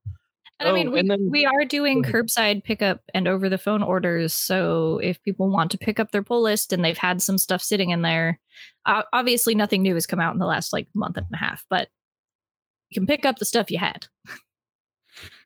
And 0.60 0.68
I 0.68 0.72
Oh, 0.72 0.74
mean, 0.74 0.92
we, 0.92 1.00
and 1.00 1.10
then- 1.10 1.28
we 1.30 1.46
are 1.46 1.64
doing 1.64 2.02
curbside 2.02 2.64
pickup 2.64 3.00
and 3.14 3.26
over 3.26 3.48
the 3.48 3.58
phone 3.58 3.82
orders. 3.82 4.32
So 4.34 4.98
if 5.02 5.22
people 5.22 5.50
want 5.50 5.70
to 5.72 5.78
pick 5.78 5.98
up 5.98 6.10
their 6.12 6.22
pull 6.22 6.42
list 6.42 6.72
and 6.72 6.84
they've 6.84 6.96
had 6.98 7.22
some 7.22 7.38
stuff 7.38 7.62
sitting 7.62 7.90
in 7.90 8.02
there, 8.02 8.38
uh, 8.86 9.02
obviously 9.12 9.54
nothing 9.54 9.82
new 9.82 9.94
has 9.94 10.06
come 10.06 10.20
out 10.20 10.32
in 10.34 10.38
the 10.38 10.46
last 10.46 10.72
like 10.72 10.86
month 10.94 11.16
and 11.16 11.26
a 11.32 11.36
half, 11.36 11.64
but 11.70 11.88
you 12.90 13.00
can 13.00 13.06
pick 13.06 13.24
up 13.24 13.38
the 13.38 13.44
stuff 13.44 13.70
you 13.70 13.78
had. 13.78 14.06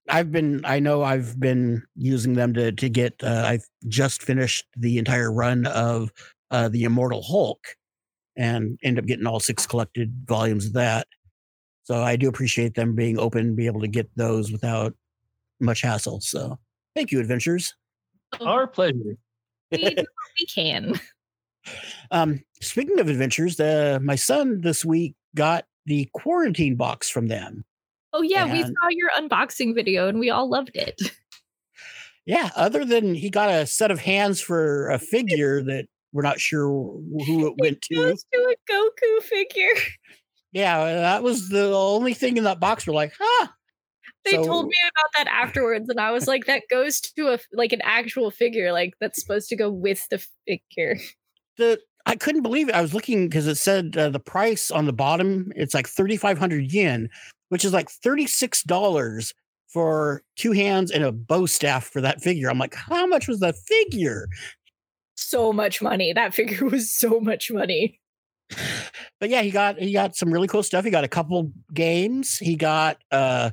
I've 0.08 0.30
been 0.30 0.62
I 0.64 0.80
know 0.80 1.02
I've 1.02 1.40
been 1.40 1.82
using 1.96 2.34
them 2.34 2.52
to 2.54 2.72
to 2.72 2.88
get 2.90 3.14
uh, 3.22 3.44
I've 3.46 3.64
just 3.88 4.22
finished 4.22 4.66
the 4.76 4.98
entire 4.98 5.32
run 5.32 5.66
of 5.66 6.12
uh, 6.50 6.68
the 6.68 6.84
Immortal 6.84 7.22
Hulk 7.22 7.64
and 8.37 8.78
end 8.82 8.99
up 8.99 9.07
getting 9.07 9.26
all 9.26 9.41
six 9.41 9.66
collected 9.66 10.12
volumes 10.26 10.66
of 10.66 10.72
that. 10.74 11.07
So 11.85 12.03
I 12.03 12.16
do 12.16 12.28
appreciate 12.28 12.74
them 12.74 12.95
being 12.95 13.18
open, 13.18 13.55
be 13.55 13.66
able 13.66 13.80
to 13.82 13.89
get 13.89 14.09
those 14.16 14.51
without 14.51 14.95
much 15.61 15.82
hassle. 15.82 16.20
So 16.20 16.59
thank 16.95 17.12
you, 17.12 17.20
adventures. 17.20 17.74
Our 18.41 18.66
pleasure. 18.66 19.16
We 19.70 19.78
we 20.41 20.47
can. 20.53 20.99
Um, 22.11 22.43
speaking 22.61 23.01
of 23.01 23.09
adventures, 23.09 23.59
uh, 23.61 23.99
my 24.03 24.16
son 24.16 24.61
this 24.62 24.85
week 24.85 25.14
got 25.35 25.66
the 25.87 26.09
quarantine 26.14 26.76
box 26.76 27.11
from 27.11 27.28
them. 27.28 27.64
Oh 28.12 28.22
yeah, 28.22 28.51
we 28.51 28.62
saw 28.62 28.89
your 28.91 29.11
unboxing 29.18 29.74
video 29.74 30.09
and 30.09 30.20
we 30.20 30.30
all 30.30 30.49
loved 30.49 30.70
it. 30.74 31.01
Yeah, 32.26 32.51
other 32.57 32.85
than 32.85 33.14
he 33.14 33.28
got 33.28 33.51
a 33.51 33.66
set 33.66 33.91
of 33.91 34.01
hands 34.01 34.41
for 34.41 34.89
a 34.89 34.99
figure 34.99 35.62
that 35.64 35.87
we're 36.14 36.22
not 36.22 36.40
sure 36.40 36.66
who 37.26 37.46
it 37.48 37.54
went 37.58 37.82
to. 37.82 37.94
Goes 37.96 38.24
to 38.32 38.38
a 38.54 38.72
Goku 38.72 39.22
figure. 39.22 39.68
Yeah, 40.52 40.84
that 40.84 41.24
was 41.24 41.48
the 41.48 41.74
only 41.74 42.14
thing 42.14 42.36
in 42.36 42.44
that 42.44 42.60
box. 42.60 42.86
We're 42.86 42.94
like, 42.94 43.12
huh. 43.18 43.48
They 44.24 44.34
So- 44.34 44.44
told 44.44 44.66
me 44.66 44.76
about 44.84 45.10
that 45.24 45.26
afterwards, 45.32 45.88
and 45.88 45.98
I 45.98 46.12
was 46.12 46.28
like, 46.28 46.44
"That 46.46 46.62
goes 46.70 47.00
to 47.00 47.32
a 47.34 47.40
like 47.52 47.72
an 47.72 47.80
actual 47.82 48.30
figure, 48.30 48.70
like 48.72 48.92
that's 49.00 49.20
supposed 49.20 49.48
to 49.48 49.56
go 49.56 49.68
with 49.68 50.06
the 50.10 50.24
figure." 50.46 50.96
The 51.58 51.80
I 52.06 52.14
couldn't 52.14 52.42
believe 52.42 52.68
it. 52.68 52.74
I 52.76 52.80
was 52.82 52.94
looking 52.94 53.28
because 53.28 53.48
it 53.48 53.56
said 53.56 53.96
uh, 53.96 54.10
the 54.10 54.20
price 54.20 54.70
on 54.70 54.86
the 54.86 54.92
bottom. 54.92 55.52
It's 55.56 55.74
like 55.74 55.88
thirty 55.88 56.16
five 56.16 56.38
hundred 56.38 56.72
yen, 56.72 57.08
which 57.48 57.64
is 57.64 57.72
like 57.72 57.90
thirty 57.90 58.28
six 58.28 58.62
dollars 58.62 59.34
for 59.68 60.22
two 60.36 60.52
hands 60.52 60.92
and 60.92 61.02
a 61.02 61.10
bow 61.10 61.46
staff 61.46 61.84
for 61.90 62.00
that 62.00 62.20
figure. 62.22 62.48
I'm 62.48 62.58
like, 62.58 62.76
how 62.76 63.06
much 63.08 63.26
was 63.26 63.40
the 63.40 63.52
figure? 63.52 64.28
So 65.14 65.52
much 65.52 65.80
money. 65.82 66.12
That 66.12 66.34
figure 66.34 66.66
was 66.68 66.92
so 66.92 67.20
much 67.20 67.50
money. 67.50 68.00
But 69.20 69.30
yeah, 69.30 69.42
he 69.42 69.50
got 69.50 69.78
he 69.78 69.92
got 69.92 70.16
some 70.16 70.32
really 70.32 70.48
cool 70.48 70.62
stuff. 70.62 70.84
He 70.84 70.90
got 70.90 71.04
a 71.04 71.08
couple 71.08 71.50
games. 71.72 72.36
He 72.38 72.56
got 72.56 73.02
uh, 73.10 73.50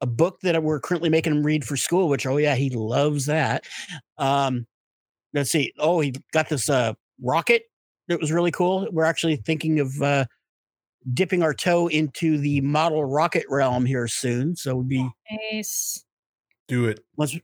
a 0.00 0.06
book 0.06 0.40
that 0.42 0.62
we're 0.62 0.80
currently 0.80 1.10
making 1.10 1.32
him 1.32 1.42
read 1.44 1.64
for 1.64 1.76
school. 1.76 2.08
Which 2.08 2.26
oh 2.26 2.36
yeah, 2.38 2.54
he 2.54 2.70
loves 2.70 3.26
that. 3.26 3.64
Um, 4.18 4.66
let's 5.34 5.50
see. 5.50 5.72
Oh, 5.78 6.00
he 6.00 6.14
got 6.32 6.48
this 6.48 6.68
uh, 6.70 6.94
rocket 7.22 7.64
that 8.08 8.20
was 8.20 8.32
really 8.32 8.50
cool. 8.50 8.88
We're 8.90 9.04
actually 9.04 9.36
thinking 9.36 9.78
of 9.78 10.02
uh, 10.02 10.24
dipping 11.14 11.42
our 11.42 11.54
toe 11.54 11.88
into 11.88 12.38
the 12.38 12.60
model 12.60 13.04
rocket 13.04 13.44
realm 13.48 13.84
here 13.84 14.08
soon. 14.08 14.56
So 14.56 14.76
we'd 14.76 14.88
be 14.88 15.08
Nice. 15.52 16.04
Do 16.68 16.86
it. 16.86 17.00
let's 17.16 17.36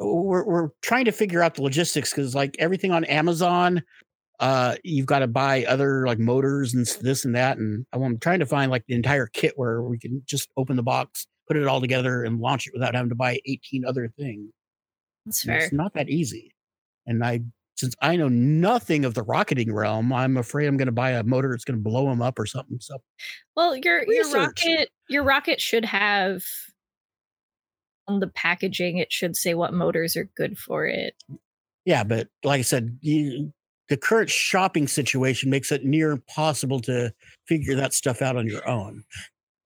we're 0.00 0.44
we're 0.44 0.68
trying 0.82 1.04
to 1.04 1.12
figure 1.12 1.42
out 1.42 1.54
the 1.54 1.62
logistics 1.62 2.10
because 2.10 2.34
like 2.34 2.56
everything 2.58 2.90
on 2.90 3.04
Amazon, 3.04 3.82
uh, 4.40 4.76
you've 4.82 5.06
got 5.06 5.20
to 5.20 5.26
buy 5.26 5.64
other 5.66 6.06
like 6.06 6.18
motors 6.18 6.74
and 6.74 6.86
this 7.02 7.24
and 7.24 7.34
that, 7.34 7.58
and 7.58 7.86
I'm 7.92 8.18
trying 8.18 8.40
to 8.40 8.46
find 8.46 8.70
like 8.70 8.84
the 8.86 8.94
entire 8.94 9.26
kit 9.26 9.52
where 9.56 9.82
we 9.82 9.98
can 9.98 10.22
just 10.26 10.50
open 10.56 10.76
the 10.76 10.82
box, 10.82 11.26
put 11.46 11.56
it 11.56 11.66
all 11.66 11.80
together, 11.80 12.24
and 12.24 12.40
launch 12.40 12.66
it 12.66 12.72
without 12.72 12.94
having 12.94 13.10
to 13.10 13.14
buy 13.14 13.38
18 13.44 13.84
other 13.84 14.08
things. 14.08 14.50
That's 15.26 15.44
And 15.44 15.52
fair. 15.52 15.64
It's 15.64 15.72
not 15.72 15.92
that 15.94 16.08
easy, 16.08 16.54
and 17.06 17.22
I 17.22 17.40
since 17.76 17.94
I 18.02 18.16
know 18.16 18.28
nothing 18.28 19.06
of 19.06 19.14
the 19.14 19.22
rocketing 19.22 19.72
realm, 19.72 20.12
I'm 20.12 20.36
afraid 20.36 20.66
I'm 20.66 20.76
going 20.76 20.86
to 20.86 20.92
buy 20.92 21.12
a 21.12 21.24
motor 21.24 21.48
that's 21.50 21.64
going 21.64 21.78
to 21.78 21.82
blow 21.82 22.06
them 22.10 22.20
up 22.20 22.38
or 22.38 22.44
something. 22.44 22.78
So 22.80 22.98
Well, 23.56 23.76
your 23.76 24.04
your 24.10 24.30
rocket 24.32 24.90
your 25.08 25.24
rocket 25.24 25.60
should 25.60 25.84
have 25.84 26.42
on 28.10 28.20
the 28.20 28.28
packaging. 28.28 28.98
It 28.98 29.12
should 29.12 29.36
say 29.36 29.54
what 29.54 29.72
motors 29.72 30.16
are 30.16 30.28
good 30.36 30.58
for 30.58 30.86
it. 30.86 31.14
Yeah, 31.84 32.04
but 32.04 32.28
like 32.44 32.58
I 32.58 32.62
said, 32.62 32.98
you, 33.00 33.52
the 33.88 33.96
current 33.96 34.30
shopping 34.30 34.86
situation 34.86 35.50
makes 35.50 35.72
it 35.72 35.84
near 35.84 36.10
impossible 36.10 36.80
to 36.80 37.12
figure 37.46 37.74
that 37.76 37.94
stuff 37.94 38.22
out 38.22 38.36
on 38.36 38.46
your 38.46 38.66
own. 38.68 39.04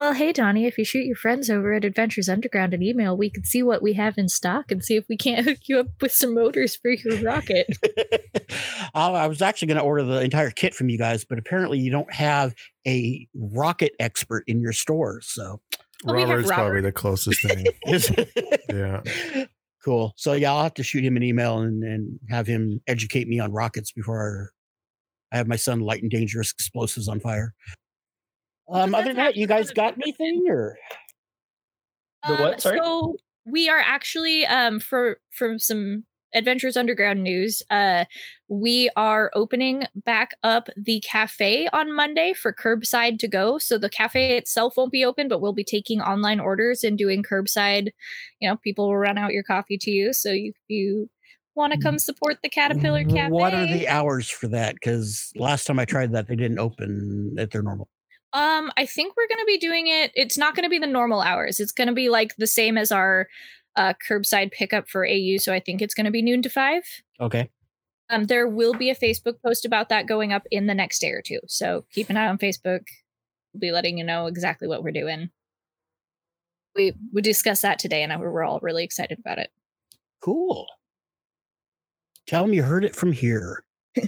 Well, 0.01 0.12
hey 0.12 0.32
Donnie, 0.32 0.66
if 0.66 0.76
you 0.76 0.84
shoot 0.84 1.07
your 1.07 1.16
friends 1.16 1.49
over 1.49 1.72
at 1.72 1.84
Adventures 1.84 2.28
Underground 2.28 2.74
an 2.74 2.82
email, 2.82 3.16
we 3.16 3.30
can 3.30 3.45
see 3.45 3.62
what 3.62 3.80
we 3.80 3.95
have 3.95 4.18
in 4.18 4.28
stock 4.28 4.70
and 4.70 4.84
see 4.84 4.97
if 4.97 5.07
we 5.09 5.16
can't 5.16 5.45
hook 5.49 5.61
you 5.66 5.80
up 5.80 5.86
with 6.01 6.12
some 6.12 6.34
motors 6.34 6.76
for 6.76 6.90
your 6.90 7.22
rocket. 7.22 7.66
I 8.95 9.09
I 9.11 9.26
was 9.28 9.40
actually 9.40 9.68
going 9.68 9.78
to 9.78 9.84
order 9.84 10.03
the 10.03 10.20
entire 10.20 10.51
kit 10.51 10.74
from 10.74 10.88
you 10.88 10.99
guys, 10.99 11.24
but 11.24 11.38
apparently 11.38 11.78
you 11.78 11.90
don't 11.90 12.12
have 12.12 12.55
a 12.86 13.26
rocket 13.34 13.92
expert 13.99 14.45
in 14.47 14.61
your 14.61 14.72
store. 14.72 15.20
So 15.22 15.61
Well, 16.05 16.16
we 16.16 16.22
Robert's 16.24 16.48
probably 16.48 16.64
Robert. 16.64 16.78
Oh, 16.78 16.82
the 16.82 16.92
closest 16.92 17.42
thing. 17.42 17.66
yeah. 18.68 19.00
cool. 19.82 20.12
So 20.16 20.34
yeah, 20.34 20.52
I'll 20.52 20.62
have 20.62 20.74
to 20.74 20.82
shoot 20.82 21.05
him 21.05 21.16
an 21.16 21.22
email 21.22 21.61
and, 21.61 21.82
and 21.82 22.18
have 22.28 22.46
him 22.46 22.80
educate 22.86 23.26
me 23.26 23.40
on 23.40 23.52
rockets 23.52 23.90
before 23.90 24.52
I 25.32 25.38
have 25.38 25.48
my 25.48 25.57
son 25.57 25.80
lighting 25.80 26.11
dangerous 26.11 26.52
explosives 26.52 27.09
on 27.09 27.20
fire. 27.20 27.55
Um, 28.68 28.94
other 28.94 29.09
than 29.09 29.16
that, 29.16 29.36
you 29.36 29.46
guys 29.46 29.70
got 29.70 29.96
bad 29.96 30.02
anything 30.02 30.44
or 30.48 30.76
The 32.26 32.34
what? 32.36 32.61
Sorry? 32.61 32.78
Um, 32.78 32.84
So 32.84 33.16
we 33.46 33.68
are 33.68 33.80
actually 33.80 34.46
um 34.46 34.80
for 34.80 35.18
from 35.30 35.59
some 35.59 36.05
Adventures 36.35 36.76
Underground 36.76 37.22
news. 37.22 37.62
Uh, 37.70 38.05
we 38.49 38.91
are 38.97 39.30
opening 39.35 39.85
back 39.95 40.32
up 40.43 40.68
the 40.76 41.01
cafe 41.01 41.68
on 41.72 41.95
Monday 41.95 42.32
for 42.32 42.53
curbside 42.53 43.18
to 43.20 43.28
go. 43.28 43.59
So 43.59 43.78
the 43.78 43.89
cafe 43.89 44.37
itself 44.37 44.76
won't 44.76 44.93
be 44.93 45.05
open, 45.05 45.28
but 45.28 45.41
we'll 45.41 45.53
be 45.53 45.64
taking 45.64 46.01
online 46.01 46.41
orders 46.41 46.85
and 46.85 46.99
doing 46.99 47.22
curbside. 47.22 47.91
You 48.41 48.49
know, 48.49 48.57
people 48.57 48.89
will 48.89 48.99
run 48.99 49.18
out 49.18 49.32
your 49.32 49.45
coffee 49.45 49.78
to 49.78 49.91
you. 49.91 50.12
So 50.12 50.30
you, 50.30 50.53
you 50.68 51.09
want 51.55 51.72
to 51.72 51.78
come 51.78 51.99
support 51.99 52.39
the 52.43 52.49
Caterpillar 52.49 53.05
Cafe. 53.05 53.30
What 53.30 53.55
are 53.55 53.66
the 53.66 53.89
hours 53.89 54.28
for 54.28 54.49
that? 54.49 54.74
Because 54.74 55.32
last 55.37 55.66
time 55.66 55.78
I 55.78 55.85
tried 55.85 56.12
that, 56.12 56.26
they 56.26 56.37
didn't 56.37 56.59
open 56.59 57.37
at 57.39 57.51
their 57.51 57.62
normal. 57.62 57.89
Um, 58.32 58.72
I 58.76 58.85
think 58.85 59.14
we're 59.16 59.28
going 59.28 59.39
to 59.39 59.47
be 59.47 59.59
doing 59.59 59.87
it. 59.87 60.11
It's 60.14 60.37
not 60.37 60.57
going 60.57 60.64
to 60.64 60.70
be 60.70 60.80
the 60.80 60.89
normal 60.89 61.20
hours. 61.20 61.61
It's 61.61 61.70
going 61.70 61.87
to 61.87 61.95
be 61.95 62.09
like 62.09 62.35
the 62.37 62.49
same 62.49 62.76
as 62.76 62.91
our 62.91 63.28
uh, 63.77 63.95
curbside 64.09 64.53
pickup 64.53 64.89
for 64.89 65.07
AU. 65.07 65.37
So 65.39 65.53
I 65.53 65.61
think 65.61 65.83
it's 65.83 65.95
going 65.95 66.05
to 66.07 66.11
be 66.11 66.22
noon 66.22 66.43
to 66.43 66.49
five. 66.49 66.83
Okay. 67.20 67.51
Um, 68.11 68.25
there 68.25 68.47
will 68.47 68.75
be 68.75 68.91
a 68.91 68.95
Facebook 68.95 69.41
post 69.45 69.64
about 69.64 69.89
that 69.89 70.07
going 70.07 70.33
up 70.33 70.43
in 70.51 70.66
the 70.66 70.75
next 70.75 71.01
day 71.01 71.11
or 71.11 71.22
two. 71.22 71.41
So 71.47 71.85
keep 71.93 72.11
an 72.11 72.16
eye 72.16 72.29
on 72.29 72.39
Facebook. 72.39 72.83
We'll 73.53 73.61
be 73.61 73.72
letting 73.72 73.99
you 73.99 74.05
know 74.05 74.27
exactly 74.27 74.68
what 74.68 74.83
we're 74.83 74.93
doing. 74.93 75.31
We 76.77 76.93
we 77.12 77.22
discussed 77.22 77.62
that 77.62 77.79
today, 77.79 78.03
and 78.03 78.20
we're 78.20 78.43
all 78.43 78.59
really 78.61 78.83
excited 78.83 79.18
about 79.20 79.39
it. 79.39 79.51
Cool. 80.20 80.66
Tell 82.27 82.43
them 82.43 82.53
you 82.53 82.64
heard 82.64 82.85
it 82.85 82.97
from 82.97 83.12
here. 83.12 83.64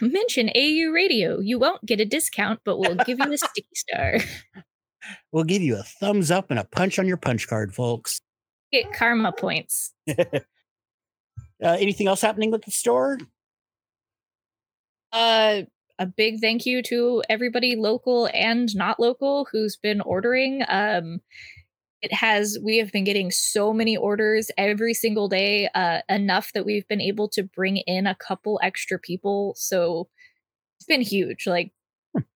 Mention 0.00 0.50
AU 0.54 0.90
Radio. 0.92 1.40
You 1.40 1.58
won't 1.58 1.84
get 1.84 2.00
a 2.00 2.04
discount, 2.04 2.60
but 2.64 2.78
we'll 2.78 2.94
give 2.94 3.18
you 3.18 3.32
a 3.32 3.38
sticky 3.38 3.66
star. 3.74 4.18
We'll 5.32 5.44
give 5.44 5.62
you 5.62 5.76
a 5.76 5.82
thumbs 5.82 6.30
up 6.30 6.50
and 6.50 6.60
a 6.60 6.64
punch 6.64 6.98
on 6.98 7.08
your 7.08 7.16
punch 7.16 7.48
card, 7.48 7.74
folks. 7.74 8.20
Get 8.72 8.92
karma 8.92 9.32
points. 9.32 9.92
uh, 10.08 10.42
anything 11.60 12.08
else 12.08 12.20
happening 12.20 12.50
with 12.50 12.64
the 12.64 12.70
store? 12.70 13.18
Uh, 15.12 15.62
a 15.98 16.06
big 16.06 16.40
thank 16.40 16.66
you 16.66 16.82
to 16.82 17.22
everybody 17.28 17.76
local 17.76 18.28
and 18.34 18.74
not 18.74 19.00
local 19.00 19.46
who's 19.50 19.76
been 19.76 20.00
ordering. 20.00 20.62
Um, 20.68 21.20
it 22.02 22.12
has 22.12 22.58
we 22.62 22.76
have 22.78 22.92
been 22.92 23.04
getting 23.04 23.30
so 23.30 23.72
many 23.72 23.96
orders 23.96 24.50
every 24.58 24.92
single 24.94 25.28
day, 25.28 25.68
uh, 25.74 26.02
enough 26.08 26.52
that 26.52 26.66
we've 26.66 26.86
been 26.88 27.00
able 27.00 27.28
to 27.30 27.42
bring 27.42 27.78
in 27.78 28.06
a 28.06 28.14
couple 28.14 28.60
extra 28.62 28.98
people. 28.98 29.54
So 29.56 30.08
it's 30.78 30.86
been 30.86 31.00
huge. 31.00 31.46
Like 31.46 31.72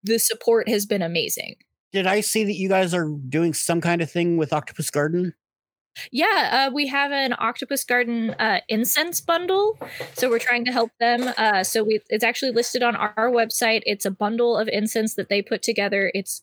the 0.02 0.18
support 0.18 0.68
has 0.68 0.86
been 0.86 1.02
amazing. 1.02 1.56
Did 1.92 2.06
I 2.06 2.20
see 2.20 2.44
that 2.44 2.54
you 2.54 2.68
guys 2.68 2.94
are 2.94 3.08
doing 3.28 3.52
some 3.52 3.80
kind 3.80 4.00
of 4.00 4.10
thing 4.10 4.36
with 4.36 4.52
Octopus 4.52 4.90
Garden? 4.90 5.34
Yeah, 6.12 6.68
uh, 6.68 6.74
we 6.74 6.86
have 6.86 7.10
an 7.10 7.34
Octopus 7.38 7.84
Garden 7.84 8.30
uh, 8.38 8.60
incense 8.68 9.20
bundle, 9.20 9.78
so 10.14 10.30
we're 10.30 10.38
trying 10.38 10.64
to 10.64 10.72
help 10.72 10.90
them. 11.00 11.32
Uh, 11.36 11.64
so 11.64 11.82
we, 11.82 12.00
it's 12.08 12.24
actually 12.24 12.52
listed 12.52 12.82
on 12.82 12.96
our 12.96 13.30
website. 13.30 13.82
It's 13.84 14.04
a 14.04 14.10
bundle 14.10 14.56
of 14.56 14.68
incense 14.68 15.14
that 15.16 15.28
they 15.28 15.42
put 15.42 15.62
together. 15.62 16.10
It's 16.14 16.42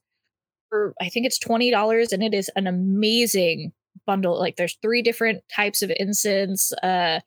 for 0.70 0.94
I 1.02 1.10
think 1.10 1.26
it's 1.26 1.40
twenty 1.40 1.72
dollars, 1.72 2.12
and 2.12 2.22
it 2.22 2.34
is 2.34 2.50
an 2.56 2.68
amazing 2.68 3.72
bundle. 4.06 4.38
Like 4.40 4.58
there's 4.58 4.78
three 4.82 5.02
different 5.02 5.44
types 5.56 5.82
of 5.82 5.92
incense, 5.98 6.74
uh, 6.84 7.22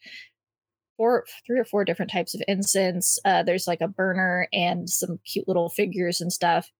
four, 0.97 1.25
three 1.47 1.59
or 1.59 1.64
four 1.64 1.85
different 1.85 2.11
types 2.11 2.35
of 2.35 2.43
incense. 2.47 3.18
Uh, 3.25 3.43
there's 3.43 3.66
like 3.66 3.81
a 3.81 3.89
burner 3.89 4.49
and 4.53 4.89
some 4.89 5.18
cute 5.25 5.49
little 5.49 5.71
figures 5.71 6.21
and 6.21 6.33
stuff. 6.33 6.71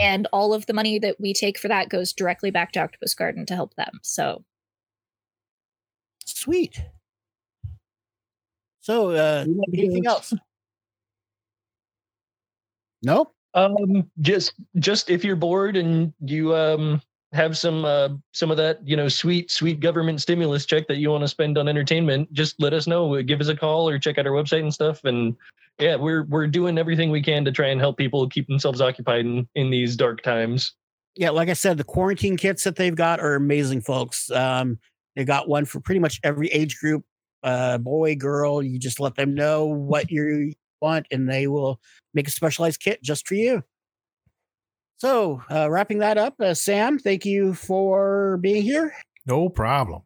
And 0.00 0.26
all 0.32 0.54
of 0.54 0.66
the 0.66 0.72
money 0.72 0.98
that 1.00 1.16
we 1.20 1.34
take 1.34 1.58
for 1.58 1.68
that 1.68 1.88
goes 1.88 2.12
directly 2.12 2.50
back 2.50 2.72
to 2.72 2.80
Octopus 2.80 3.14
Garden 3.14 3.44
to 3.46 3.54
help 3.54 3.74
them. 3.74 4.00
So 4.02 4.44
Sweet. 6.28 6.82
So, 8.80 9.10
uh, 9.10 9.44
anything 9.72 10.06
else? 10.06 10.32
No. 13.02 13.32
Um, 13.54 14.10
just 14.20 14.54
just 14.78 15.10
if 15.10 15.24
you're 15.24 15.36
bored 15.36 15.76
and 15.76 16.12
you 16.20 16.54
um 16.54 17.00
have 17.32 17.56
some 17.58 17.84
uh 17.84 18.08
some 18.32 18.50
of 18.50 18.56
that 18.56 18.86
you 18.86 18.96
know 18.96 19.08
sweet 19.08 19.50
sweet 19.50 19.80
government 19.80 20.20
stimulus 20.20 20.64
check 20.64 20.86
that 20.88 20.96
you 20.96 21.10
want 21.10 21.22
to 21.22 21.28
spend 21.28 21.58
on 21.58 21.68
entertainment, 21.68 22.32
just 22.32 22.60
let 22.60 22.72
us 22.72 22.86
know. 22.86 23.20
Give 23.22 23.40
us 23.40 23.48
a 23.48 23.56
call 23.56 23.88
or 23.88 23.98
check 23.98 24.18
out 24.18 24.26
our 24.26 24.32
website 24.32 24.60
and 24.60 24.72
stuff. 24.72 25.04
And 25.04 25.34
yeah, 25.78 25.96
we're 25.96 26.24
we're 26.24 26.46
doing 26.46 26.78
everything 26.78 27.10
we 27.10 27.22
can 27.22 27.44
to 27.44 27.52
try 27.52 27.68
and 27.68 27.80
help 27.80 27.96
people 27.96 28.28
keep 28.28 28.46
themselves 28.48 28.80
occupied 28.80 29.24
in, 29.24 29.48
in 29.54 29.70
these 29.70 29.96
dark 29.96 30.22
times. 30.22 30.74
Yeah, 31.16 31.30
like 31.30 31.48
I 31.48 31.54
said, 31.54 31.78
the 31.78 31.84
quarantine 31.84 32.36
kits 32.36 32.64
that 32.64 32.76
they've 32.76 32.94
got 32.94 33.18
are 33.18 33.34
amazing, 33.34 33.80
folks. 33.80 34.30
Um, 34.30 34.78
they 35.18 35.24
got 35.24 35.48
one 35.48 35.64
for 35.64 35.80
pretty 35.80 35.98
much 35.98 36.20
every 36.22 36.46
age 36.48 36.78
group, 36.78 37.04
uh, 37.42 37.76
boy, 37.78 38.14
girl. 38.14 38.62
You 38.62 38.78
just 38.78 39.00
let 39.00 39.16
them 39.16 39.34
know 39.34 39.66
what 39.66 40.10
you 40.12 40.52
want, 40.80 41.06
and 41.10 41.28
they 41.28 41.48
will 41.48 41.80
make 42.14 42.28
a 42.28 42.30
specialized 42.30 42.78
kit 42.80 43.02
just 43.02 43.26
for 43.26 43.34
you. 43.34 43.64
So, 44.98 45.42
uh, 45.50 45.68
wrapping 45.70 45.98
that 45.98 46.18
up, 46.18 46.34
uh, 46.40 46.54
Sam, 46.54 46.98
thank 47.00 47.24
you 47.24 47.54
for 47.54 48.38
being 48.40 48.62
here. 48.62 48.94
No 49.26 49.48
problem. 49.48 50.02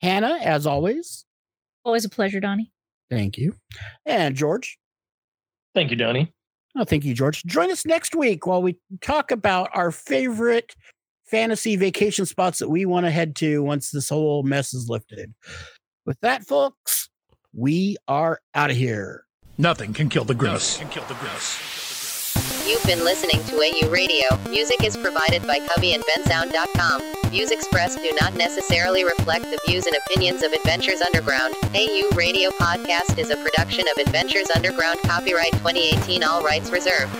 Hannah, 0.00 0.38
as 0.42 0.64
always, 0.66 1.24
always 1.84 2.04
a 2.04 2.08
pleasure, 2.08 2.38
Donnie. 2.40 2.70
thank 3.10 3.36
you. 3.36 3.54
And 4.06 4.36
George, 4.36 4.78
Thank 5.74 5.90
you, 5.90 5.96
Donnie. 5.96 6.32
oh, 6.76 6.84
thank 6.84 7.04
you, 7.04 7.14
George. 7.14 7.44
Join 7.44 7.70
us 7.70 7.84
next 7.84 8.14
week 8.14 8.46
while 8.46 8.62
we 8.62 8.78
talk 9.00 9.30
about 9.32 9.70
our 9.74 9.90
favorite 9.90 10.74
fantasy 11.30 11.76
vacation 11.76 12.26
spots 12.26 12.58
that 12.58 12.68
we 12.68 12.84
want 12.86 13.06
to 13.06 13.10
head 13.10 13.36
to 13.36 13.62
once 13.62 13.90
this 13.90 14.08
whole 14.08 14.42
mess 14.42 14.74
is 14.74 14.88
lifted. 14.88 15.34
With 16.06 16.20
that, 16.20 16.44
folks, 16.44 17.08
we 17.52 17.96
are 18.06 18.40
out 18.54 18.70
of 18.70 18.76
here. 18.76 19.24
Nothing 19.58 19.92
can 19.92 20.08
kill 20.08 20.24
the 20.24 20.34
gross. 20.34 20.80
You've 22.66 22.84
been 22.84 23.04
listening 23.04 23.42
to 23.44 23.56
AU 23.56 23.90
Radio. 23.90 24.26
Music 24.48 24.84
is 24.84 24.96
provided 24.96 25.46
by 25.46 25.58
Kubbi 25.58 25.94
and 25.94 26.04
bensound.com. 26.04 27.02
Views 27.30 27.50
expressed 27.50 27.98
do 27.98 28.12
not 28.20 28.34
necessarily 28.34 29.04
reflect 29.04 29.44
the 29.44 29.58
views 29.66 29.86
and 29.86 29.96
opinions 30.06 30.42
of 30.42 30.52
Adventures 30.52 31.00
Underground. 31.00 31.54
AU 31.74 32.08
Radio 32.14 32.50
Podcast 32.50 33.18
is 33.18 33.30
a 33.30 33.36
production 33.36 33.84
of 33.88 34.06
Adventures 34.06 34.48
Underground, 34.54 35.00
copyright 35.00 35.52
2018, 35.52 36.22
all 36.22 36.42
rights 36.42 36.70
reserved. 36.70 37.12